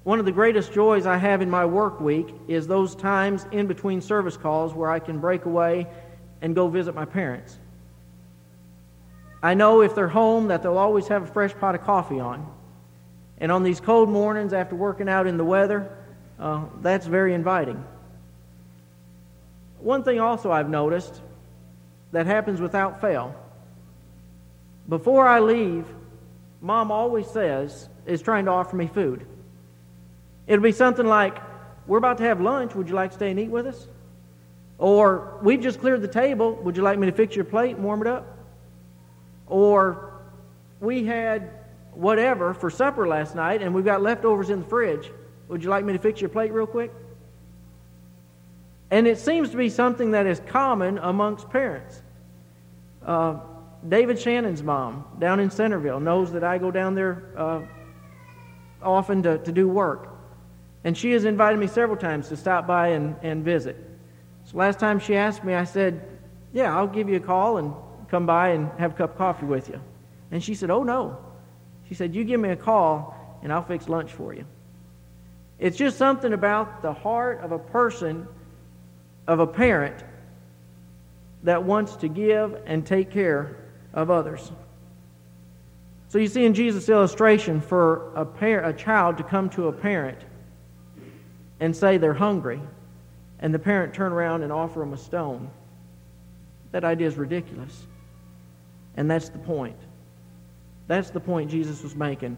One 0.03 0.19
of 0.19 0.25
the 0.25 0.31
greatest 0.31 0.71
joys 0.71 1.07
I 1.07 1.17
have 1.17 1.41
in 1.41 1.49
my 1.49 1.65
work 1.65 1.99
week 1.99 2.27
is 2.47 2.67
those 2.67 2.93
times 2.93 3.47
in 3.51 3.65
between 3.65 4.01
service 4.01 4.37
calls 4.37 4.75
where 4.75 4.91
I 4.91 4.99
can 4.99 5.17
break 5.17 5.45
away 5.45 5.87
and 6.43 6.53
go 6.53 6.67
visit 6.67 6.93
my 6.93 7.05
parents. 7.05 7.57
I 9.41 9.55
know 9.55 9.81
if 9.81 9.95
they're 9.95 10.07
home 10.07 10.49
that 10.49 10.61
they'll 10.61 10.77
always 10.77 11.07
have 11.07 11.23
a 11.23 11.27
fresh 11.27 11.55
pot 11.55 11.73
of 11.73 11.81
coffee 11.81 12.19
on. 12.19 12.45
And 13.39 13.51
on 13.51 13.63
these 13.63 13.79
cold 13.79 14.09
mornings 14.09 14.53
after 14.53 14.75
working 14.75 15.09
out 15.09 15.25
in 15.25 15.37
the 15.37 15.43
weather, 15.43 15.97
uh, 16.39 16.65
that's 16.81 17.07
very 17.07 17.33
inviting. 17.33 17.83
One 19.79 20.03
thing 20.03 20.19
also 20.19 20.51
I've 20.51 20.69
noticed 20.69 21.19
that 22.11 22.25
happens 22.25 22.59
without 22.59 23.01
fail. 23.01 23.35
Before 24.87 25.27
I 25.27 25.39
leave, 25.39 25.85
mom 26.61 26.91
always 26.91 27.27
says, 27.27 27.89
is 28.05 28.21
trying 28.21 28.45
to 28.45 28.51
offer 28.51 28.75
me 28.75 28.87
food. 28.87 29.25
It'll 30.47 30.63
be 30.63 30.71
something 30.71 31.05
like, 31.05 31.37
We're 31.85 31.99
about 31.99 32.17
to 32.17 32.23
have 32.23 32.41
lunch. 32.41 32.73
Would 32.75 32.89
you 32.89 32.95
like 32.95 33.11
to 33.11 33.15
stay 33.15 33.29
and 33.29 33.39
eat 33.39 33.49
with 33.49 33.67
us? 33.67 33.87
Or, 34.79 35.37
We've 35.43 35.61
just 35.61 35.79
cleared 35.79 36.01
the 36.01 36.07
table. 36.07 36.55
Would 36.63 36.75
you 36.75 36.83
like 36.83 36.97
me 36.97 37.05
to 37.05 37.13
fix 37.13 37.35
your 37.35 37.45
plate 37.45 37.75
and 37.75 37.83
warm 37.83 38.01
it 38.01 38.07
up? 38.07 38.37
Or, 39.45 40.13
We 40.79 41.05
had 41.05 41.51
whatever 41.93 42.53
for 42.53 42.69
supper 42.69 43.07
last 43.07 43.35
night 43.35 43.61
and 43.61 43.75
we've 43.75 43.85
got 43.85 44.01
leftovers 44.01 44.49
in 44.49 44.61
the 44.61 44.65
fridge. 44.67 45.11
Would 45.49 45.63
you 45.63 45.69
like 45.69 45.83
me 45.83 45.93
to 45.93 45.99
fix 45.99 46.21
your 46.21 46.29
plate 46.29 46.51
real 46.53 46.67
quick? 46.67 46.91
And 48.91 49.07
it 49.07 49.19
seems 49.19 49.51
to 49.51 49.57
be 49.57 49.69
something 49.69 50.11
that 50.11 50.25
is 50.25 50.41
common 50.47 50.97
amongst 50.97 51.49
parents. 51.49 52.01
Uh, 53.05 53.37
David 53.87 54.19
Shannon's 54.19 54.63
mom 54.63 55.05
down 55.19 55.39
in 55.39 55.51
Centerville 55.51 55.99
knows 55.99 56.31
that 56.31 56.43
I 56.43 56.57
go 56.57 56.71
down 56.71 56.95
there 56.95 57.23
uh, 57.37 57.61
often 58.81 59.23
to, 59.23 59.37
to 59.39 59.51
do 59.51 59.67
work. 59.67 60.09
And 60.83 60.97
she 60.97 61.11
has 61.11 61.25
invited 61.25 61.59
me 61.59 61.67
several 61.67 61.97
times 61.97 62.29
to 62.29 62.37
stop 62.37 62.65
by 62.65 62.89
and, 62.89 63.15
and 63.21 63.43
visit. 63.43 63.77
So 64.45 64.57
last 64.57 64.79
time 64.79 64.99
she 64.99 65.15
asked 65.15 65.43
me, 65.43 65.53
I 65.53 65.65
said, 65.65 66.01
Yeah, 66.53 66.75
I'll 66.75 66.87
give 66.87 67.09
you 67.09 67.17
a 67.17 67.21
call 67.21 67.57
and 67.57 67.73
come 68.09 68.25
by 68.25 68.49
and 68.49 68.69
have 68.79 68.91
a 68.91 68.95
cup 68.95 69.11
of 69.11 69.17
coffee 69.17 69.45
with 69.45 69.69
you. 69.69 69.79
And 70.31 70.43
she 70.43 70.55
said, 70.55 70.69
Oh, 70.69 70.83
no. 70.83 71.17
She 71.87 71.93
said, 71.93 72.15
You 72.15 72.23
give 72.23 72.39
me 72.39 72.49
a 72.49 72.55
call 72.55 73.39
and 73.43 73.51
I'll 73.53 73.63
fix 73.63 73.87
lunch 73.87 74.11
for 74.11 74.33
you. 74.33 74.45
It's 75.57 75.77
just 75.77 75.97
something 75.97 76.33
about 76.33 76.81
the 76.81 76.93
heart 76.93 77.41
of 77.41 77.51
a 77.51 77.59
person, 77.59 78.27
of 79.29 79.39
a 79.39 79.45
parent, 79.45 80.03
that 81.43 81.63
wants 81.63 81.95
to 81.97 82.07
give 82.07 82.59
and 82.65 82.83
take 82.83 83.11
care 83.11 83.57
of 83.93 84.09
others. 84.09 84.51
So 86.07 86.17
you 86.17 86.27
see 86.27 86.45
in 86.45 86.55
Jesus' 86.55 86.89
illustration, 86.89 87.61
for 87.61 88.11
a, 88.15 88.67
a 88.69 88.73
child 88.73 89.17
to 89.17 89.23
come 89.23 89.47
to 89.51 89.67
a 89.67 89.71
parent 89.71 90.17
and 91.59 91.75
say 91.75 91.99
they're 91.99 92.11
hungry, 92.11 92.59
and 93.39 93.53
the 93.53 93.59
parent 93.59 93.93
turn 93.93 94.11
around 94.11 94.41
and 94.41 94.51
offer 94.51 94.79
them 94.79 94.93
a 94.93 94.97
stone. 94.97 95.51
That 96.71 96.83
idea 96.83 97.07
is 97.07 97.15
ridiculous. 97.15 97.85
And 98.97 99.09
that's 99.09 99.29
the 99.29 99.37
point. 99.37 99.77
That's 100.87 101.11
the 101.11 101.19
point 101.19 101.51
Jesus 101.51 101.83
was 101.83 101.95
making. 101.95 102.35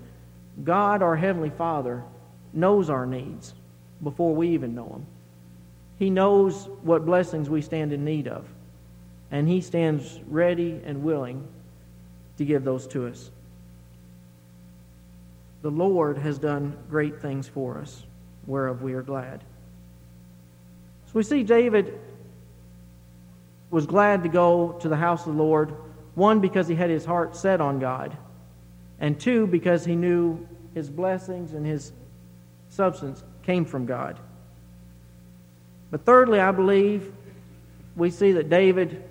God, 0.66 1.02
our 1.02 1.16
Heavenly 1.16 1.52
Father, 1.52 2.04
knows 2.52 2.90
our 2.90 3.06
needs 3.06 3.54
before 4.04 4.36
we 4.36 4.50
even 4.50 4.76
know 4.76 4.90
them. 4.90 5.06
He 6.02 6.10
knows 6.10 6.68
what 6.82 7.06
blessings 7.06 7.48
we 7.48 7.62
stand 7.62 7.94
in 7.94 8.04
need 8.04 8.28
of. 8.28 8.48
And 9.30 9.48
He 9.48 9.62
stands 9.62 10.20
ready 10.28 10.82
and 10.84 11.04
willing 11.04 11.48
to 12.40 12.44
give 12.44 12.64
those 12.64 12.88
to 12.88 13.06
us. 13.06 13.30
The 15.62 15.70
Lord 15.70 16.18
has 16.18 16.40
done 16.40 16.76
great 16.90 17.22
things 17.22 17.48
for 17.48 17.78
us 17.78 18.04
whereof 18.48 18.82
we 18.82 18.94
are 18.94 19.04
glad. 19.04 19.42
So 21.06 21.12
we 21.14 21.22
see 21.22 21.44
David 21.44 22.00
was 23.70 23.86
glad 23.86 24.24
to 24.24 24.30
go 24.30 24.72
to 24.82 24.90
the 24.90 24.98
house 24.98 25.28
of 25.28 25.36
the 25.36 25.44
Lord, 25.44 25.72
one, 26.16 26.40
because 26.40 26.68
he 26.68 26.74
had 26.74 26.90
his 26.90 27.06
heart 27.06 27.36
set 27.36 27.62
on 27.62 27.78
God, 27.78 28.18
and 29.00 29.20
two, 29.20 29.46
because 29.46 29.86
he 29.86 29.96
knew 29.96 30.48
his 30.74 30.90
blessings 30.90 31.54
and 31.54 31.64
his 31.64 31.92
substance 32.70 33.24
came 33.44 33.66
from 33.66 33.86
God. 33.86 34.20
But 35.92 36.06
thirdly, 36.06 36.40
I 36.40 36.52
believe 36.52 37.14
we 37.96 38.10
see 38.10 38.32
that 38.34 38.50
David 38.50 39.04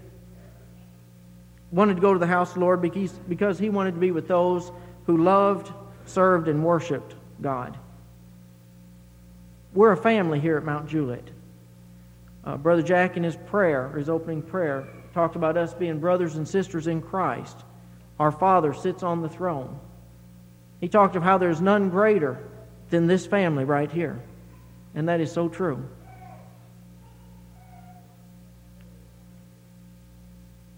wanted 1.70 1.94
to 1.96 2.00
go 2.00 2.12
to 2.12 2.18
the 2.18 2.26
house 2.26 2.48
of 2.48 2.54
the 2.54 2.60
Lord 2.60 2.82
because, 2.82 3.58
he 3.58 3.70
wanted 3.70 3.92
to 3.92 4.00
be 4.00 4.10
with 4.10 4.26
those 4.26 4.72
who 5.06 5.18
loved, 5.18 5.72
served, 6.06 6.48
and 6.48 6.64
worshiped 6.64 7.14
God. 7.40 7.76
We're 9.74 9.92
a 9.92 9.96
family 9.96 10.40
here 10.40 10.56
at 10.56 10.64
Mount 10.64 10.88
Juliet. 10.88 11.28
Uh, 12.44 12.56
Brother 12.56 12.82
Jack, 12.82 13.16
in 13.16 13.22
his 13.22 13.36
prayer, 13.36 13.90
his 13.90 14.08
opening 14.08 14.42
prayer, 14.42 14.88
talked 15.14 15.36
about 15.36 15.56
us 15.56 15.74
being 15.74 16.00
brothers 16.00 16.36
and 16.36 16.48
sisters 16.48 16.86
in 16.86 17.02
Christ. 17.02 17.56
Our 18.18 18.32
Father 18.32 18.74
sits 18.74 19.02
on 19.02 19.22
the 19.22 19.28
throne. 19.28 19.78
He 20.80 20.88
talked 20.88 21.14
of 21.14 21.22
how 21.22 21.38
there's 21.38 21.60
none 21.60 21.90
greater 21.90 22.42
than 22.88 23.06
this 23.06 23.26
family 23.26 23.64
right 23.64 23.90
here. 23.90 24.20
And 24.94 25.08
that 25.08 25.20
is 25.20 25.30
so 25.30 25.48
true. 25.48 25.88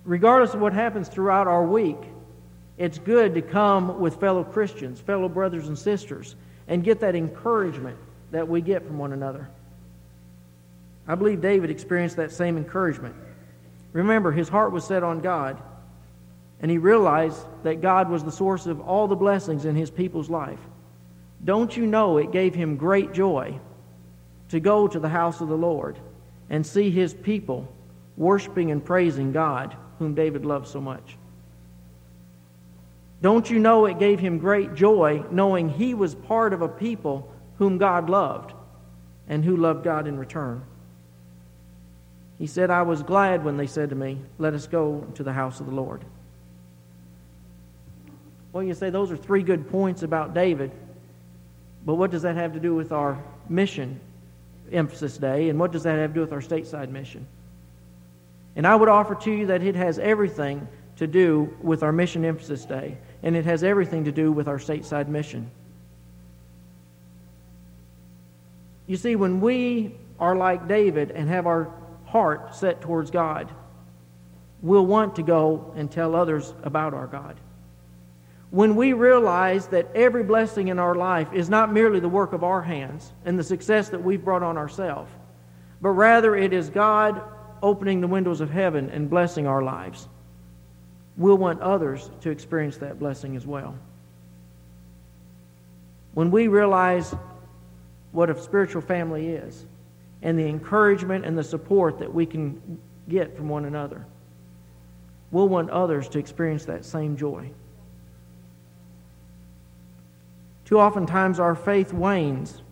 Regardless 0.05 0.55
of 0.55 0.61
what 0.61 0.73
happens 0.73 1.09
throughout 1.09 1.47
our 1.47 1.65
week, 1.65 1.99
it's 2.79 2.99
good 2.99 3.35
to 3.35 3.43
come 3.43 4.01
with 4.01 4.19
fellow 4.19 4.43
Christians, 4.43 5.01
fellow 5.01 5.29
brothers 5.29 5.69
and 5.69 5.79
sisters, 5.79 6.35
and 6.69 6.83
get 6.83 7.01
that 7.01 7.15
encouragement 7.15 7.99
that 8.31 8.49
we 8.49 8.61
get 8.61 8.85
from 8.85 8.99
one 8.99 9.13
another. 9.13 9.49
I 11.07 11.15
believe 11.15 11.41
David 11.41 11.71
experienced 11.71 12.17
that 12.17 12.33
same 12.33 12.57
encouragement. 12.57 13.15
Remember, 13.93 14.33
his 14.33 14.49
heart 14.49 14.73
was 14.73 14.85
set 14.85 15.03
on 15.03 15.21
God, 15.21 15.61
and 16.61 16.71
he 16.71 16.79
realized 16.79 17.45
that 17.63 17.81
God 17.81 18.09
was 18.09 18.25
the 18.25 18.33
source 18.33 18.67
of 18.67 18.81
all 18.81 19.07
the 19.07 19.17
blessings 19.17 19.65
in 19.65 19.77
his 19.77 19.91
people's 19.91 20.31
life. 20.31 20.61
Don't 21.45 21.77
you 21.77 21.87
know 21.87 22.19
it 22.19 22.33
gave 22.33 22.55
him 22.55 22.77
great 22.77 23.13
joy 23.13 23.59
to 24.49 24.61
go 24.61 24.87
to 24.87 24.99
the 24.99 25.09
house 25.09 25.41
of 25.41 25.49
the 25.49 25.57
Lord 25.57 25.99
and 26.51 26.65
see 26.65 26.91
his 26.91 27.15
people 27.15 27.69
worshiping 28.17 28.71
and 28.71 28.85
praising 28.85 29.33
God, 29.33 29.77
whom 30.03 30.15
David 30.15 30.45
loved 30.45 30.67
so 30.67 30.81
much? 30.81 31.17
Don't 33.23 33.49
you 33.49 33.59
know 33.59 33.87
it 33.87 33.99
gave 33.99 34.19
him 34.19 34.39
great 34.39 34.75
joy 34.75 35.25
knowing 35.31 35.69
he 35.69 35.95
was 35.95 36.15
part 36.15 36.53
of 36.53 36.61
a 36.61 36.69
people 36.69 37.33
whom 37.59 37.79
God 37.79 38.11
loved 38.11 38.53
and 39.29 39.45
who 39.45 39.57
loved 39.57 39.85
God 39.85 40.09
in 40.09 40.19
return. 40.19 40.63
He 42.39 42.49
said, 42.49 42.71
I 42.71 42.83
was 42.83 43.05
glad 43.05 43.45
when 43.45 43.57
they 43.57 43.69
said 43.69 43.91
to 43.91 43.95
me, 43.95 44.19
Let 44.39 44.55
us 44.55 44.67
go 44.67 45.07
to 45.15 45.23
the 45.23 45.33
house 45.33 45.61
of 45.61 45.67
the 45.67 45.73
Lord. 45.73 46.05
Well, 48.53 48.65
you 48.65 48.75
say 48.75 48.91
those 48.91 49.13
are 49.13 49.17
three 49.17 49.45
good 49.45 49.71
points 49.71 50.03
about 50.03 50.35
David, 50.35 50.73
but 51.87 51.95
what 51.95 52.11
does 52.11 52.23
that 52.23 52.35
have 52.35 52.53
to 52.55 52.61
do 52.61 52.75
with 52.75 52.91
our 52.91 53.23
mission 53.49 54.01
emphasis 54.73 55.17
day, 55.17 55.49
and 55.49 55.59
what 55.59 55.71
does 55.71 55.85
that 55.85 55.99
have 55.99 56.11
to 56.11 56.15
do 56.15 56.21
with 56.21 56.33
our 56.33 56.41
stateside 56.41 56.91
mission? 56.91 57.27
And 58.55 58.67
I 58.67 58.75
would 58.77 58.89
offer 58.89 59.15
to 59.15 59.31
you 59.31 59.47
that 59.47 59.63
it 59.63 59.75
has 59.75 59.99
everything 59.99 60.69
to 60.97 61.07
do 61.07 61.57
with 61.63 61.83
our 61.83 61.93
mission 61.93 62.25
emphasis 62.25 62.65
day, 62.65 62.99
and 63.23 63.35
it 63.35 63.45
has 63.47 63.65
everything 63.65 64.05
to 64.05 64.13
do 64.13 64.31
with 64.31 64.47
our 64.47 64.59
stateside 64.59 65.09
mission. 65.09 65.51
You 68.87 68.97
see, 68.97 69.17
when 69.17 69.41
we 69.41 69.95
are 70.21 70.37
like 70.37 70.69
David 70.69 71.11
and 71.13 71.29
have 71.29 71.47
our 71.47 71.71
heart 72.05 72.55
set 72.55 72.83
towards 72.83 73.11
God, 73.11 73.49
we'll 74.61 74.87
want 74.87 75.17
to 75.17 75.23
go 75.23 75.73
and 75.77 75.91
tell 75.91 76.15
others 76.15 76.53
about 76.63 76.93
our 76.93 77.07
God. 77.07 77.37
when 78.53 78.77
we 78.77 78.93
realize 78.93 79.67
that 79.69 79.89
every 79.95 80.23
blessing 80.23 80.69
in 80.69 80.79
our 80.79 80.95
life 80.95 81.33
is 81.33 81.49
not 81.49 81.73
merely 81.73 81.99
the 82.01 82.09
work 82.09 82.35
of 82.35 82.45
our 82.45 82.61
hands 82.61 83.11
and 83.25 83.39
the 83.39 83.43
success 83.43 83.89
that 83.89 84.05
we've 84.05 84.23
brought 84.23 84.43
on 84.43 84.59
ourselves, 84.59 85.11
but 85.81 85.89
rather 85.89 86.37
it 86.37 86.53
is 86.53 86.69
God 86.69 87.23
opening 87.63 88.01
the 88.01 88.07
windows 88.07 88.41
of 88.41 88.51
heaven 88.51 88.91
and 88.91 89.09
blessing 89.09 89.47
our 89.47 89.63
lives, 89.63 90.09
we'll 91.17 91.39
want 91.39 91.61
others 91.61 92.11
to 92.21 92.31
experience 92.31 92.77
that 92.79 92.99
blessing 92.99 93.37
as 93.37 93.47
well. 93.47 93.75
When 96.15 96.31
we 96.31 96.49
realize 96.49 97.15
what 98.13 98.29
a 98.29 98.41
spiritual 98.41 98.83
family 98.83 99.29
is 99.29 99.65
and 100.23 100.39
the 100.39 100.47
encouragement 100.47 101.25
and 101.25 101.37
the 101.37 101.45
support 101.45 101.99
that 101.99 102.13
we 102.13 102.27
can 102.27 102.79
get 103.09 103.37
from 103.37 103.49
one 103.49 103.65
another, 103.65 104.05
we'll 105.31 105.49
want 105.49 105.71
others 105.71 106.09
to 106.09 106.19
experience 106.19 106.65
that 106.67 106.85
same 106.85 107.17
joy. 107.17 107.51
Too 110.65 110.79
often 110.79 111.07
times 111.07 111.41
our 111.41 111.55
faith 111.55 111.93
wanes 111.93 112.63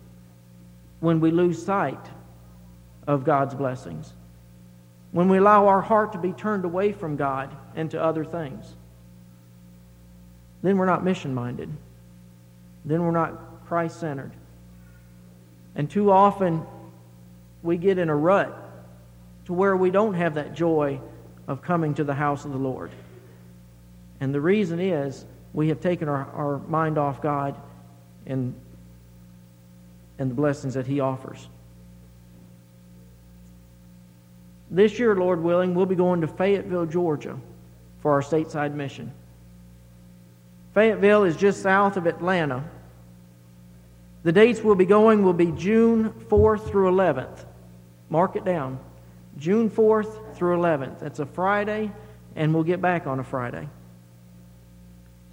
when 1.01 1.19
we 1.19 1.31
lose 1.31 1.63
sight 1.63 2.03
of 3.07 3.23
God's 3.23 3.55
blessings, 3.55 4.13
when 5.11 5.29
we 5.29 5.37
allow 5.37 5.67
our 5.67 5.81
heart 5.81 6.13
to 6.13 6.17
be 6.17 6.31
turned 6.31 6.65
away 6.65 6.93
from 6.93 7.17
God 7.17 7.55
and 7.75 7.91
to 7.91 8.01
other 8.01 8.23
things. 8.23 8.75
Then 10.61 10.77
we're 10.77 10.85
not 10.85 11.03
mission 11.03 11.33
minded. 11.33 11.69
Then 12.85 13.03
we're 13.03 13.11
not 13.11 13.65
Christ 13.67 13.99
centered. 13.99 14.31
And 15.75 15.89
too 15.89 16.11
often 16.11 16.65
we 17.63 17.77
get 17.77 17.97
in 17.97 18.09
a 18.09 18.15
rut 18.15 18.57
to 19.45 19.53
where 19.53 19.75
we 19.75 19.91
don't 19.91 20.13
have 20.13 20.35
that 20.35 20.53
joy 20.53 20.99
of 21.47 21.61
coming 21.61 21.93
to 21.95 22.03
the 22.03 22.13
house 22.13 22.45
of 22.45 22.51
the 22.51 22.57
Lord. 22.57 22.91
And 24.19 24.33
the 24.33 24.41
reason 24.41 24.79
is 24.79 25.25
we 25.53 25.69
have 25.69 25.81
taken 25.81 26.07
our, 26.07 26.25
our 26.33 26.59
mind 26.59 26.97
off 26.97 27.21
God 27.21 27.55
and, 28.25 28.53
and 30.19 30.29
the 30.29 30.35
blessings 30.35 30.75
that 30.75 30.87
He 30.87 30.99
offers. 30.99 31.47
This 34.71 34.97
year, 34.97 35.15
Lord 35.17 35.43
willing, 35.43 35.75
we'll 35.75 35.85
be 35.85 35.95
going 35.95 36.21
to 36.21 36.27
Fayetteville, 36.27 36.85
Georgia 36.85 37.37
for 38.01 38.13
our 38.13 38.21
stateside 38.21 38.73
mission. 38.73 39.11
Fayetteville 40.73 41.25
is 41.25 41.35
just 41.35 41.61
south 41.61 41.97
of 41.97 42.07
Atlanta. 42.07 42.63
The 44.23 44.31
dates 44.31 44.61
we'll 44.61 44.75
be 44.75 44.85
going 44.85 45.23
will 45.23 45.33
be 45.33 45.51
June 45.51 46.11
4th 46.29 46.69
through 46.69 46.89
11th. 46.89 47.43
Mark 48.09 48.37
it 48.37 48.45
down. 48.45 48.79
June 49.37 49.69
4th 49.69 50.35
through 50.35 50.57
11th. 50.57 50.99
That's 50.99 51.19
a 51.19 51.25
Friday, 51.25 51.91
and 52.37 52.53
we'll 52.53 52.63
get 52.63 52.81
back 52.81 53.07
on 53.07 53.19
a 53.19 53.23
Friday. 53.25 53.67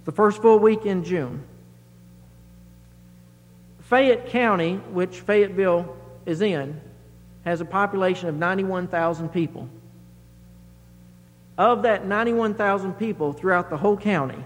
The 0.03 0.11
first 0.11 0.41
full 0.41 0.59
week 0.59 0.85
in 0.85 1.05
June. 1.05 1.43
Fayette 3.83 4.27
County, 4.27 4.75
which 4.91 5.21
Fayetteville 5.21 5.95
is 6.25 6.41
in, 6.41 6.81
has 7.45 7.61
a 7.61 7.65
population 7.65 8.29
of 8.29 8.35
91,000 8.35 9.29
people. 9.29 9.69
Of 11.57 11.83
that 11.83 12.05
91,000 12.05 12.93
people 12.93 13.33
throughout 13.33 13.69
the 13.69 13.77
whole 13.77 13.97
county, 13.97 14.43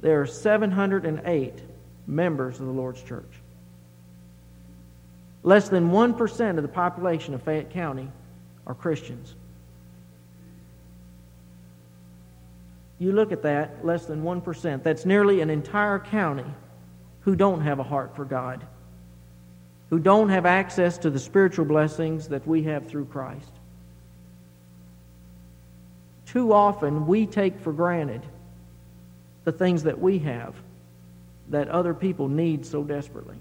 there 0.00 0.20
are 0.20 0.26
708 0.26 1.62
members 2.06 2.60
of 2.60 2.66
the 2.66 2.72
Lord's 2.72 3.02
church. 3.02 3.30
Less 5.42 5.68
than 5.68 5.90
1% 5.90 6.56
of 6.56 6.62
the 6.62 6.68
population 6.68 7.34
of 7.34 7.42
Fayette 7.42 7.70
County 7.70 8.10
are 8.66 8.74
Christians. 8.74 9.34
You 12.98 13.12
look 13.12 13.30
at 13.30 13.42
that, 13.42 13.84
less 13.84 14.06
than 14.06 14.22
1%. 14.22 14.82
That's 14.82 15.04
nearly 15.04 15.40
an 15.42 15.50
entire 15.50 15.98
county 15.98 16.46
who 17.20 17.36
don't 17.36 17.60
have 17.60 17.78
a 17.78 17.82
heart 17.82 18.16
for 18.16 18.24
God, 18.24 18.66
who 19.90 19.98
don't 19.98 20.28
have 20.28 20.46
access 20.46 20.98
to 20.98 21.10
the 21.10 21.18
spiritual 21.18 21.64
blessings 21.64 22.28
that 22.28 22.46
we 22.46 22.64
have 22.64 22.86
through 22.86 23.04
Christ. 23.06 23.50
Too 26.26 26.52
often 26.52 27.06
we 27.06 27.26
take 27.26 27.58
for 27.60 27.72
granted 27.72 28.22
the 29.44 29.52
things 29.52 29.84
that 29.84 30.00
we 30.00 30.18
have 30.18 30.54
that 31.50 31.68
other 31.68 31.94
people 31.94 32.28
need 32.28 32.66
so 32.66 32.82
desperately. 32.82 33.36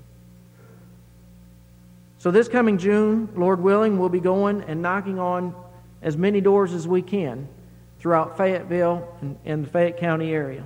So, 2.19 2.31
this 2.31 2.47
coming 2.47 2.77
June, 2.77 3.29
Lord 3.35 3.59
willing, 3.59 3.97
we'll 3.97 4.09
be 4.09 4.19
going 4.19 4.61
and 4.63 4.81
knocking 4.81 5.19
on 5.19 5.55
as 6.01 6.15
many 6.15 6.41
doors 6.41 6.73
as 6.73 6.87
we 6.87 7.01
can 7.01 7.47
throughout 7.99 8.37
Fayetteville 8.37 9.07
and, 9.21 9.37
and 9.45 9.65
the 9.65 9.69
Fayette 9.69 9.97
County 9.97 10.31
area 10.31 10.63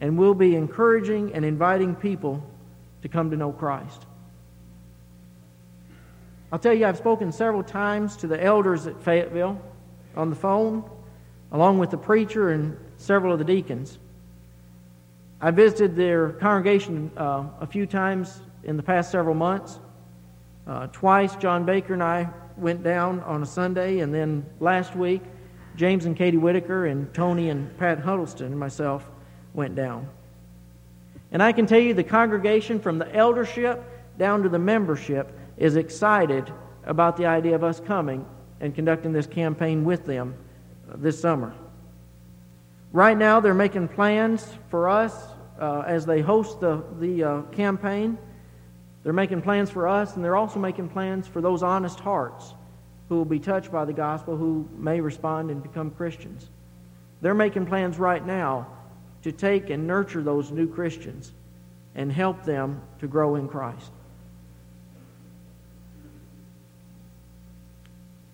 and 0.00 0.16
we'll 0.16 0.34
be 0.34 0.54
encouraging 0.54 1.32
and 1.34 1.44
inviting 1.44 1.94
people 1.94 2.42
to 3.02 3.08
come 3.08 3.30
to 3.30 3.36
know 3.36 3.52
Christ. 3.52 4.06
I'll 6.50 6.58
tell 6.58 6.72
you, 6.72 6.86
I've 6.86 6.96
spoken 6.96 7.30
several 7.30 7.62
times 7.62 8.16
to 8.18 8.26
the 8.26 8.42
elders 8.42 8.86
at 8.86 9.02
Fayetteville 9.02 9.60
on 10.16 10.30
the 10.30 10.36
phone, 10.36 10.88
along 11.52 11.78
with 11.78 11.90
the 11.90 11.98
preacher 11.98 12.50
and 12.50 12.76
several 12.96 13.32
of 13.32 13.38
the 13.38 13.44
deacons. 13.44 13.98
I 15.40 15.50
visited 15.50 15.94
their 15.94 16.30
congregation 16.30 17.10
uh, 17.16 17.44
a 17.60 17.66
few 17.66 17.86
times 17.86 18.40
in 18.64 18.76
the 18.76 18.82
past 18.82 19.10
several 19.10 19.34
months. 19.34 19.78
Uh, 20.66 20.88
twice, 20.88 21.36
John 21.36 21.64
Baker 21.64 21.94
and 21.94 22.02
I 22.02 22.28
went 22.56 22.82
down 22.82 23.20
on 23.20 23.42
a 23.42 23.46
Sunday, 23.46 24.00
and 24.00 24.12
then 24.12 24.44
last 24.58 24.96
week, 24.96 25.22
James 25.76 26.06
and 26.06 26.16
Katie 26.16 26.38
Whitaker 26.38 26.86
and 26.86 27.12
Tony 27.14 27.50
and 27.50 27.76
Pat 27.78 28.00
Huddleston 28.00 28.46
and 28.46 28.58
myself 28.58 29.08
went 29.54 29.76
down. 29.76 30.08
And 31.32 31.42
I 31.42 31.52
can 31.52 31.66
tell 31.66 31.80
you 31.80 31.94
the 31.94 32.04
congregation 32.04 32.80
from 32.80 32.98
the 32.98 33.14
eldership 33.14 33.84
down 34.18 34.42
to 34.42 34.48
the 34.48 34.58
membership 34.58 35.38
is 35.56 35.76
excited 35.76 36.50
about 36.84 37.16
the 37.16 37.26
idea 37.26 37.54
of 37.54 37.62
us 37.62 37.80
coming 37.80 38.24
and 38.60 38.74
conducting 38.74 39.12
this 39.12 39.26
campaign 39.26 39.84
with 39.84 40.06
them 40.06 40.34
this 40.96 41.20
summer. 41.20 41.54
Right 42.92 43.16
now, 43.16 43.40
they're 43.40 43.54
making 43.54 43.88
plans 43.88 44.46
for 44.70 44.88
us 44.88 45.14
uh, 45.60 45.84
as 45.86 46.06
they 46.06 46.20
host 46.20 46.60
the, 46.60 46.82
the 46.98 47.24
uh, 47.24 47.42
campaign. 47.52 48.16
They're 49.02 49.12
making 49.12 49.42
plans 49.42 49.70
for 49.70 49.86
us, 49.86 50.16
and 50.16 50.24
they're 50.24 50.36
also 50.36 50.58
making 50.58 50.88
plans 50.88 51.26
for 51.26 51.40
those 51.40 51.62
honest 51.62 52.00
hearts 52.00 52.54
who 53.08 53.16
will 53.16 53.24
be 53.24 53.38
touched 53.38 53.70
by 53.70 53.84
the 53.84 53.92
gospel, 53.92 54.36
who 54.36 54.68
may 54.76 55.00
respond 55.00 55.50
and 55.50 55.62
become 55.62 55.90
Christians. 55.90 56.48
They're 57.20 57.34
making 57.34 57.66
plans 57.66 57.98
right 57.98 58.24
now 58.24 58.66
to 59.22 59.32
take 59.32 59.70
and 59.70 59.86
nurture 59.86 60.22
those 60.22 60.50
new 60.50 60.66
Christians 60.66 61.32
and 61.94 62.12
help 62.12 62.44
them 62.44 62.80
to 63.00 63.06
grow 63.06 63.34
in 63.34 63.48
Christ. 63.48 63.90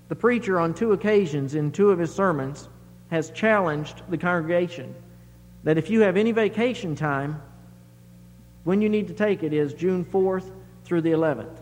The 0.09 0.17
preacher, 0.17 0.61
on 0.61 0.75
two 0.75 0.93
occasions 0.93 1.55
in 1.55 1.73
two 1.73 1.91
of 1.91 1.99
his 1.99 2.15
sermons, 2.15 2.69
has 3.11 3.31
challenged 3.31 4.03
the 4.09 4.19
congregation 4.19 4.95
that 5.65 5.79
if 5.79 5.89
you 5.89 6.01
have 6.03 6.17
any 6.17 6.31
vacation 6.31 6.95
time, 6.95 7.41
when 8.65 8.83
you 8.83 8.89
need 8.89 9.09
to 9.09 9.15
take 9.15 9.43
it 9.43 9.53
is 9.53 9.73
June 9.73 10.05
4th 10.05 10.51
through 10.85 11.01
the 11.01 11.11
11th. 11.11 11.57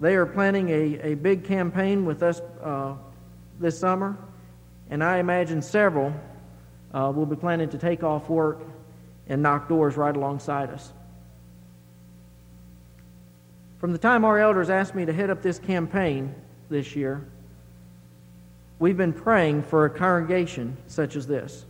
they 0.00 0.14
are 0.14 0.26
planning 0.26 0.68
a, 0.68 1.12
a 1.12 1.14
big 1.14 1.44
campaign 1.44 2.04
with 2.04 2.22
us 2.22 2.40
uh, 2.62 2.94
this 3.58 3.78
summer, 3.78 4.16
and 4.90 5.02
I 5.02 5.18
imagine 5.18 5.62
several 5.62 6.14
uh, 6.94 7.12
we'll 7.14 7.26
be 7.26 7.36
planning 7.36 7.68
to 7.68 7.76
take 7.76 8.04
off 8.04 8.30
work 8.30 8.62
and 9.28 9.42
knock 9.42 9.68
doors 9.68 9.96
right 9.96 10.14
alongside 10.14 10.70
us. 10.70 10.92
From 13.78 13.92
the 13.92 13.98
time 13.98 14.24
our 14.24 14.38
elders 14.38 14.70
asked 14.70 14.94
me 14.94 15.04
to 15.04 15.12
head 15.12 15.28
up 15.28 15.42
this 15.42 15.58
campaign 15.58 16.34
this 16.70 16.94
year, 16.94 17.26
we've 18.78 18.96
been 18.96 19.12
praying 19.12 19.64
for 19.64 19.84
a 19.84 19.90
congregation 19.90 20.76
such 20.86 21.16
as 21.16 21.26
this. 21.26 21.66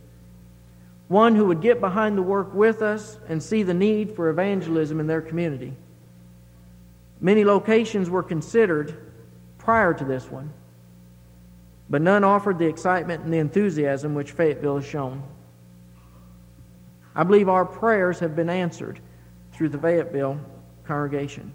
One 1.07 1.35
who 1.35 1.45
would 1.47 1.61
get 1.61 1.81
behind 1.81 2.17
the 2.17 2.23
work 2.23 2.53
with 2.53 2.81
us 2.81 3.17
and 3.27 3.41
see 3.41 3.63
the 3.63 3.73
need 3.73 4.15
for 4.15 4.29
evangelism 4.29 4.99
in 4.99 5.07
their 5.07 5.21
community. 5.21 5.73
Many 7.19 7.43
locations 7.43 8.09
were 8.09 8.23
considered 8.23 9.11
prior 9.57 9.93
to 9.93 10.05
this 10.05 10.29
one 10.29 10.51
but 11.89 12.01
none 12.01 12.23
offered 12.23 12.57
the 12.57 12.65
excitement 12.65 13.23
and 13.23 13.33
the 13.33 13.37
enthusiasm 13.37 14.15
which 14.15 14.31
Fayetteville 14.31 14.77
has 14.77 14.85
shown. 14.85 15.21
I 17.15 17.23
believe 17.23 17.47
our 17.47 17.65
prayers 17.65 18.19
have 18.19 18.35
been 18.35 18.49
answered 18.49 18.99
through 19.53 19.69
the 19.69 19.77
Fayetteville 19.77 20.39
congregation. 20.85 21.53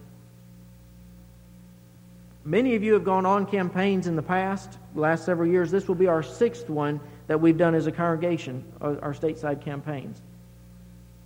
Many 2.45 2.75
of 2.75 2.83
you 2.83 2.95
have 2.95 3.05
gone 3.05 3.27
on 3.27 3.45
campaigns 3.45 4.07
in 4.07 4.17
the 4.17 4.23
past, 4.23 4.79
the 4.95 5.01
last 5.01 5.27
several 5.27 5.49
years. 5.49 5.71
This 5.71 5.87
will 5.87 5.95
be 5.95 6.07
our 6.07 6.23
sixth 6.23 6.71
one 6.71 7.01
that 7.27 7.39
we've 7.39 7.59
done 7.59 7.75
as 7.75 7.87
a 7.87 7.93
congregation, 7.93 8.65
our 8.81 9.13
stateside 9.13 9.63
campaigns. 9.63 10.23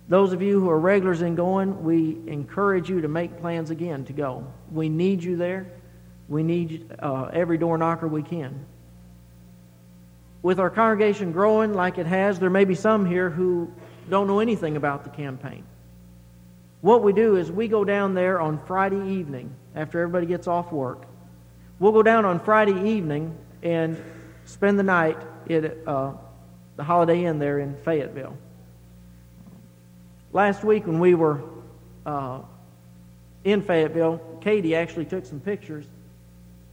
Those 0.07 0.33
of 0.33 0.41
you 0.41 0.59
who 0.59 0.69
are 0.69 0.79
regulars 0.79 1.21
in 1.21 1.35
going, 1.35 1.83
we 1.83 2.17
encourage 2.27 2.89
you 2.89 3.01
to 3.01 3.07
make 3.07 3.39
plans 3.39 3.71
again 3.71 4.05
to 4.05 4.13
go. 4.13 4.45
We 4.71 4.89
need 4.89 5.23
you 5.23 5.35
there. 5.37 5.67
We 6.27 6.43
need 6.43 6.93
uh, 6.99 7.29
every 7.33 7.57
door 7.57 7.77
knocker 7.77 8.07
we 8.07 8.21
can. 8.21 8.65
With 10.45 10.59
our 10.59 10.69
congregation 10.69 11.31
growing 11.31 11.73
like 11.73 11.97
it 11.97 12.05
has, 12.05 12.37
there 12.37 12.51
may 12.51 12.65
be 12.65 12.75
some 12.75 13.03
here 13.03 13.31
who 13.31 13.67
don't 14.11 14.27
know 14.27 14.39
anything 14.39 14.77
about 14.77 15.03
the 15.03 15.09
campaign. 15.09 15.63
What 16.81 17.01
we 17.01 17.13
do 17.13 17.35
is 17.35 17.51
we 17.51 17.67
go 17.67 17.83
down 17.83 18.13
there 18.13 18.39
on 18.39 18.63
Friday 18.67 19.13
evening 19.13 19.55
after 19.73 19.99
everybody 19.99 20.27
gets 20.27 20.45
off 20.47 20.71
work. 20.71 21.07
We'll 21.79 21.93
go 21.93 22.03
down 22.03 22.25
on 22.25 22.39
Friday 22.39 22.91
evening 22.91 23.35
and 23.63 23.99
spend 24.43 24.77
the 24.77 24.83
night 24.83 25.17
at 25.49 25.77
uh, 25.87 26.13
the 26.75 26.83
Holiday 26.83 27.25
Inn 27.25 27.39
there 27.39 27.57
in 27.57 27.75
Fayetteville. 27.77 28.37
Last 30.31 30.63
week 30.63 30.85
when 30.85 30.99
we 30.99 31.15
were 31.15 31.41
uh, 32.05 32.41
in 33.43 33.63
Fayetteville, 33.63 34.21
Katie 34.41 34.75
actually 34.75 35.05
took 35.05 35.25
some 35.25 35.39
pictures. 35.39 35.87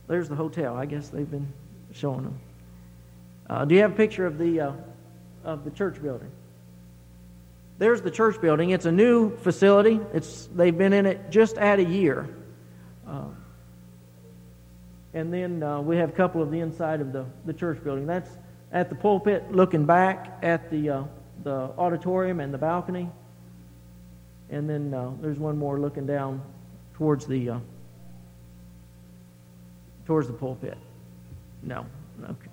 There's 0.09 0.29
the 0.29 0.37
hotel. 0.37 0.77
I 0.77 0.85
guess 0.85 1.09
they've 1.09 1.31
been 1.31 1.51
showing 1.95 2.25
them. 2.25 2.39
Uh, 3.53 3.67
do 3.67 3.75
you 3.75 3.83
have 3.83 3.93
a 3.93 3.95
picture 3.95 4.25
of 4.25 4.39
the 4.39 4.61
uh, 4.61 4.73
of 5.45 5.63
the 5.63 5.71
church 5.71 6.03
building? 6.03 6.31
There's 7.77 8.01
the 8.01 8.11
church 8.11 8.41
building. 8.41 8.71
It's 8.71 8.87
a 8.87 8.93
new 8.93 9.37
facility. 9.37 10.01
It's 10.15 10.47
they've 10.55 10.77
been 10.77 10.95
in 10.95 11.05
it 11.05 11.29
just 11.29 11.59
at 11.59 11.79
a 11.79 11.85
year. 11.85 12.35
Uh, 13.07 13.27
and 15.13 15.31
then 15.31 15.63
uh, 15.63 15.83
we 15.83 15.99
have 15.99 16.09
a 16.09 16.13
couple 16.13 16.41
of 16.41 16.51
the 16.51 16.61
inside 16.61 17.03
of 17.03 17.13
the, 17.13 17.27
the 17.45 17.53
church 17.53 17.85
building. 17.85 18.07
That's 18.07 18.31
at 18.73 18.89
the 18.89 18.95
pulpit, 18.95 19.53
looking 19.53 19.85
back 19.85 20.39
at 20.43 20.71
the 20.71 20.89
uh, 20.89 21.05
the 21.45 21.73
auditorium 21.77 22.41
and 22.41 22.55
the 22.55 22.59
balcony. 22.59 23.11
And 24.49 24.67
then 24.67 24.95
uh, 24.95 25.11
there's 25.21 25.39
one 25.39 25.59
more 25.59 25.79
looking 25.79 26.07
down 26.07 26.41
towards 26.95 27.27
the 27.27 27.61
towards 30.07 30.27
the 30.27 30.33
pulpit. 30.33 30.79
No, 31.63 31.85
okay. 32.25 32.52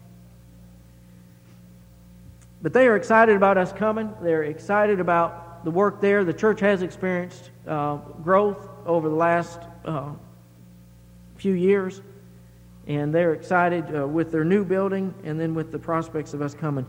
But 2.62 2.74
they 2.74 2.88
are 2.88 2.96
excited 2.96 3.36
about 3.36 3.58
us 3.58 3.72
coming. 3.72 4.14
They're 4.22 4.44
excited 4.44 5.00
about 5.00 5.64
the 5.64 5.72
work 5.72 6.02
there. 6.02 6.24
The 6.24 6.34
church 6.34 6.60
has 6.60 6.82
experienced 6.82 7.52
uh, 7.68 7.98
growth 8.24 8.70
over 8.86 9.08
the 9.08 9.16
last 9.16 9.62
uh, 9.86 10.12
few 11.36 11.54
years, 11.54 12.02
and 12.88 13.14
they're 13.14 13.34
excited 13.34 13.96
uh, 13.96 14.08
with 14.08 14.32
their 14.32 14.44
new 14.44 14.66
building 14.66 15.14
and 15.24 15.40
then 15.40 15.54
with 15.54 15.72
the 15.72 15.80
prospects 15.80 16.34
of 16.34 16.42
us 16.42 16.54
coming. 16.54 16.86